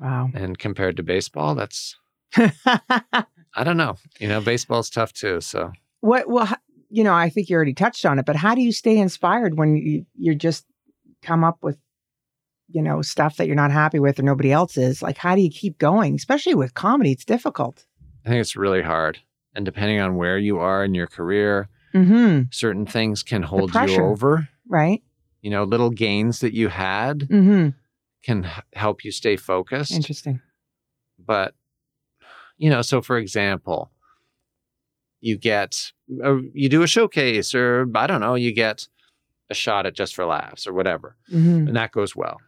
Wow. 0.00 0.30
and 0.32 0.58
compared 0.58 0.96
to 0.96 1.02
baseball, 1.02 1.54
that's, 1.54 1.96
I 2.36 3.62
don't 3.64 3.76
know. 3.76 3.96
You 4.18 4.28
know, 4.28 4.40
baseball's 4.40 4.90
tough 4.90 5.12
too. 5.12 5.40
So 5.40 5.72
what? 6.00 6.28
Well, 6.28 6.48
you 6.90 7.04
know, 7.04 7.12
I 7.14 7.28
think 7.28 7.48
you 7.48 7.56
already 7.56 7.74
touched 7.74 8.04
on 8.06 8.18
it, 8.18 8.24
but 8.26 8.36
how 8.36 8.54
do 8.54 8.60
you 8.62 8.72
stay 8.72 8.96
inspired 8.98 9.56
when 9.58 9.76
you 9.76 10.06
you're 10.16 10.34
just 10.34 10.64
come 11.24 11.42
up 11.44 11.58
with, 11.62 11.78
you 12.68 12.82
know, 12.82 13.02
stuff 13.02 13.36
that 13.36 13.46
you're 13.46 13.56
not 13.56 13.70
happy 13.72 13.98
with 13.98 14.18
or 14.18 14.22
nobody 14.22 14.52
else 14.52 14.76
is? 14.76 15.02
Like, 15.02 15.16
how 15.18 15.34
do 15.34 15.40
you 15.42 15.50
keep 15.50 15.78
going? 15.78 16.14
Especially 16.14 16.54
with 16.54 16.74
comedy, 16.74 17.12
it's 17.12 17.24
difficult. 17.24 17.86
I 18.24 18.28
think 18.30 18.40
it's 18.40 18.56
really 18.56 18.82
hard. 18.82 19.18
And 19.54 19.64
depending 19.64 20.00
on 20.00 20.16
where 20.16 20.38
you 20.38 20.58
are 20.58 20.84
in 20.84 20.94
your 20.94 21.06
career, 21.06 21.68
Mm-hmm. 21.94 22.46
certain 22.50 22.86
things 22.86 23.22
can 23.22 23.44
hold 23.44 23.72
you 23.72 24.02
over. 24.02 24.48
Right. 24.68 25.00
You 25.42 25.50
know, 25.50 25.62
little 25.62 25.90
gains 25.90 26.40
that 26.40 26.52
you 26.52 26.66
had 26.68 27.20
Mm-hmm. 27.20 27.68
can 28.24 28.44
h- 28.46 28.62
help 28.72 29.04
you 29.04 29.12
stay 29.12 29.36
focused. 29.36 29.92
Interesting. 29.92 30.40
But, 31.24 31.54
you 32.56 32.68
know, 32.68 32.82
so 32.82 33.00
for 33.00 33.16
example, 33.16 33.92
you 35.20 35.38
get, 35.38 35.92
uh, 36.24 36.38
you 36.52 36.68
do 36.68 36.82
a 36.82 36.86
showcase 36.88 37.54
or 37.54 37.86
I 37.94 38.06
don't 38.08 38.20
know, 38.20 38.34
you 38.34 38.52
get 38.52 38.88
a 39.50 39.54
shot 39.54 39.86
at 39.86 39.94
Just 39.94 40.14
for 40.14 40.24
Laughs 40.24 40.66
or 40.66 40.72
whatever, 40.72 41.16
Mm-hmm. 41.32 41.68
and 41.68 41.76
that 41.76 41.92
goes 41.92 42.14
well. 42.16 42.40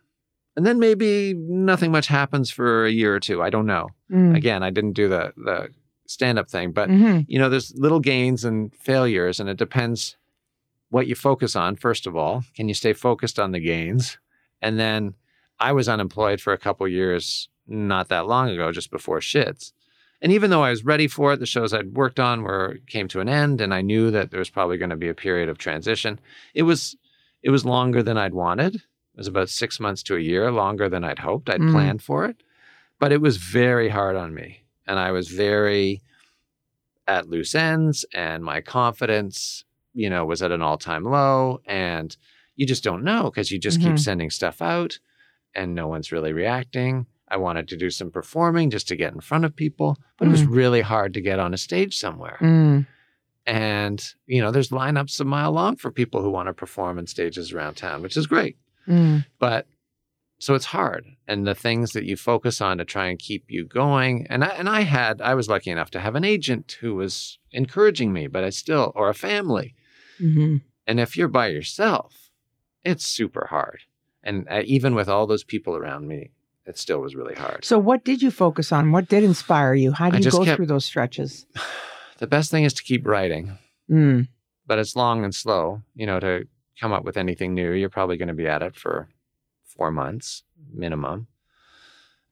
And 0.57 0.65
then 0.65 0.79
maybe 0.79 1.35
nothing 1.35 1.93
much 1.93 2.07
happens 2.07 2.51
for 2.51 2.87
a 2.87 2.91
year 2.91 3.15
or 3.15 3.21
two. 3.21 3.43
I 3.43 3.51
don't 3.51 3.67
know. 3.67 3.89
Mm-hmm. 4.11 4.35
Again, 4.35 4.63
I 4.63 4.71
didn't 4.71 4.95
do 4.95 5.07
the, 5.09 5.35
the 5.37 5.69
stand 6.07 6.39
up 6.39 6.49
thing, 6.51 6.73
but 6.73 6.89
Mm-hmm. 6.89 7.21
you 7.29 7.39
know, 7.39 7.49
there's 7.51 7.75
little 7.77 8.01
gains 8.01 8.45
and 8.45 8.75
failures, 8.75 9.39
and 9.41 9.49
it 9.51 9.59
depends 9.59 10.17
what 10.89 11.07
you 11.07 11.15
focus 11.15 11.55
on, 11.57 11.77
first 11.77 12.07
of 12.07 12.17
all. 12.17 12.45
Can 12.55 12.69
you 12.69 12.75
stay 12.75 12.93
focused 12.95 13.39
on 13.39 13.53
the 13.53 13.61
gains? 13.61 14.19
And 14.63 14.79
then 14.79 15.15
I 15.61 15.73
was 15.73 15.89
unemployed 15.89 16.41
for 16.41 16.53
a 16.53 16.59
couple 16.59 16.87
years 16.89 17.49
not 17.67 18.09
that 18.09 18.27
long 18.27 18.49
ago, 18.49 18.71
just 18.73 18.91
before 18.91 19.19
Schitt's. 19.21 19.73
And 20.23 20.33
even 20.33 20.51
though 20.51 20.63
I 20.65 20.71
was 20.71 20.85
ready 20.85 21.09
for 21.09 21.33
it, 21.33 21.41
the 21.41 21.47
shows 21.47 21.73
I'd 21.75 21.95
worked 21.95 22.19
on 22.19 22.43
were 22.43 22.79
came 22.87 23.07
to 23.09 23.21
an 23.21 23.29
end, 23.29 23.61
and 23.61 23.75
I 23.75 23.83
knew 23.83 24.11
that 24.11 24.31
there 24.31 24.39
was 24.41 24.51
probably 24.51 24.79
going 24.79 24.91
to 24.91 24.97
be 24.97 25.09
a 25.09 25.15
period 25.15 25.49
of 25.49 25.59
transition. 25.59 26.19
It 26.55 26.63
was 26.63 26.97
it 27.43 27.51
was 27.51 27.65
longer 27.65 28.03
than 28.03 28.17
I'd 28.17 28.35
wanted. 28.35 28.77
It 28.77 28.83
was 29.17 29.29
about 29.29 29.49
six 29.51 29.79
months 29.79 30.03
to 30.05 30.17
a 30.17 30.21
year 30.21 30.51
longer 30.51 30.89
than 30.89 31.05
I'd 31.05 31.19
hoped. 31.21 31.49
I'd 31.51 31.61
Mm. 31.61 31.73
planned 31.73 32.03
for 32.03 32.25
it, 32.27 32.43
but 32.99 33.13
it 33.13 33.21
was 33.21 33.37
very 33.37 33.89
hard 33.89 34.17
on 34.17 34.35
me, 34.35 34.63
and 34.87 34.99
I 34.99 35.13
was 35.13 35.29
very 35.29 36.01
at 37.09 37.29
loose 37.29 37.55
ends 37.55 38.05
and 38.13 38.43
my 38.43 38.61
confidence 38.61 39.65
you 39.95 40.11
know 40.11 40.25
was 40.25 40.43
at 40.43 40.51
an 40.51 40.61
all-time 40.61 41.05
low 41.05 41.61
and 41.67 42.17
you 42.57 42.67
just 42.67 42.83
don't 42.83 43.05
know 43.05 43.25
because 43.25 43.51
you 43.53 43.59
just 43.61 43.81
keep 43.81 43.93
Mhm. 43.95 43.99
sending 44.01 44.31
stuff 44.31 44.61
out 44.61 44.99
and 45.55 45.75
no 45.75 45.87
one's 45.87 46.11
really 46.11 46.33
reacting 46.33 47.07
i 47.29 47.37
wanted 47.37 47.67
to 47.69 47.77
do 47.77 47.91
some 47.91 48.11
performing 48.11 48.71
just 48.71 48.89
to 48.89 48.97
get 48.97 49.13
in 49.15 49.21
front 49.21 49.45
of 49.45 49.55
people 49.57 49.97
but 50.19 50.29
it 50.29 50.31
was 50.31 50.45
really 50.45 50.81
hard 50.81 51.13
to 51.15 51.21
get 51.21 51.39
on 51.39 51.53
a 51.55 51.59
stage 51.59 51.97
somewhere 51.99 52.39
Mm. 52.41 52.87
and 53.47 54.15
you 54.27 54.41
know 54.43 54.51
there's 54.51 54.71
lineups 54.71 55.21
a 55.21 55.25
mile 55.25 55.53
long 55.53 55.77
for 55.77 55.91
people 55.91 56.23
who 56.23 56.31
want 56.31 56.49
to 56.49 56.53
perform 56.53 56.99
in 56.99 57.07
stages 57.07 57.53
around 57.53 57.75
town 57.77 58.03
which 58.03 58.17
is 58.17 58.27
great 58.27 58.57
Mm. 58.89 59.25
but 59.41 59.67
so 60.39 60.55
it's 60.55 60.67
hard 60.67 61.07
and 61.27 61.45
the 61.45 61.55
things 61.57 61.93
that 61.93 62.05
you 62.05 62.15
focus 62.17 62.61
on 62.61 62.79
to 62.79 62.85
try 62.85 63.07
and 63.07 63.19
keep 63.19 63.47
you 63.49 63.65
going 63.65 64.27
and 64.31 64.45
I, 64.45 64.49
and 64.49 64.69
I 64.69 64.83
had 64.83 65.21
I 65.21 65.35
was 65.35 65.49
lucky 65.49 65.71
enough 65.71 65.91
to 65.93 66.01
have 66.01 66.15
an 66.15 66.25
agent 66.25 66.77
who 66.81 66.95
was 66.95 67.39
encouraging 67.51 68.13
me 68.13 68.27
but 68.29 68.45
I 68.45 68.51
still 68.51 68.93
or 68.95 69.09
a 69.09 69.15
family 69.15 69.75
Mm-hmm. 70.21 70.57
and 70.87 71.01
if 71.01 71.17
you're 71.17 71.29
by 71.29 71.49
yourself 71.49 72.31
it's 72.85 73.05
super 73.05 73.47
hard 73.51 73.81
and 74.23 74.47
uh, 74.51 74.63
even 74.65 74.95
with 74.95 75.09
all 75.09 75.27
those 75.27 75.45
people 75.45 75.77
around 75.77 76.07
me 76.09 76.31
it 76.67 76.77
still 76.79 77.01
was 77.01 77.15
really 77.15 77.35
hard 77.35 77.65
So, 77.65 77.79
what 77.79 78.05
did 78.05 78.23
you 78.23 78.31
focus 78.31 78.73
on? 78.73 78.91
What 78.93 79.09
did 79.09 79.23
inspire 79.25 79.75
you? 79.75 79.93
How 79.93 80.11
do 80.11 80.19
you 80.19 80.31
go 80.31 80.45
kept- 80.45 80.57
through 80.57 80.67
those 80.67 80.85
stretches? 80.85 81.47
the 82.19 82.27
best 82.27 82.51
thing 82.51 82.65
is 82.65 82.75
to 82.75 82.83
keep 82.83 83.07
writing 83.07 83.59
Mm. 83.91 84.27
but 84.67 84.79
it's 84.81 84.97
long 84.97 85.23
and 85.25 85.33
slow 85.33 85.83
you 85.95 86.07
know 86.07 86.19
to 86.19 86.49
come 86.81 86.93
up 86.93 87.05
with 87.05 87.17
anything 87.17 87.55
new 87.55 87.71
you're 87.71 87.89
probably 87.89 88.17
going 88.17 88.27
to 88.35 88.35
be 88.35 88.49
at 88.49 88.63
it 88.63 88.75
for 88.75 89.09
four 89.65 89.93
months 89.93 90.43
minimum 90.75 91.29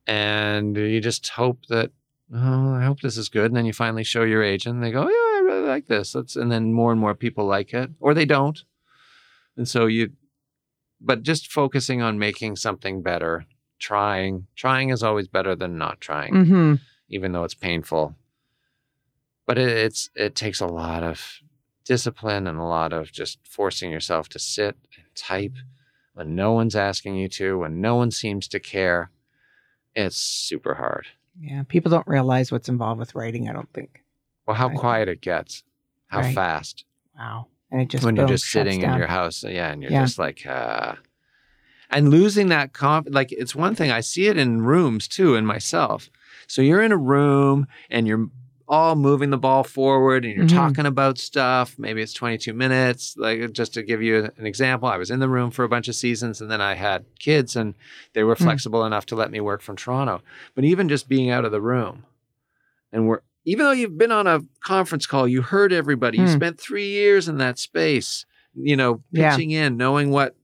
and 0.07 0.77
you 0.77 1.01
just 1.01 1.29
hope 1.29 1.67
that 1.69 1.93
oh 2.35 2.73
i 2.75 2.85
hope 2.85 3.01
this 3.01 3.17
is 3.17 3.29
good 3.29 3.47
and 3.47 3.57
then 3.57 3.65
you 3.67 3.73
finally 3.73 4.03
show 4.05 4.23
your 4.25 4.43
agent 4.43 4.75
and 4.75 4.83
they 4.85 4.91
go 4.91 5.03
yeah 5.03 5.39
i 5.39 5.43
really 5.45 5.67
like 5.69 5.87
this 5.87 6.15
Let's, 6.15 6.35
and 6.35 6.51
then 6.51 6.73
more 6.73 6.91
and 6.91 7.01
more 7.01 7.15
people 7.15 7.47
like 7.47 7.73
it 7.73 7.91
or 8.01 8.15
they 8.15 8.25
don't 8.27 8.65
and 9.57 9.69
so 9.69 9.87
you 9.87 10.11
but 11.01 11.23
just 11.23 11.53
focusing 11.53 12.03
on 12.03 12.19
making 12.19 12.57
something 12.57 13.03
better 13.03 13.47
trying 13.79 14.47
trying 14.57 14.91
is 14.91 15.03
always 15.03 15.29
better 15.29 15.55
than 15.57 15.77
not 15.79 16.01
trying 16.01 16.33
Mm-hmm. 16.33 16.75
even 17.09 17.33
though 17.33 17.45
it's 17.45 17.55
painful. 17.55 18.15
But 19.47 19.59
it, 19.59 19.69
it's 19.69 20.11
it 20.15 20.35
takes 20.35 20.61
a 20.61 20.67
lot 20.67 21.03
of 21.03 21.41
discipline 21.85 22.47
and 22.47 22.59
a 22.59 22.63
lot 22.65 22.93
of 22.93 23.13
just 23.13 23.39
forcing 23.47 23.91
yourself 23.91 24.29
to 24.31 24.39
sit 24.39 24.77
and 24.97 25.05
type 25.15 25.53
when 26.15 26.35
no 26.35 26.53
one's 26.53 26.77
asking 26.77 27.17
you 27.17 27.29
to, 27.29 27.59
when 27.59 27.81
no 27.81 27.97
one 27.97 28.11
seems 28.11 28.49
to 28.49 28.61
care. 28.61 29.11
It's 29.95 30.17
super 30.17 30.75
hard. 30.75 31.07
Yeah. 31.39 31.63
People 31.69 31.91
don't 31.91 32.07
realize 32.07 32.51
what's 32.51 32.69
involved 32.69 32.99
with 33.01 33.15
writing. 33.15 33.49
I 33.49 33.53
don't 33.53 33.73
think. 33.73 34.03
Well, 34.47 34.57
how 34.57 34.69
Right. 34.69 34.79
quiet 34.79 35.09
it 35.09 35.21
gets, 35.21 35.63
how 36.07 36.21
Right. 36.21 36.35
fast 36.35 36.85
Wow. 37.19 37.49
And 37.71 37.81
it 37.83 37.89
just 37.89 38.05
when 38.05 38.17
you're 38.17 38.27
just 38.29 38.47
sitting 38.47 38.83
in 38.83 38.95
your 38.95 39.07
house, 39.07 39.43
yeah, 39.45 39.71
and 39.71 39.83
you're 39.83 39.93
Yeah. 39.93 40.05
just 40.05 40.19
like, 40.19 40.45
uh, 40.47 40.95
and 41.91 42.11
losing 42.11 42.49
that 42.49 42.73
conf. 42.73 43.07
Like 43.11 43.33
it's 43.33 43.55
one 43.55 43.75
thing 43.75 43.91
I 43.91 44.01
see 44.01 44.27
it 44.27 44.37
in 44.39 44.63
rooms 44.63 45.09
too, 45.09 45.35
in 45.35 45.47
myself. 45.47 46.09
So 46.47 46.63
you're 46.63 46.83
in 46.83 46.93
a 46.93 46.97
room 46.97 47.67
and 47.91 48.07
you're 48.07 48.29
all 48.67 48.97
moving 48.97 49.29
the 49.29 49.37
ball 49.37 49.63
forward, 49.63 50.25
and 50.25 50.35
you're 50.35 50.47
Mhm. 50.47 50.55
talking 50.55 50.87
about 50.87 51.19
stuff. 51.19 51.75
Maybe 51.79 52.01
it's 52.01 52.15
22 52.15 52.55
minutes. 52.55 53.15
Like 53.19 53.53
just 53.53 53.75
to 53.75 53.83
give 53.83 54.03
you 54.03 54.31
an 54.39 54.47
example, 54.47 54.89
I 54.89 54.97
was 54.97 55.11
in 55.11 55.21
the 55.21 55.29
room 55.29 55.51
for 55.51 55.65
a 55.65 55.69
bunch 55.69 55.87
of 55.87 55.95
seasons, 55.95 56.41
and 56.41 56.51
then 56.51 56.63
I 56.63 56.73
had 56.75 57.05
kids, 57.19 57.57
and 57.57 57.75
they 58.15 58.25
were 58.25 58.35
Mm. 58.35 58.45
flexible 58.45 58.87
enough 58.87 59.05
to 59.07 59.17
let 59.17 59.31
me 59.31 59.39
work 59.41 59.61
from 59.61 59.77
Toronto. 59.77 60.23
But 60.55 60.65
even 60.65 60.89
just 60.89 61.11
being 61.11 61.29
out 61.29 61.45
of 61.45 61.53
the 61.53 61.61
room, 61.61 62.05
and 62.93 63.07
we're 63.07 63.21
even 63.47 63.67
though 63.67 63.73
you've 63.73 63.99
been 63.99 64.11
on 64.11 64.27
a 64.27 64.41
conference 64.65 65.05
call, 65.07 65.29
you 65.29 65.43
heard 65.43 65.71
everybody. 65.71 66.17
You 66.17 66.27
Hmm. 66.29 66.33
spent 66.33 66.59
three 66.59 66.89
years 66.89 67.29
in 67.29 67.37
that 67.37 67.59
space, 67.59 68.25
you 68.55 68.75
know, 68.75 69.03
Yeah. 69.13 69.33
pitching 69.37 69.51
in, 69.51 69.77
knowing 69.77 70.11
what 70.11 70.35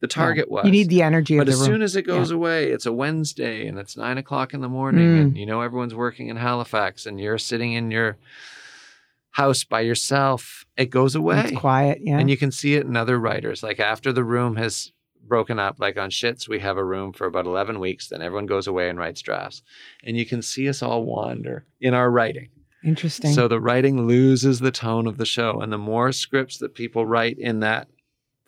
the 0.00 0.06
target 0.06 0.50
was. 0.50 0.64
You 0.64 0.70
need 0.70 0.88
the 0.88 1.02
energy 1.02 1.36
but 1.36 1.42
of 1.42 1.46
the 1.48 1.52
as 1.52 1.58
room. 1.60 1.66
soon 1.66 1.82
as 1.82 1.96
it 1.96 2.02
goes 2.02 2.30
away, 2.30 2.70
it's 2.70 2.86
a 2.86 2.92
Wednesday 2.92 3.66
and 3.66 3.78
it's 3.78 3.96
nine 3.96 4.16
o'clock 4.18 4.54
in 4.54 4.60
the 4.60 4.68
morning, 4.68 5.06
Mm. 5.08 5.20
and 5.20 5.36
you 5.36 5.44
know 5.46 5.60
everyone's 5.60 5.94
working 5.94 6.28
in 6.28 6.36
Halifax, 6.36 7.04
and 7.06 7.20
you're 7.20 7.38
sitting 7.38 7.72
in 7.72 7.90
your 7.90 8.16
house 9.32 9.64
by 9.64 9.80
yourself. 9.80 10.64
It 10.76 10.86
goes 10.90 11.14
away, 11.14 11.40
it's 11.40 11.58
quiet. 11.58 11.98
Yeah. 12.00 12.18
and 12.18 12.28
you 12.30 12.36
can 12.36 12.50
see 12.50 12.74
it 12.74 12.86
in 12.86 12.96
other 12.96 13.18
writers. 13.18 13.62
Like 13.62 13.80
after 13.80 14.12
the 14.12 14.24
room 14.24 14.56
has 14.56 14.92
broken 15.26 15.58
up, 15.58 15.76
like 15.78 15.98
on 15.98 16.10
Schitt's, 16.10 16.48
we 16.48 16.60
have 16.60 16.76
a 16.76 16.84
room 16.84 17.12
for 17.12 17.26
about 17.26 17.46
eleven 17.46 17.80
weeks. 17.80 18.08
Then 18.08 18.22
everyone 18.22 18.46
goes 18.46 18.66
away 18.66 18.88
and 18.88 18.98
writes 18.98 19.20
drafts, 19.20 19.62
and 20.04 20.16
you 20.16 20.24
can 20.26 20.42
see 20.42 20.68
us 20.68 20.82
all 20.82 21.04
wander 21.04 21.66
in 21.80 21.94
our 21.94 22.10
writing. 22.10 22.48
Interesting. 22.84 23.32
So 23.32 23.48
the 23.48 23.60
writing 23.60 24.06
loses 24.06 24.60
the 24.60 24.70
tone 24.70 25.08
of 25.08 25.18
the 25.18 25.26
show. 25.26 25.60
And 25.60 25.72
the 25.72 25.78
more 25.78 26.12
scripts 26.12 26.58
that 26.58 26.74
people 26.76 27.04
write 27.04 27.36
in 27.36 27.58
that 27.60 27.88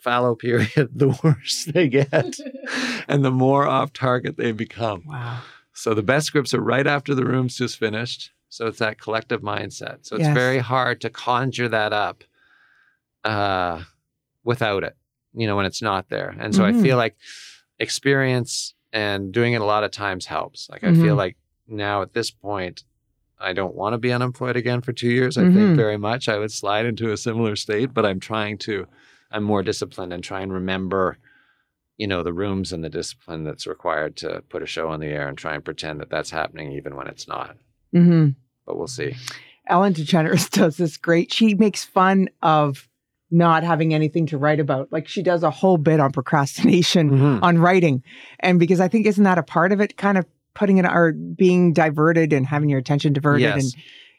fallow 0.01 0.35
period, 0.35 0.89
the 0.95 1.17
worse 1.23 1.65
they 1.65 1.87
get. 1.87 2.37
and 3.07 3.23
the 3.23 3.31
more 3.31 3.67
off 3.67 3.93
target 3.93 4.35
they 4.37 4.51
become. 4.51 5.03
wow. 5.05 5.39
So 5.73 5.93
the 5.93 6.03
best 6.03 6.27
scripts 6.27 6.53
are 6.53 6.59
right 6.61 6.85
after 6.85 7.15
the 7.15 7.23
room's 7.25 7.55
just 7.55 7.77
finished. 7.77 8.31
So 8.49 8.67
it's 8.67 8.79
that 8.79 8.99
collective 8.99 9.41
mindset. 9.41 9.99
So 10.05 10.17
it's 10.17 10.25
Yes. 10.25 10.33
very 10.33 10.59
hard 10.59 10.99
to 11.01 11.09
conjure 11.09 11.69
that 11.69 11.93
up 11.93 12.23
uh, 13.23 13.83
without 14.43 14.83
it, 14.83 14.97
you 15.33 15.47
know, 15.47 15.55
when 15.55 15.65
it's 15.65 15.81
not 15.81 16.09
there. 16.09 16.35
And 16.39 16.53
so 16.53 16.63
Mhm. 16.63 16.65
I 16.65 16.73
feel 16.73 16.97
like 16.97 17.15
experience 17.79 18.73
and 18.91 19.31
doing 19.31 19.53
it 19.53 19.61
a 19.61 19.65
lot 19.65 19.83
of 19.83 19.91
times 19.91 20.25
helps. 20.25 20.69
Like 20.69 20.83
I 20.83 20.93
feel 20.93 21.15
Mhm. 21.15 21.17
like 21.19 21.37
now 21.67 22.01
at 22.01 22.13
this 22.13 22.31
point, 22.31 22.83
I 23.39 23.53
don't 23.53 23.73
want 23.75 23.93
to 23.93 23.97
be 23.97 24.11
unemployed 24.11 24.55
again 24.55 24.81
for 24.81 24.93
two 24.93 25.09
years. 25.09 25.37
I 25.37 25.43
Mhm. 25.45 25.53
think 25.53 25.75
very 25.75 25.97
much 25.97 26.27
I 26.29 26.37
would 26.37 26.51
slide 26.51 26.85
into 26.85 27.11
a 27.11 27.17
similar 27.17 27.55
state, 27.55 27.93
but 27.93 28.05
I'm 28.05 28.19
trying 28.19 28.57
to, 28.59 28.87
I'm 29.31 29.43
more 29.43 29.63
disciplined 29.63 30.13
and 30.13 30.23
try 30.23 30.41
and 30.41 30.51
remember, 30.53 31.17
you 31.97 32.07
know, 32.07 32.23
the 32.23 32.33
rooms 32.33 32.73
and 32.73 32.83
the 32.83 32.89
discipline 32.89 33.43
that's 33.43 33.65
required 33.67 34.15
to 34.17 34.43
put 34.49 34.61
a 34.63 34.65
show 34.65 34.89
on 34.89 34.99
the 34.99 35.07
air 35.07 35.27
and 35.27 35.37
try 35.37 35.53
and 35.55 35.63
pretend 35.63 35.99
that 36.01 36.09
that's 36.09 36.29
happening 36.31 36.71
even 36.73 36.95
when 36.95 37.07
it's 37.07 37.27
not. 37.27 37.55
hmm 37.93 38.29
But 38.65 38.77
we'll 38.77 38.87
see. 38.87 39.15
Ellen 39.67 39.93
DeGeneres 39.93 40.49
does 40.59 40.77
this 40.77 40.97
great. 40.97 41.31
She 41.31 41.53
makes 41.55 41.83
fun 41.83 42.27
of 42.41 42.87
not 43.33 43.63
having 43.63 43.93
anything 43.93 44.25
to 44.27 44.37
write 44.37 44.59
about. 44.59 44.91
Like 44.91 45.07
she 45.07 45.23
does 45.23 45.43
a 45.43 45.49
whole 45.49 45.77
bit 45.77 45.99
on 46.01 46.11
procrastination 46.11 47.09
Mhm. 47.11 47.39
on 47.43 47.57
writing. 47.59 48.03
And 48.41 48.59
because 48.59 48.81
I 48.81 48.87
think 48.89 49.05
isn't 49.05 49.23
that 49.23 49.37
a 49.37 49.43
part 49.43 49.71
of 49.71 49.79
it, 49.79 49.95
kind 49.95 50.17
of 50.17 50.25
putting 50.53 50.77
it 50.79 50.85
or 50.85 51.13
being 51.13 51.71
diverted 51.71 52.33
and 52.33 52.45
having 52.45 52.67
your 52.67 52.79
attention 52.79 53.13
diverted. 53.13 53.43
Yes. 53.43 53.63
And 53.63 53.75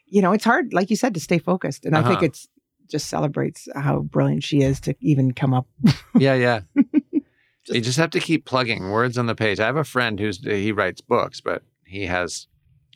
you 0.07 0.21
know, 0.21 0.31
it's 0.31 0.43
hard, 0.45 0.73
like 0.73 0.89
you 0.91 0.95
said, 0.95 1.13
to 1.15 1.19
stay 1.19 1.37
focused. 1.39 1.85
And 1.85 1.95
I 1.95 2.01
think 2.03 2.17
Uh-huh. 2.17 2.25
it's 2.25 2.47
just 2.93 3.07
celebrates 3.09 3.67
how 3.75 3.99
brilliant 4.01 4.43
she 4.43 4.61
is 4.61 4.79
to 4.81 4.95
even 5.01 5.33
come 5.33 5.51
up. 5.53 5.67
Yeah, 6.15 6.35
yeah. 6.35 6.61
you 7.65 7.81
just 7.81 7.97
have 7.97 8.11
to 8.11 8.19
keep 8.19 8.45
plugging 8.45 8.91
words 8.91 9.17
on 9.17 9.25
the 9.25 9.33
page. 9.35 9.59
I 9.59 9.65
have 9.65 9.75
a 9.77 9.83
friend 9.83 10.19
who's 10.19 10.37
he 10.45 10.71
writes 10.71 11.01
books, 11.01 11.41
but 11.41 11.63
he 11.85 12.05
has 12.05 12.47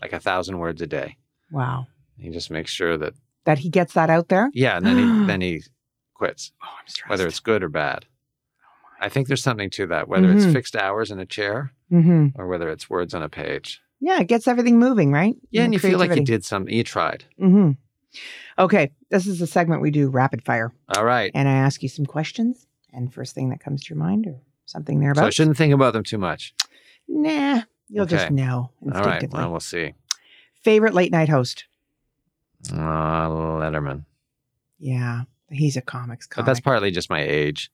like 0.02 0.14
a 0.14 0.20
thousand 0.20 0.60
words 0.60 0.82
a 0.84 0.88
day. 0.88 1.18
Wow. 1.52 1.88
He 2.18 2.30
just 2.30 2.52
makes 2.52 2.72
sure 2.72 2.96
that 2.98 3.14
That 3.46 3.58
he 3.60 3.70
gets 3.70 3.94
that 3.94 4.10
out 4.12 4.30
there. 4.30 4.52
yeah, 4.54 4.78
and 4.78 4.86
then 4.86 4.98
he 4.98 5.06
then 5.26 5.42
he 5.42 5.64
quits, 6.14 6.52
Oh, 6.64 6.68
I'm 6.80 6.88
stressed. 6.88 7.10
whether 7.10 7.28
it's 7.28 7.40
good 7.40 7.64
or 7.64 7.70
bad. 7.70 8.06
I 9.02 9.10
think 9.10 9.28
there's 9.28 9.44
something 9.44 9.70
to 9.72 9.88
that, 9.88 10.08
whether 10.08 10.30
it's 10.32 10.46
Mhm. 10.46 10.54
fixed 10.54 10.76
hours 10.76 11.10
in 11.12 11.20
a 11.20 11.26
chair 11.26 11.74
hmm 11.90 12.28
or 12.36 12.48
whether 12.48 12.70
it's 12.70 12.88
words 12.90 13.14
on 13.16 13.24
a 13.24 13.30
page. 13.30 13.82
Yeah, 14.00 14.20
it 14.22 14.28
gets 14.28 14.48
everything 14.48 14.78
moving, 14.78 15.12
right? 15.12 15.36
Yeah, 15.50 15.64
and 15.64 15.74
you 15.74 15.80
feel 15.80 15.98
like 15.98 16.16
you 16.16 16.24
did 16.24 16.46
something. 16.46 16.72
You 16.74 16.84
tried. 16.84 17.26
hmm 17.40 17.72
Okay, 18.60 18.92
this 19.10 19.28
is 19.28 19.40
the 19.40 19.48
segment 19.48 19.82
we 19.82 19.92
do 19.92 20.10
rapid 20.10 20.44
fire, 20.44 20.74
All 20.90 21.04
right. 21.06 21.32
and 21.36 21.48
I 21.48 21.54
ask 21.54 21.84
you 21.84 21.90
some 21.90 22.06
questions, 22.06 22.66
and 22.92 23.14
first 23.14 23.36
thing 23.36 23.50
that 23.50 23.60
comes 23.60 23.84
to 23.84 23.94
your 23.94 24.04
mind 24.04 24.26
or 24.28 24.40
something 24.66 25.00
there 25.00 25.12
about. 25.12 25.22
So 25.22 25.28
I 25.28 25.32
shouldn't 25.32 25.58
think 25.58 25.74
about 25.74 25.94
them 25.94 26.04
too 26.04 26.18
much. 26.18 26.54
Nah, 27.08 27.62
you'll 27.90 28.06
just 28.06 28.26
Okay. 28.26 28.34
know 28.34 28.72
All 28.94 29.02
right. 29.04 29.32
Well, 29.32 29.52
we'll 29.52 29.60
see. 29.60 29.94
Favorite 30.64 30.94
late 30.94 31.12
night 31.12 31.30
host? 31.30 31.66
Uh, 32.72 33.30
Letterman. 33.30 34.06
Yeah, 34.80 35.24
he's 35.50 35.78
a 35.78 35.82
comics 35.82 36.28
But 36.28 36.36
comic. 36.36 36.46
that's 36.48 36.60
partly 36.60 36.92
just 36.92 37.10
my 37.10 37.22
age. 37.22 37.72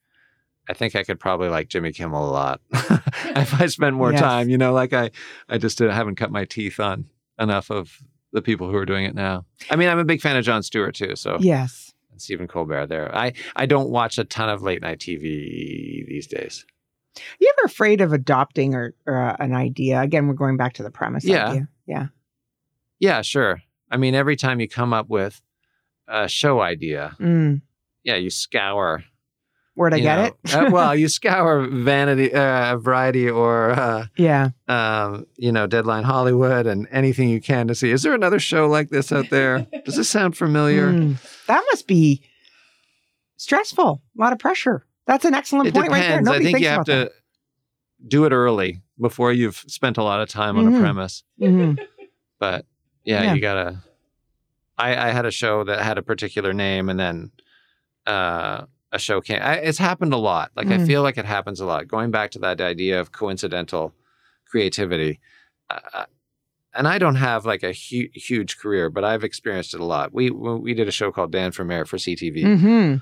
I 0.70 0.74
think 0.74 0.96
I 0.96 1.04
could 1.04 1.20
probably 1.20 1.50
like 1.50 1.68
Jimmy 1.68 1.92
Kimmel 1.92 2.30
a 2.30 2.32
lot 2.32 2.62
if 2.72 3.60
I 3.60 3.66
spent 3.68 3.96
more 3.98 4.12
Yes. 4.12 4.22
time. 4.22 4.50
You 4.50 4.58
know, 4.58 4.72
like 4.72 4.94
I, 4.94 5.12
I 5.50 5.58
just 5.58 5.82
uh, 5.82 5.90
haven't 5.90 6.16
cut 6.16 6.32
my 6.32 6.46
teeth 6.46 6.80
on 6.80 7.06
enough 7.40 7.70
of 7.70 8.00
the 8.34 8.42
people 8.42 8.70
who 8.70 8.76
are 8.76 8.86
doing 8.86 9.06
it 9.06 9.16
now. 9.16 9.46
I 9.70 9.76
mean, 9.78 9.88
I'm 9.90 10.00
a 10.00 10.04
big 10.06 10.20
fan 10.22 10.36
of 10.36 10.44
Jon 10.44 10.62
Stewart 10.64 10.96
too. 10.96 11.16
So 11.16 11.38
yes. 11.40 11.94
and 12.12 12.22
Stephen 12.22 12.48
Colbert 12.48 12.88
there. 12.88 13.16
I 13.16 13.34
I 13.56 13.66
don't 13.66 13.90
watch 13.90 14.18
a 14.18 14.24
ton 14.26 14.50
of 14.50 14.62
late 14.62 14.82
night 14.82 15.00
TV 15.00 16.06
these 16.08 16.28
days. 16.28 16.66
You 17.40 17.54
ever 17.60 17.68
afraid 17.68 18.02
of 18.02 18.12
adopting 18.12 18.74
or, 18.74 18.96
or 19.06 19.22
uh, 19.22 19.36
an 19.40 19.54
idea? 19.54 20.02
Again, 20.02 20.28
we're 20.28 20.34
going 20.34 20.58
back 20.58 20.74
to 20.74 20.84
the 20.84 20.90
premise. 20.92 21.24
Yeah. 21.24 21.50
idea. 21.50 21.68
Yeah. 21.86 22.08
Yeah, 23.00 23.22
sure. 23.22 23.62
I 23.92 23.98
mean, 23.98 24.16
every 24.16 24.36
time 24.36 24.60
you 24.60 24.68
come 24.68 24.94
up 24.94 25.10
with 25.10 25.40
a 26.08 26.28
show 26.28 26.60
idea, 26.62 27.16
Mm. 27.20 27.62
yeah, 28.04 28.16
you 28.16 28.32
scour. 28.32 29.04
Where'd 29.76 29.94
I 29.94 29.98
you 29.98 30.04
get 30.04 30.16
know, 30.18 30.26
it? 30.26 30.54
uh, 30.54 30.70
well, 30.72 30.96
you 31.02 31.08
scour 31.08 31.68
Vanity, 31.68 32.32
uh, 32.34 32.78
Variety, 32.78 33.28
or 33.30 33.72
uh, 33.72 34.06
yeah. 34.18 34.50
um, 34.68 35.26
you 35.36 35.52
know, 35.52 35.66
Deadline 35.66 36.04
Hollywood, 36.04 36.68
and 36.68 36.88
anything 36.92 37.30
you 37.30 37.42
can 37.42 37.68
to 37.70 37.76
see. 37.76 37.90
Is 37.92 38.04
there 38.04 38.14
another 38.14 38.40
show 38.40 38.68
like 38.68 38.90
this 38.90 39.12
out 39.12 39.30
there? 39.32 39.66
Does 39.86 39.96
this 39.96 40.10
sound 40.10 40.38
familiar? 40.38 40.92
Mm. 40.92 41.46
That 41.48 41.64
must 41.72 41.88
be 41.88 42.22
stressful. 43.38 44.02
A 44.18 44.22
lot 44.22 44.34
of 44.34 44.40
pressure. 44.40 44.86
That's 45.08 45.26
an 45.26 45.34
excellent 45.34 45.68
It 45.70 45.74
point 45.74 45.90
right 45.90 46.00
there. 46.02 46.10
depends. 46.22 46.30
I 46.30 46.40
think 46.44 46.60
you 46.60 46.68
have 46.68 46.86
to 46.86 47.12
do 48.08 48.26
it 48.26 48.32
early 48.32 48.82
before 49.00 49.34
you've 49.34 49.58
spent 49.68 49.98
a 49.98 50.04
lot 50.04 50.22
of 50.22 50.30
time 50.30 50.58
on 50.58 50.66
Mhm. 50.66 50.78
a 50.78 50.80
premise. 50.80 51.24
that. 51.40 51.46
Mhm. 51.50 51.80
But 52.40 52.66
yeah, 53.04 53.24
Yeah. 53.24 53.34
you 53.34 53.42
gotta. 53.42 53.84
I, 54.78 55.10
I 55.10 55.12
had 55.12 55.26
a 55.26 55.32
show 55.32 55.64
that 55.66 55.82
had 55.82 55.98
a 55.98 56.02
particular 56.02 56.54
name, 56.54 56.90
and 56.90 57.00
then 57.00 57.32
uh, 58.06 58.66
a 58.94 59.00
show. 59.00 59.22
I, 59.30 59.56
it's 59.56 59.78
happened 59.80 60.14
a 60.14 60.18
lot. 60.18 60.52
Like 60.56 60.68
I 60.68 60.78
Mm. 60.78 60.88
feel 60.88 61.02
like 61.02 61.18
it 61.18 61.26
happens 61.26 61.60
a 61.60 61.66
lot. 61.66 61.88
Going 61.88 62.12
back 62.12 62.32
to 62.32 62.40
that 62.40 62.62
idea 62.62 63.00
of 63.02 63.12
coincidental 63.12 63.94
creativity, 64.50 65.20
uh, 65.70 66.06
and 66.74 66.88
I 66.88 66.98
don't 67.00 67.16
have 67.16 67.46
like 67.46 67.64
a 67.64 67.74
hu- 67.74 68.10
huge 68.14 68.58
career, 68.58 68.90
but 68.90 69.04
I've 69.04 69.24
experienced 69.24 69.74
it 69.74 69.80
a 69.82 69.86
lot. 69.86 70.14
We 70.14 70.30
we 70.30 70.74
did 70.74 70.88
a 70.88 70.92
show 70.92 71.12
called 71.12 71.32
Dan 71.32 71.52
for 71.52 71.66
Mayor 71.66 71.86
for 71.86 71.98
CTV, 71.98 72.44
Mhm. 72.44 73.02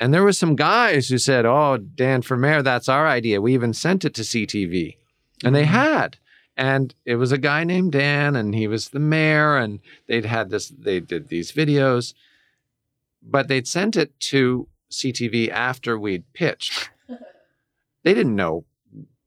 and 0.00 0.14
there 0.14 0.22
was 0.24 0.38
some 0.38 0.54
guys 0.54 1.08
who 1.08 1.18
said, 1.18 1.44
"Oh, 1.46 1.78
Dan 1.78 2.22
for 2.22 2.36
Mayor, 2.36 2.62
that's 2.62 2.88
our 2.88 3.06
idea." 3.08 3.40
We 3.40 3.54
even 3.54 3.72
sent 3.72 4.04
it 4.04 4.14
to 4.14 4.22
CTV, 4.24 4.96
and 5.44 5.54
they 5.54 5.64
Mhm. 5.64 5.66
had. 5.82 6.18
And 6.54 6.94
it 7.06 7.16
was 7.16 7.32
a 7.32 7.38
guy 7.38 7.64
named 7.64 7.92
Dan, 7.92 8.36
and 8.36 8.54
he 8.54 8.66
was 8.68 8.90
the 8.90 8.98
mayor, 9.00 9.56
and 9.56 9.80
they'd 10.06 10.26
had 10.26 10.50
this. 10.50 10.68
They 10.68 11.00
did 11.00 11.28
these 11.28 11.50
videos, 11.52 12.12
but 13.22 13.48
they'd 13.48 13.66
sent 13.66 13.96
it 13.96 14.18
to 14.32 14.68
CTV 14.92 15.50
after 15.50 15.98
we'd 15.98 16.30
pitched. 16.34 16.90
They 18.04 18.14
didn't 18.14 18.36
know 18.36 18.64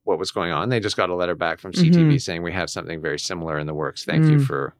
what 0.03 0.19
was 0.19 0.31
going 0.31 0.51
on. 0.51 0.69
They 0.69 0.79
just 0.79 0.97
got 0.97 1.09
a 1.09 1.15
letter 1.15 1.35
back 1.35 1.59
from 1.59 1.71
CTV 1.73 2.21
saying 2.21 2.43
we 2.43 2.51
have 2.53 2.69
something 2.69 3.01
very 3.01 3.17
similar 3.19 3.57
in 3.57 3.67
the 3.67 3.73
works. 3.73 4.05
Thank 4.05 4.25
you 4.25 4.37
Mm. 4.37 4.45
for, 4.45 4.75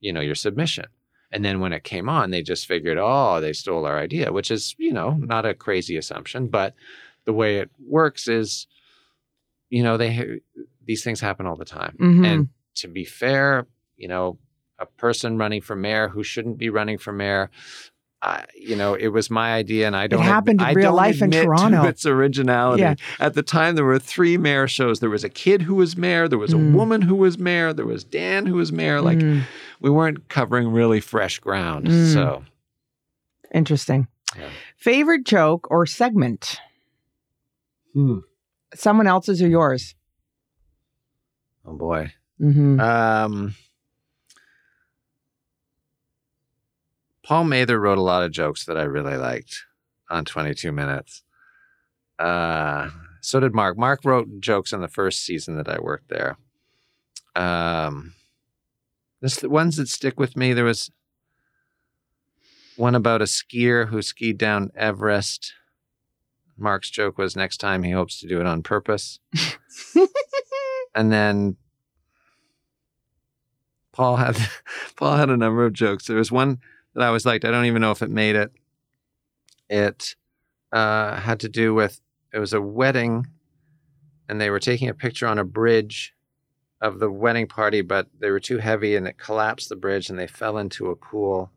you 0.00 0.12
know, 0.12 0.20
your 0.20 0.34
submission. 0.34 0.86
And 1.32 1.44
then 1.44 1.60
when 1.60 1.72
it 1.72 1.82
came 1.82 2.08
on, 2.08 2.30
they 2.30 2.42
just 2.42 2.66
figured, 2.66 2.98
oh, 3.00 3.40
they 3.40 3.52
stole 3.52 3.86
our 3.86 3.98
idea, 3.98 4.32
which 4.32 4.50
is, 4.50 4.74
you 4.78 4.92
know, 4.92 5.12
not 5.14 5.46
a 5.46 5.54
crazy 5.54 5.96
assumption, 5.96 6.48
but 6.48 6.74
the 7.24 7.32
way 7.32 7.56
it 7.58 7.70
works 7.80 8.28
is, 8.28 8.66
you 9.70 9.82
know, 9.82 9.96
they 9.96 10.40
these 10.84 11.02
things 11.02 11.20
happen 11.20 11.46
all 11.46 11.56
the 11.56 11.64
time. 11.64 11.96
Mhm. 11.98 12.24
And 12.26 12.48
to 12.76 12.86
be 12.88 13.04
fair, 13.04 13.66
you 13.96 14.06
know, 14.08 14.38
a 14.78 14.86
person 14.86 15.36
running 15.38 15.60
for 15.62 15.74
mayor 15.74 16.08
who 16.08 16.22
shouldn't 16.22 16.58
be 16.58 16.68
running 16.68 16.98
for 16.98 17.12
mayor, 17.12 17.50
I, 18.26 18.44
you 18.58 18.74
know, 18.74 18.94
it 18.94 19.08
was 19.08 19.30
my 19.30 19.54
idea, 19.54 19.86
and 19.86 19.94
I 19.94 20.06
don't. 20.08 20.20
It 20.20 20.24
happened 20.24 20.60
in 20.60 20.66
I 20.66 20.72
real 20.72 20.92
life 20.92 21.18
in 21.18 21.24
admit 21.24 21.42
to 21.42 21.44
Toronto. 21.46 21.84
its 21.84 22.04
originality. 22.04 22.82
Yeah. 22.82 22.94
At 23.20 23.34
the 23.34 23.42
time, 23.42 23.76
there 23.76 23.84
were 23.84 23.98
three 24.00 24.36
mayor 24.36 24.66
shows. 24.66 24.98
There 25.00 25.10
was 25.10 25.22
a 25.22 25.28
kid 25.28 25.62
who 25.62 25.76
was 25.76 25.96
mayor. 25.96 26.26
There 26.26 26.38
was 26.38 26.52
a 26.52 26.56
Mm. 26.56 26.72
woman 26.74 27.02
who 27.02 27.14
was 27.14 27.38
mayor. 27.38 27.72
There 27.72 27.86
was 27.86 28.02
Dan 28.02 28.46
who 28.46 28.54
was 28.54 28.72
mayor. 28.72 29.00
Like 29.00 29.18
Mm. 29.18 29.42
we 29.80 29.90
weren't 29.90 30.28
covering 30.28 30.72
really 30.72 31.00
fresh 31.00 31.38
ground. 31.38 31.86
Mm. 31.86 32.12
So 32.12 32.44
Interesting. 33.54 34.08
Yeah. 34.36 34.48
Favorite 34.76 35.24
joke 35.24 35.70
or 35.70 35.86
segment? 35.86 36.60
Hmm. 37.94 38.18
Someone 38.74 39.06
else's 39.06 39.40
or 39.40 39.48
yours? 39.48 39.94
oh 41.64 41.74
boy. 41.74 42.12
Mm-hmm. 42.40 42.80
Um, 42.80 43.54
Paul 47.26 47.42
Mather 47.42 47.80
wrote 47.80 47.98
a 47.98 48.02
lot 48.02 48.22
of 48.22 48.30
jokes 48.30 48.66
that 48.66 48.76
I 48.76 48.84
really 48.84 49.16
liked 49.16 49.64
on 50.08 50.24
22 50.24 50.70
Minutes. 50.70 51.24
Uh, 52.20 52.90
so 53.20 53.40
did 53.40 53.52
Mark. 53.52 53.76
Mark 53.76 54.04
wrote 54.04 54.38
jokes 54.38 54.72
in 54.72 54.80
the 54.80 54.86
first 54.86 55.24
season 55.24 55.56
that 55.56 55.68
I 55.68 55.80
worked 55.80 56.08
there. 56.08 56.38
Um, 57.34 58.14
this, 59.20 59.38
the 59.38 59.48
ones 59.48 59.76
that 59.76 59.88
stick 59.88 60.20
with 60.20 60.36
me, 60.36 60.52
there 60.52 60.64
was 60.64 60.92
one 62.76 62.94
about 62.94 63.22
a 63.22 63.24
skier 63.24 63.88
who 63.88 64.02
skied 64.02 64.38
down 64.38 64.70
Everest. 64.76 65.52
Mark's 66.56 66.90
joke 66.90 67.18
was 67.18 67.34
next 67.34 67.56
time 67.56 67.82
he 67.82 67.90
hopes 67.90 68.20
to 68.20 68.28
do 68.28 68.40
it 68.40 68.46
on 68.46 68.62
purpose. 68.62 69.18
and 70.94 71.10
then 71.10 71.56
Paul 73.90 74.14
had 74.14 74.38
Paul 74.96 75.16
had 75.16 75.28
a 75.28 75.36
number 75.36 75.64
of 75.64 75.72
jokes. 75.72 76.06
There 76.06 76.16
was 76.16 76.30
one 76.30 76.60
that 76.96 77.04
I 77.04 77.10
was 77.10 77.26
like, 77.26 77.44
I 77.44 77.50
don't 77.50 77.66
even 77.66 77.82
know 77.82 77.90
if 77.90 78.02
it 78.02 78.10
made 78.10 78.36
it. 78.36 78.50
It 79.68 80.16
uh, 80.72 81.16
had 81.16 81.40
to 81.40 81.48
do 81.48 81.74
with 81.74 82.00
it 82.32 82.38
was 82.38 82.54
a 82.54 82.60
wedding, 82.60 83.26
and 84.28 84.40
they 84.40 84.50
were 84.50 84.58
taking 84.58 84.88
a 84.88 84.94
picture 84.94 85.26
on 85.26 85.38
a 85.38 85.44
bridge 85.44 86.14
of 86.80 86.98
the 86.98 87.10
wedding 87.10 87.46
party, 87.46 87.82
but 87.82 88.08
they 88.18 88.30
were 88.30 88.40
too 88.40 88.58
heavy 88.58 88.96
and 88.96 89.06
it 89.06 89.18
collapsed 89.18 89.68
the 89.68 89.76
bridge 89.76 90.10
and 90.10 90.18
they 90.18 90.26
fell 90.26 90.58
into 90.58 90.90
a 90.90 90.96
pool. 90.96 91.50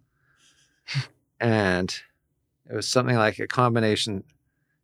and 1.39 2.01
it 2.69 2.75
was 2.75 2.87
something 2.87 3.15
like 3.15 3.39
a 3.39 3.47
combination. 3.47 4.23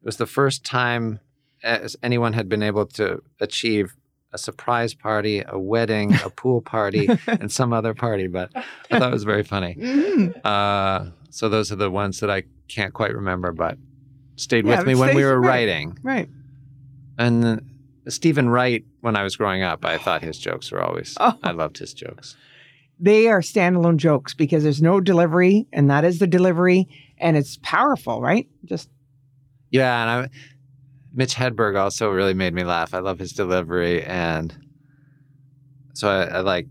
It 0.02 0.06
was 0.06 0.18
the 0.18 0.26
first 0.26 0.66
time 0.66 1.20
as 1.64 1.96
anyone 2.02 2.34
had 2.34 2.50
been 2.50 2.64
able 2.64 2.86
to 2.86 3.22
achieve 3.40 3.96
a 4.36 4.38
surprise 4.38 4.94
party, 4.94 5.44
a 5.48 5.58
wedding, 5.58 6.14
a 6.24 6.30
pool 6.30 6.62
party, 6.62 7.10
and 7.28 7.52
some 7.52 7.74
other 7.74 7.94
party. 7.94 8.28
But 8.28 8.52
I 8.56 9.00
thought 9.00 9.10
it 9.10 9.14
was 9.14 9.24
very 9.24 9.44
funny. 9.44 9.76
Mhm. 10.16 10.46
Uh, 10.46 11.12
so 11.30 11.50
those 11.50 11.72
are 11.72 11.76
the 11.76 11.90
ones 11.92 12.20
that 12.22 12.30
I 12.30 12.44
can't 12.70 12.94
quite 12.94 13.14
remember, 13.14 13.52
but 13.52 13.78
stayed 14.38 14.66
Yeah, 14.66 14.78
with 14.78 14.88
me 14.88 14.96
when 14.96 15.16
we 15.16 15.24
were 15.26 15.40
right. 15.42 15.48
writing. 15.68 15.98
Right. 16.04 16.30
And 17.18 17.44
then 17.44 17.70
Steven 18.08 18.48
Wright, 18.50 18.86
when 19.02 19.16
I 19.16 19.24
was 19.24 19.36
growing 19.36 19.62
up, 19.64 19.84
I 19.86 19.98
thought 19.98 20.22
his 20.22 20.38
jokes 20.38 20.72
were 20.72 20.82
always. 20.82 21.18
Oh. 21.20 21.38
I 21.44 21.52
loved 21.52 21.78
his 21.80 21.94
jokes. 21.94 22.36
They 23.00 23.28
are 23.28 23.42
standalone 23.42 23.98
jokes 23.98 24.34
because 24.34 24.64
there's 24.64 24.82
no 24.82 25.02
delivery, 25.02 25.68
and 25.74 25.90
that 25.90 26.06
is 26.06 26.20
the 26.20 26.28
delivery, 26.28 26.88
and 27.18 27.36
it's 27.36 27.58
powerful, 27.62 28.22
right? 28.22 28.48
Just 28.64 28.90
Yeah, 29.72 30.02
and 30.02 30.10
I, 30.10 30.30
Mitch 31.16 31.36
Hedberg 31.36 31.80
also 31.80 32.10
really 32.12 32.34
made 32.34 32.54
me 32.54 32.64
laugh. 32.64 32.94
I 32.94 33.00
love 33.00 33.20
his 33.20 33.32
delivery, 33.32 34.04
and 34.04 34.54
so 35.94 36.10
I, 36.10 36.26
I 36.26 36.40
like 36.42 36.68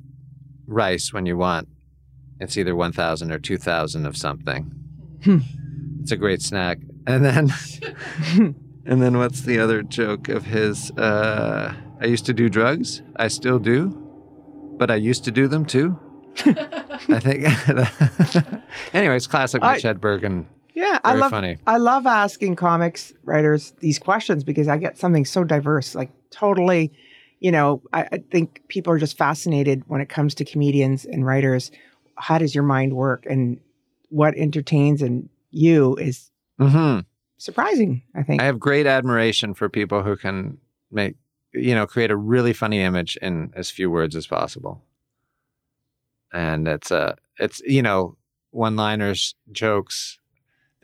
rice 0.66 1.12
when 1.12 1.24
you 1.26 1.36
want. 1.36 1.68
It's 2.40 2.56
either 2.58 2.76
one 2.76 2.92
thousand 2.92 3.32
or 3.32 3.38
two 3.38 3.56
thousand 3.56 4.06
of 4.06 4.16
something. 4.16 4.70
Hmm. 5.24 5.38
It's 6.02 6.12
a 6.12 6.16
great 6.16 6.42
snack. 6.42 6.78
And 7.06 7.24
then 7.24 7.50
and 8.86 9.02
then 9.02 9.16
what's 9.18 9.42
the 9.42 9.58
other 9.58 9.82
joke 9.82 10.28
of 10.28 10.44
his 10.44 10.90
uh 10.92 11.72
I 12.00 12.06
used 12.06 12.26
to 12.26 12.34
do 12.34 12.48
drugs. 12.50 13.02
I 13.16 13.28
still 13.28 13.58
do. 13.58 14.00
But 14.76 14.90
I 14.90 14.96
used 14.96 15.24
to 15.24 15.30
do 15.30 15.48
them 15.48 15.64
too. 15.64 15.98
I 16.38 17.20
think 17.20 17.46
anyways, 18.94 19.26
classic 19.26 19.62
I- 19.62 19.74
Mitch 19.74 19.84
Hedberg 19.84 20.24
and 20.24 20.46
Yeah, 20.74 20.98
I 21.04 21.14
love 21.14 21.30
funny. 21.30 21.58
I 21.66 21.76
love 21.76 22.06
asking 22.06 22.56
comics 22.56 23.12
writers 23.22 23.72
these 23.78 23.98
questions 23.98 24.42
because 24.44 24.68
I 24.68 24.76
get 24.76 24.98
something 24.98 25.24
so 25.24 25.44
diverse, 25.44 25.94
like 25.94 26.10
totally, 26.30 26.92
you 27.40 27.52
know, 27.52 27.80
I, 27.92 28.08
I 28.12 28.18
think 28.30 28.62
people 28.68 28.92
are 28.92 28.98
just 28.98 29.16
fascinated 29.16 29.84
when 29.86 30.00
it 30.00 30.08
comes 30.08 30.34
to 30.36 30.44
comedians 30.44 31.04
and 31.04 31.24
writers. 31.24 31.70
How 32.16 32.38
does 32.38 32.54
your 32.54 32.64
mind 32.64 32.94
work 32.94 33.24
and 33.26 33.60
what 34.08 34.34
entertains 34.36 35.00
and 35.02 35.28
you 35.50 35.94
is 35.96 36.30
Mhm. 36.60 37.04
surprising, 37.38 38.02
I 38.14 38.22
think. 38.24 38.42
I 38.42 38.44
have 38.44 38.58
great 38.58 38.86
admiration 38.86 39.54
for 39.54 39.68
people 39.68 40.02
who 40.02 40.16
can 40.16 40.58
make, 40.90 41.14
you 41.52 41.74
know, 41.74 41.86
create 41.86 42.10
a 42.10 42.16
really 42.16 42.52
funny 42.52 42.80
image 42.80 43.16
in 43.22 43.52
as 43.54 43.70
few 43.70 43.90
words 43.90 44.16
as 44.16 44.26
possible. 44.26 44.82
And 46.32 46.66
it's 46.66 46.90
uh 46.90 47.14
it's 47.38 47.60
you 47.60 47.82
know, 47.82 48.16
one-liners, 48.50 49.34
jokes, 49.52 50.18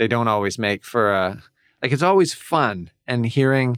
they 0.01 0.09
don't 0.09 0.28
always 0.28 0.59
make 0.59 0.82
for 0.82 1.12
a 1.12 1.42
like 1.82 1.92
it's 1.92 2.03
always 2.03 2.32
fun 2.32 2.90
and 3.07 3.26
hearing 3.26 3.76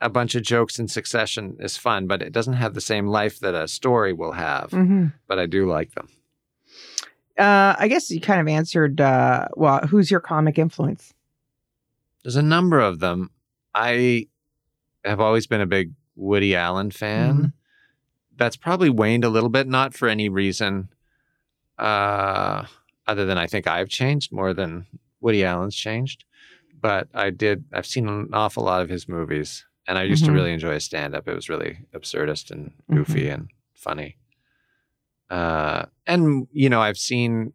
a 0.00 0.08
bunch 0.10 0.34
of 0.34 0.42
jokes 0.42 0.80
in 0.80 0.88
succession 0.88 1.56
is 1.60 1.76
fun, 1.76 2.08
but 2.08 2.22
it 2.22 2.32
doesn't 2.32 2.54
have 2.54 2.74
the 2.74 2.80
same 2.80 3.06
life 3.06 3.38
that 3.38 3.54
a 3.54 3.68
story 3.68 4.12
will 4.12 4.32
have. 4.32 4.72
hmm 4.72 5.06
But 5.28 5.38
I 5.38 5.46
do 5.46 5.68
like 5.70 5.92
them. 5.92 6.08
Uh, 7.38 7.76
I 7.78 7.86
guess 7.86 8.10
you 8.10 8.20
kind 8.20 8.40
of 8.40 8.48
answered. 8.48 9.00
Uh, 9.00 9.46
well, 9.54 9.78
who's 9.86 10.10
your 10.10 10.18
comic 10.20 10.58
influence? 10.58 11.14
There's 12.24 12.34
a 12.36 12.42
number 12.42 12.80
of 12.80 12.98
them. 12.98 13.30
I 13.72 14.26
have 15.04 15.20
always 15.20 15.46
been 15.46 15.60
a 15.60 15.66
big 15.66 15.92
Woody 16.16 16.56
Allen 16.56 16.90
fan. 16.90 17.36
Mhm. 17.36 17.52
That's 18.36 18.56
probably 18.56 18.90
waned 18.90 19.22
a 19.24 19.28
little 19.28 19.50
bit, 19.50 19.68
not 19.68 19.94
for 19.94 20.08
any 20.08 20.28
reason 20.28 20.88
uh, 21.78 22.64
other 23.06 23.24
than 23.24 23.38
I 23.38 23.46
think 23.46 23.66
I've 23.68 23.88
changed 23.88 24.32
more 24.32 24.52
than 24.52 24.86
Woody 25.20 25.44
Allen's 25.44 25.76
changed. 25.76 26.24
But 26.80 27.08
I 27.14 27.30
did, 27.30 27.64
I've 27.72 27.86
seen 27.86 28.08
an 28.08 28.30
awful 28.32 28.64
lot 28.64 28.80
of 28.82 28.88
his 28.88 29.06
movies, 29.08 29.66
and 29.86 29.98
I 29.98 30.04
used 30.04 30.22
Mhm. 30.24 30.28
to 30.28 30.32
really 30.32 30.52
enjoy 30.52 30.74
his 30.74 30.84
stand 30.84 31.14
up. 31.14 31.28
It 31.28 31.34
was 31.34 31.48
really 31.48 31.78
absurdist 31.92 32.50
and 32.50 32.72
goofy 32.90 33.28
and 33.28 33.48
funny. 33.74 34.16
Uh, 35.28 35.84
and, 36.06 36.48
you 36.52 36.68
know, 36.68 36.80
I've 36.80 36.98
seen 36.98 37.52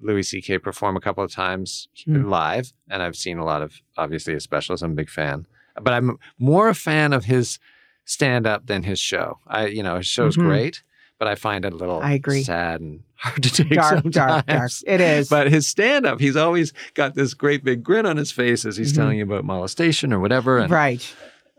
Louis 0.00 0.22
C.K. 0.22 0.58
perform 0.58 0.96
a 0.96 1.00
couple 1.00 1.24
of 1.24 1.30
times 1.32 1.88
Hmm. 2.04 2.26
live, 2.28 2.72
and 2.90 3.02
I've 3.02 3.16
seen 3.16 3.38
a 3.38 3.44
lot 3.44 3.62
of 3.62 3.80
obviously 3.96 4.34
his 4.34 4.44
specials. 4.44 4.82
I'm 4.82 4.92
a 4.92 4.96
big 4.96 5.10
fan, 5.10 5.46
but 5.80 5.92
I'm 5.94 6.18
more 6.38 6.68
a 6.68 6.74
fan 6.74 7.12
of 7.12 7.24
his 7.24 7.58
stand 8.04 8.46
up 8.46 8.66
than 8.66 8.82
his 8.84 8.98
show. 8.98 9.38
I, 9.46 9.66
you 9.66 9.82
know, 9.82 9.96
his 9.96 10.06
show's 10.06 10.36
Mhm. 10.36 10.42
great, 10.42 10.82
but 11.18 11.28
I 11.28 11.34
find 11.34 11.64
it 11.64 11.72
a 11.72 11.76
little 11.76 12.00
I 12.00 12.12
agree. 12.12 12.42
sad 12.42 12.80
and 12.80 13.02
hard 13.16 13.42
to 13.42 13.50
take 13.50 13.70
Dark, 13.72 13.94
sometimes. 14.02 14.14
dark, 14.14 14.46
dark. 14.46 14.70
It 14.86 15.00
is. 15.00 15.28
But 15.28 15.50
his 15.50 15.66
stand 15.66 16.06
up, 16.06 16.20
he's 16.20 16.36
always 16.36 16.72
got 16.94 17.14
this 17.14 17.34
great 17.34 17.64
big 17.64 17.82
grin 17.82 18.06
on 18.06 18.16
his 18.16 18.30
face 18.30 18.64
as 18.64 18.76
he's 18.76 18.92
Mhm. 18.92 18.96
telling 18.96 19.18
you 19.18 19.24
about 19.24 19.44
molestation 19.44 20.12
or 20.12 20.20
whatever. 20.20 20.58
And 20.58 20.70
right. 20.70 21.14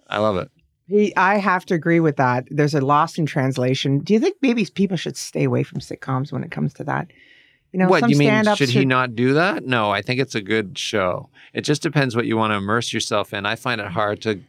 I 0.09 0.19
love 0.19 0.37
it. 0.37 0.49
He, 0.87 1.15
I 1.15 1.37
have 1.37 1.65
to 1.67 1.75
agree 1.75 1.99
with 1.99 2.15
that. 2.15 2.47
There's 2.49 2.73
a 2.73 2.81
loss 2.81 3.17
in 3.19 3.25
translation. 3.27 3.99
Do 3.99 4.13
you 4.13 4.19
think 4.19 4.37
maybe 4.41 4.65
people 4.73 4.97
should 4.97 5.17
stay 5.17 5.43
away 5.43 5.61
from 5.63 5.79
sitcoms 5.79 6.31
when 6.31 6.43
it 6.43 6.49
comes 6.49 6.73
to 6.75 6.83
that? 6.85 7.11
You 7.71 7.77
know, 7.77 7.87
what 7.87 7.99
some 7.99 8.09
you 8.09 8.17
mean? 8.17 8.29
stand-ups 8.29 8.57
Should 8.57 8.69
he 8.69 8.83
not 8.85 9.15
do 9.15 9.33
that? 9.33 9.63
No, 9.65 9.91
I 9.91 10.01
think 10.01 10.19
it's 10.19 10.33
a 10.33 10.41
good 10.41 10.79
show. 10.79 11.29
It 11.53 11.61
just 11.61 11.83
depends 11.83 12.15
what 12.15 12.25
you 12.25 12.35
want 12.37 12.51
to 12.51 12.55
immerse 12.57 12.91
yourself 12.91 13.31
in. 13.33 13.45
I 13.45 13.55
find 13.55 13.79
it 13.79 13.85
hard 13.91 14.21
to 14.23 14.39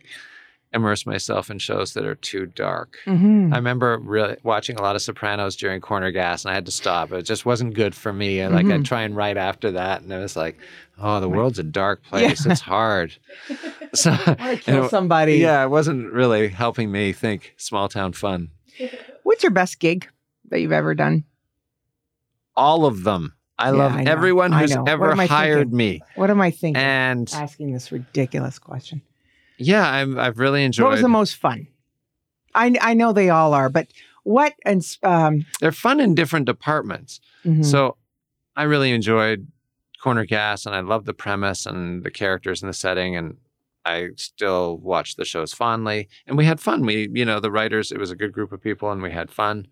immerse 0.72 1.04
myself 1.04 1.50
in 1.50 1.58
shows 1.58 1.94
that 1.94 2.04
are 2.04 2.14
too 2.14 2.46
dark. 2.46 2.96
Mhm. 3.06 3.52
I 3.52 3.56
remember 3.56 3.98
really 3.98 4.36
watching 4.44 4.76
a 4.76 4.82
lot 4.82 4.94
of 4.94 5.02
Sopranos 5.02 5.56
during 5.56 5.80
Corner 5.80 6.10
Gas, 6.12 6.44
and 6.44 6.52
I 6.52 6.54
had 6.54 6.66
to 6.66 6.70
stop. 6.72 7.10
It 7.12 7.22
just 7.22 7.44
wasn't 7.44 7.74
good 7.74 7.94
for 7.94 8.12
me. 8.12 8.38
And 8.40 8.54
like 8.54 8.66
Mhm. 8.66 8.74
I'd 8.74 8.84
try 8.84 9.02
and 9.02 9.16
write 9.16 9.36
after 9.36 9.72
that, 9.72 10.02
and 10.02 10.12
it 10.12 10.18
was 10.18 10.36
like, 10.36 10.58
oh, 11.00 11.18
the 11.18 11.28
world's 11.28 11.58
a 11.58 11.64
dark 11.64 12.02
place. 12.08 12.46
Yeah. 12.46 12.52
It's 12.52 12.60
hard. 12.60 13.16
So 13.92 14.12
I 14.12 14.54
kill 14.62 14.84
it- 14.84 14.90
somebody. 14.90 15.38
yeah, 15.38 15.64
it 15.64 15.68
wasn't 15.68 16.12
really 16.12 16.46
helping 16.46 16.92
me 16.92 17.12
think 17.12 17.54
small 17.56 17.88
town 17.88 18.12
fun. 18.12 18.50
What's 19.24 19.42
your 19.42 19.50
best 19.50 19.80
gig 19.80 20.06
that 20.50 20.60
you've 20.60 20.70
ever 20.70 20.94
done? 20.94 21.24
All 22.56 22.84
of 22.86 23.02
them. 23.02 23.34
I 23.58 23.66
Yeah, 23.72 23.76
love 23.76 23.92
I 23.96 24.02
everyone 24.04 24.52
who's 24.52 24.76
ever 24.86 25.14
hired 25.26 25.70
thinking? 25.70 25.76
me. 25.76 26.00
What 26.14 26.30
am 26.30 26.40
I 26.40 26.52
thinking? 26.52 26.80
And 26.80 27.28
Asking 27.34 27.72
this 27.72 27.90
ridiculous 27.90 28.60
question. 28.60 29.02
Yeah, 29.60 29.88
I'm, 29.88 30.18
I've 30.18 30.38
really 30.38 30.64
enjoyed. 30.64 30.84
What 30.84 30.92
was 30.92 31.02
the 31.02 31.08
most 31.08 31.36
fun? 31.36 31.68
I 32.54 32.74
I 32.80 32.94
know 32.94 33.12
they 33.12 33.30
all 33.30 33.54
are, 33.54 33.68
but 33.68 33.88
what 34.24 34.54
and 34.64 34.84
um 35.02 35.46
They're 35.60 35.72
fun 35.72 36.00
in 36.00 36.14
different 36.14 36.46
departments. 36.46 37.20
mhm. 37.44 37.64
So 37.64 37.96
I 38.56 38.64
really 38.64 38.90
enjoyed 38.90 39.46
Corner 40.02 40.24
Gas 40.24 40.66
and 40.66 40.74
I 40.74 40.80
love 40.80 41.04
the 41.04 41.14
premise 41.14 41.66
and 41.66 42.02
the 42.02 42.10
characters 42.10 42.62
and 42.62 42.68
the 42.68 42.74
setting 42.74 43.16
and 43.16 43.36
I 43.84 44.08
still 44.16 44.76
watch 44.78 45.16
the 45.16 45.24
shows 45.24 45.54
fondly 45.54 46.08
and 46.26 46.36
we 46.36 46.44
had 46.44 46.60
fun. 46.60 46.84
We, 46.84 47.08
you 47.12 47.24
know, 47.24 47.40
the 47.40 47.50
writers, 47.50 47.92
it 47.92 47.98
was 47.98 48.10
a 48.10 48.16
good 48.16 48.32
group 48.32 48.52
of 48.52 48.60
people 48.60 48.90
and 48.90 49.00
we 49.02 49.10
had 49.10 49.30
fun. 49.30 49.66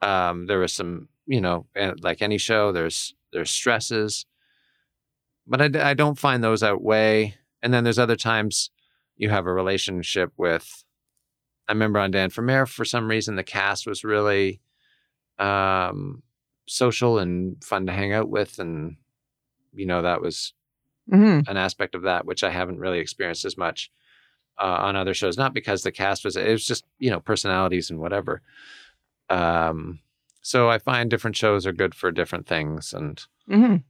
Um, 0.00 0.46
there 0.46 0.58
was 0.58 0.72
some, 0.72 1.08
you 1.26 1.40
know, 1.40 1.66
like 2.00 2.22
any 2.22 2.38
show, 2.38 2.72
there's 2.72 3.14
there's 3.32 3.50
stresses, 3.50 4.24
but 5.46 5.60
I, 5.60 5.90
I 5.90 5.94
don't 5.94 6.18
find 6.18 6.42
those 6.42 6.62
outweigh. 6.62 7.34
And 7.62 7.72
then 7.72 7.84
there's 7.84 7.98
other 7.98 8.16
times 8.16 8.70
you 9.16 9.30
have 9.30 9.46
a 9.46 9.52
relationship 9.52 10.32
with. 10.36 10.84
I 11.68 11.72
remember 11.72 11.98
on 11.98 12.10
Dan 12.10 12.30
for 12.30 12.42
Mayor, 12.42 12.66
for 12.66 12.84
some 12.84 13.08
reason, 13.08 13.36
the 13.36 13.42
cast 13.44 13.86
was 13.86 14.04
really 14.04 14.60
um, 15.38 16.22
social 16.66 17.18
and 17.18 17.62
fun 17.64 17.86
to 17.86 17.92
hang 17.92 18.12
out 18.12 18.28
with, 18.28 18.58
and 18.58 18.96
you 19.72 19.86
know 19.86 20.02
that 20.02 20.20
was 20.20 20.52
Mhm. 21.12 21.46
an 21.48 21.56
aspect 21.56 21.94
of 21.94 22.02
that 22.02 22.24
which 22.24 22.42
I 22.44 22.50
haven't 22.50 22.78
really 22.78 22.98
experienced 22.98 23.44
as 23.44 23.56
much 23.58 23.90
uh, 24.58 24.78
on 24.80 24.96
other 24.96 25.14
shows. 25.14 25.36
Not 25.36 25.52
because 25.52 25.82
the 25.82 25.92
cast 25.92 26.24
was, 26.24 26.36
it 26.36 26.48
was 26.50 26.66
just 26.66 26.84
you 26.98 27.10
know 27.10 27.20
personalities 27.20 27.90
and 27.90 27.98
whatever. 27.98 28.42
Um, 29.30 30.00
so 30.42 30.68
I 30.68 30.78
find 30.78 31.10
different 31.10 31.36
shows 31.36 31.66
are 31.66 31.72
good 31.72 31.94
for 31.94 32.10
different 32.12 32.46
things, 32.46 32.92
and 32.92 33.22
Mhm. 33.48 33.82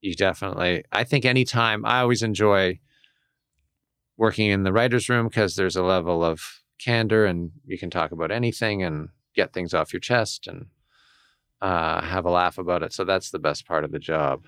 you 0.00 0.14
definitely. 0.14 0.84
I 0.92 1.04
think 1.04 1.24
anytime 1.24 1.84
I 1.84 2.00
always 2.00 2.22
enjoy 2.22 2.78
working 4.16 4.50
in 4.50 4.62
the 4.62 4.72
writers' 4.72 5.08
room 5.08 5.28
because 5.28 5.56
there's 5.56 5.76
a 5.76 5.82
level 5.82 6.24
of 6.24 6.62
candor 6.78 7.24
and 7.24 7.52
you 7.66 7.78
can 7.78 7.90
talk 7.90 8.12
about 8.12 8.30
anything 8.30 8.82
and 8.82 9.08
get 9.34 9.52
things 9.52 9.74
off 9.74 9.92
your 9.92 10.00
chest 10.00 10.46
and 10.46 10.66
uh, 11.60 12.02
have 12.02 12.24
a 12.24 12.30
laugh 12.30 12.58
about 12.58 12.82
it. 12.82 12.92
So 12.92 13.04
that's 13.04 13.30
the 13.30 13.38
best 13.38 13.66
part 13.66 13.84
of 13.84 13.92
the 13.92 13.98
job. 13.98 14.46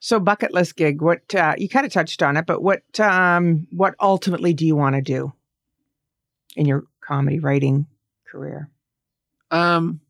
So 0.00 0.20
bucket 0.20 0.52
list 0.52 0.76
gig. 0.76 1.02
What 1.02 1.34
uh, 1.34 1.54
you 1.58 1.68
kind 1.68 1.84
of 1.84 1.92
touched 1.92 2.22
on 2.22 2.36
it, 2.36 2.46
but 2.46 2.62
what 2.62 2.82
um 3.00 3.66
what 3.70 3.94
ultimately 4.00 4.54
do 4.54 4.64
you 4.64 4.76
want 4.76 4.94
to 4.94 5.02
do 5.02 5.32
in 6.56 6.66
your 6.66 6.84
comedy 7.00 7.40
writing 7.40 7.86
career? 8.30 8.70
Um, 9.50 10.00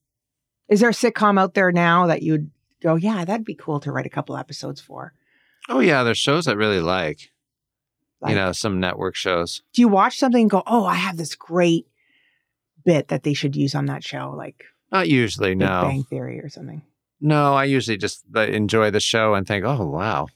Is 0.69 0.81
there 0.81 0.91
a 0.91 0.93
sitcom 0.93 1.41
out 1.41 1.55
there 1.55 1.73
now 1.73 2.07
that 2.07 2.23
you'd 2.23 2.51
go, 2.83 2.97
yeah, 2.97 3.25
that'd 3.25 3.47
be 3.47 3.55
cool 3.55 3.81
to 3.81 3.93
write 3.93 4.07
a 4.07 4.11
couple 4.11 4.37
episodes 4.37 4.81
for? 4.81 5.15
oh 5.69 5.81
yeah, 5.81 6.03
there's 6.03 6.19
shows 6.19 6.49
I 6.49 6.53
really 6.53 6.81
like. 6.81 7.31
Like- 8.21 8.31
you 8.31 8.37
know, 8.37 8.53
some 8.53 8.81
network 8.81 9.15
shows. 9.15 9.63
Do 9.73 9.81
you 9.81 9.89
watch 9.89 10.19
something 10.19 10.43
and 10.43 10.51
go, 10.51 10.63
oh, 10.67 10.85
I 10.85 10.95
have 10.95 11.17
this 11.17 11.35
great 11.35 11.87
bit 12.85 13.09
that 13.09 13.23
they 13.23 13.35
should 13.35 13.55
use 13.55 13.75
on 13.75 13.87
that 13.87 14.03
show, 14.03 14.35
like 14.37 14.65
Not 14.91 15.09
usually, 15.09 15.51
Big 15.51 15.59
no. 15.59 15.83
Bang 15.83 16.05
Theory 16.05 16.41
or 16.41 16.49
something? 16.49 16.83
No, 17.21 17.55
I 17.55 17.65
usually 17.65 17.97
just 17.97 18.25
uh, 18.35 18.41
enjoy 18.41 18.91
the 18.91 19.01
show 19.01 19.35
and 19.35 19.47
think, 19.47 19.65
oh 19.65 19.87
wow, 19.87 20.29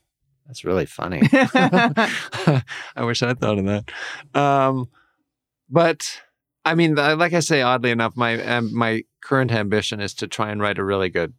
that's 0.47 0.65
really 0.65 0.87
funny. 0.87 1.21
I 1.33 2.63
wish 2.99 3.23
I 3.23 3.35
thought 3.35 3.59
of 3.59 3.67
that. 3.67 3.91
Um, 4.39 4.89
but 5.71 6.21
I 6.65 6.75
mean, 6.75 6.95
like 6.97 7.33
I 7.33 7.41
say, 7.41 7.63
oddly 7.63 7.91
enough, 7.91 8.17
my 8.17 8.43
um, 8.45 8.75
my 8.75 9.03
current 9.23 9.53
ambition 9.53 10.01
is 10.01 10.15
to 10.15 10.27
try 10.27 10.51
and 10.51 10.61
write 10.61 10.79
a 10.79 10.85
really 10.85 11.09
good 11.09 11.35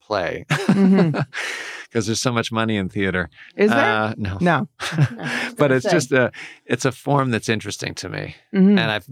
play 0.00 0.44
because 1.92 2.06
there's 2.06 2.22
so 2.22 2.32
much 2.32 2.50
money 2.50 2.76
in 2.78 2.88
theater. 2.88 3.28
Is 3.54 3.68
there? 3.70 3.78
Uh, 3.78 4.14
no, 4.16 4.38
no. 4.40 4.68
but 5.58 5.70
it's 5.70 5.84
just 5.90 6.10
a 6.10 6.32
it's 6.64 6.86
a 6.86 6.92
form 6.92 7.30
that's 7.30 7.50
interesting 7.50 7.94
to 7.96 8.08
me. 8.08 8.34
Mhm. 8.54 8.78
And 8.78 8.90
I've, 8.90 9.06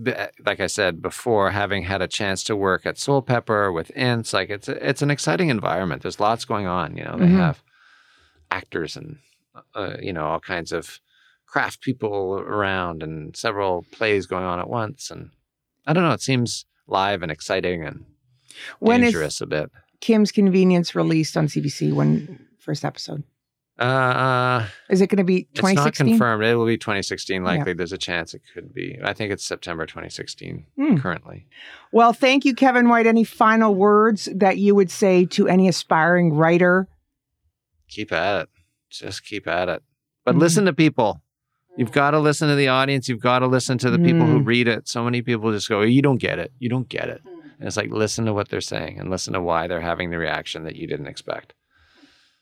like 0.47 0.61
I 0.61 0.67
said 0.67 1.03
before, 1.03 1.51
having 1.51 1.83
had 1.83 2.01
a 2.01 2.09
chance 2.09 2.43
to 2.45 2.57
work 2.57 2.87
at 2.87 2.97
Soulpepper 2.97 3.73
with 3.75 3.95
Ins, 3.95 4.33
like 4.33 4.49
it's 4.49 4.67
a, 4.69 4.89
it's 4.89 5.03
an 5.03 5.11
exciting 5.11 5.51
environment. 5.51 6.01
There's 6.01 6.21
lots 6.21 6.47
going 6.47 6.67
on. 6.67 6.97
You 6.97 7.05
know, 7.05 7.17
they 7.19 7.27
Mhm. 7.27 7.37
have 7.37 7.63
actors 8.51 8.97
and 8.97 9.19
uh, 9.75 9.97
you 10.01 10.13
know 10.13 10.25
all 10.25 10.41
kinds 10.41 10.73
of 10.73 11.01
craft 11.47 11.83
people 11.83 12.35
around, 12.39 13.03
and 13.03 13.37
several 13.37 13.85
plays 13.93 14.27
going 14.27 14.45
on 14.45 14.59
at 14.59 14.69
once. 14.71 15.11
And 15.11 15.31
I 15.87 15.93
don't 15.93 16.05
know, 16.05 16.13
it 16.13 16.23
seems 16.23 16.65
live 16.87 17.23
and 17.23 17.31
exciting 17.31 17.85
and 17.85 18.05
When 18.79 19.01
dangerous 19.03 19.41
a 19.41 19.47
bit. 19.47 19.71
Kim's 20.01 20.33
Convenience 20.33 20.95
released 20.95 21.37
on 21.37 21.47
CBC? 21.47 21.93
When 21.93 22.47
first 22.61 22.85
episode? 22.85 23.23
Uh, 23.79 24.67
Is 24.91 25.01
it 25.01 25.07
going 25.07 25.17
to 25.19 25.25
be 25.25 25.49
it's 25.53 25.63
not 25.63 25.71
2016? 25.71 26.07
confirmed. 26.09 26.45
It 26.45 26.55
will 26.55 26.67
be 26.67 26.77
2016. 26.77 27.43
Likely, 27.43 27.73
there's 27.73 27.93
a 27.93 27.99
chance 27.99 28.35
it 28.35 28.43
could 28.53 28.75
be. 28.75 28.99
I 29.03 29.15
think 29.15 29.33
it's 29.33 29.43
September 29.45 29.87
2016 29.87 30.67
Hmm. 30.77 30.97
currently. 30.99 31.47
Well, 31.91 32.13
thank 32.13 32.45
you, 32.45 32.55
Kevin 32.55 32.89
White. 32.91 33.07
Any 33.07 33.25
final 33.25 33.75
words 33.75 34.29
that 34.35 34.59
you 34.59 34.75
would 34.75 34.91
say 34.91 35.25
to 35.27 35.49
any 35.49 35.67
aspiring 35.67 36.35
writer? 36.35 36.89
Keep 37.89 38.13
at 38.13 38.43
it. 38.43 38.49
Just 38.91 39.25
keep 39.25 39.47
at 39.47 39.69
it. 39.71 39.83
But 40.27 40.35
Mhm. 40.35 40.41
listen 40.41 40.65
to 40.67 40.73
people. 40.75 41.23
You've 41.79 41.93
got 41.93 42.11
to 42.11 42.19
listen 42.19 42.49
to 42.49 42.57
the 42.57 42.69
audience. 42.69 43.09
You've 43.09 43.21
got 43.21 43.39
to 43.39 43.47
listen 43.47 43.79
to 43.79 43.91
the 43.91 43.99
people 43.99 44.27
who 44.27 44.41
Mm. 44.41 44.47
read 44.47 44.69
it. 44.69 44.89
So 44.89 45.03
many 45.05 45.23
people 45.23 45.53
just 45.53 45.69
go, 45.69 45.81
"You 45.83 46.03
don't 46.03 46.19
get 46.19 46.39
it. 46.39 46.53
You 46.59 46.69
don't 46.69 46.89
get 46.89 47.09
it." 47.09 47.23
And 47.25 47.67
it's 47.67 47.77
like 47.79 47.91
listen 47.91 48.27
to 48.27 48.35
what 48.35 48.49
they're 48.51 48.61
saying 48.61 48.99
and 48.99 49.09
listen 49.09 49.33
to 49.33 49.41
why 49.41 49.67
they're 49.69 49.81
having 49.81 50.11
the 50.11 50.19
reaction 50.19 50.65
that 50.65 50.77
you 50.77 50.87
didn't 50.87 51.07
expect. 51.07 51.55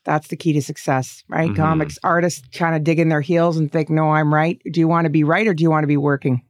That's 0.05 0.29
the 0.29 0.37
key 0.37 0.53
to 0.53 0.61
success, 0.61 1.23
right? 1.27 1.51
Mhm. 1.51 1.55
Comics 1.55 1.99
artists 2.03 2.41
kind 2.53 2.75
of 2.75 2.83
dig 2.83 2.99
in 2.99 3.09
their 3.09 3.21
heels 3.21 3.57
and 3.57 3.71
think, 3.71 3.89
no, 3.89 4.11
I'm 4.11 4.33
right. 4.33 4.61
Do 4.71 4.79
you 4.79 4.87
want 4.87 5.05
to 5.05 5.09
be 5.09 5.23
right 5.23 5.45
or 5.45 5.53
do 5.53 5.61
you 5.63 5.69
want 5.69 5.83
to 5.83 5.87
be 5.87 5.97
working? 5.97 6.41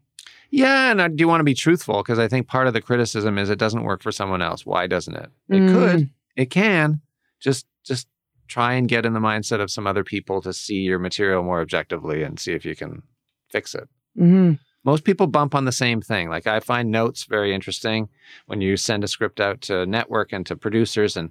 Yeah, 0.52 0.92
and 0.92 1.02
I 1.02 1.08
do 1.08 1.16
you 1.22 1.28
want 1.28 1.42
to 1.42 1.46
be 1.46 1.54
truthful 1.54 2.02
because 2.02 2.18
I 2.20 2.28
think 2.28 2.48
part 2.48 2.68
of 2.68 2.74
the 2.74 2.82
criticism 2.82 3.38
is 3.38 3.50
it 3.50 3.60
doesn't 3.60 3.84
work 3.84 4.02
for 4.02 4.12
someone 4.12 4.42
else. 4.42 4.66
Why 4.66 4.88
doesn't 4.88 5.16
it? 5.16 5.30
It 5.50 5.62
Mm. 5.64 5.72
could. 5.72 6.10
It 6.36 6.50
can. 6.50 7.02
Just 7.40 7.66
just 7.84 8.08
try 8.48 8.74
and 8.74 8.88
get 8.88 9.06
in 9.06 9.14
the 9.14 9.20
mindset 9.20 9.62
of 9.62 9.70
some 9.70 9.86
other 9.86 10.04
people 10.04 10.42
to 10.42 10.52
see 10.54 10.80
your 10.82 10.98
material 10.98 11.44
more 11.44 11.62
objectively 11.62 12.24
and 12.24 12.40
see 12.40 12.54
if 12.54 12.66
you 12.66 12.76
can 12.76 13.04
fix 13.50 13.76
it. 13.76 13.88
hmm 14.18 14.54
Most 14.84 15.04
people 15.04 15.28
bump 15.28 15.54
on 15.54 15.66
the 15.66 15.72
same 15.72 16.02
thing. 16.02 16.30
Like 16.30 16.48
I 16.48 16.60
find 16.62 16.90
notes 16.90 17.26
very 17.26 17.54
interesting 17.54 18.10
when 18.48 18.60
you 18.62 18.76
send 18.78 19.04
a 19.04 19.08
script 19.08 19.40
out 19.40 19.62
to 19.62 19.86
network 19.86 20.32
and 20.34 20.46
to 20.48 20.56
producers 20.56 21.16
and 21.16 21.30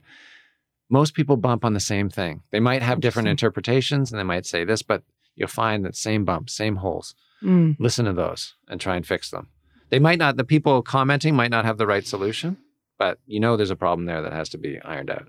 most 0.91 1.15
people 1.15 1.37
bump 1.37 1.65
on 1.65 1.75
the 1.75 1.81
same 1.81 2.09
thing. 2.09 2.43
They 2.51 2.61
might 2.61 2.83
have 2.83 3.01
different 3.01 3.29
interpretations 3.29 4.11
and 4.11 4.19
they 4.19 4.25
might 4.25 4.47
say 4.47 4.65
this, 4.65 4.83
but 4.83 5.03
you'll 5.37 5.49
find 5.49 5.85
that 5.85 5.97
same 5.97 6.25
bumps, 6.25 6.53
same 6.53 6.77
holes 6.77 7.15
Mm. 7.45 7.77
listen 7.79 8.05
to 8.07 8.13
those 8.13 8.55
and 8.69 8.81
try 8.81 8.97
and 8.97 9.07
fix 9.07 9.31
them. 9.31 9.47
They 9.91 10.01
might 10.01 10.19
not, 10.19 10.37
the 10.37 10.43
people 10.45 10.83
commenting 10.83 11.37
might 11.37 11.53
not 11.53 11.65
have 11.65 11.79
the 11.79 11.87
right 11.87 12.05
solution, 12.05 12.57
but 12.99 13.21
you 13.27 13.39
know 13.39 13.57
there's 13.57 13.71
a 13.71 13.77
problem 13.77 14.07
there 14.07 14.21
that 14.23 14.33
has 14.33 14.49
to 14.49 14.59
be 14.59 14.81
ironed 14.81 15.09
out. 15.11 15.29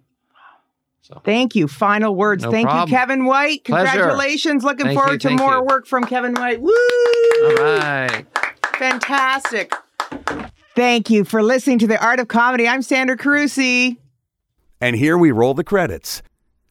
So 1.02 1.22
Thank 1.24 1.56
you. 1.56 1.68
Final 1.68 2.16
words. 2.16 2.44
No 2.44 2.52
thank 2.52 2.68
problem. 2.68 2.90
you, 2.90 2.96
Kevin 2.98 3.26
White. 3.26 3.64
Pleasure. 3.64 3.92
Congratulations. 3.92 4.64
Looking 4.64 4.88
Thank 4.88 5.00
forward 5.00 5.24
you, 5.24 5.30
to 5.30 5.36
more 5.38 5.56
you. 5.58 5.64
work 5.64 5.86
from 5.86 6.04
Kevin 6.06 6.34
White. 6.34 6.62
Woo! 6.62 6.72
all 6.72 7.56
right. 7.78 8.26
Fantastic. 8.78 9.74
Thank 10.76 11.10
you 11.10 11.24
for 11.26 11.44
listening 11.44 11.80
to 11.80 11.88
The 11.88 12.04
Art 12.04 12.20
of 12.20 12.28
Comedy. 12.28 12.68
I'm 12.68 12.82
Sandra 12.82 13.18
Carusi. 13.18 13.98
And 14.82 14.96
here 14.96 15.18
we 15.18 15.32
roll 15.32 15.54
the 15.54 15.64
credits. 15.64 16.22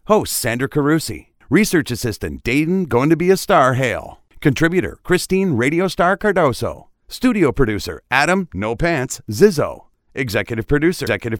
Host 0.07 0.33
Sandra 0.33 0.69
Carusi. 0.69 1.27
Research 1.51 1.91
assistant 1.91 2.43
Dayton 2.43 2.85
going 2.85 3.11
to 3.11 3.17
be 3.17 3.31
a 3.31 3.37
star 3.37 3.75
Hale. 3.75 4.21
Contributor 4.41 4.99
Christine 5.03 5.53
Radio 5.55 5.89
Star 5.89 6.17
Cardoso. 6.17 6.87
Studio 7.09 7.53
producer 7.53 8.03
Adam 8.11 8.49
No 8.55 8.75
Pants 8.75 9.21
Zizzo. 9.31 9.87
Executive 10.15 10.67
producer 10.67 11.05
Executive 11.05 11.37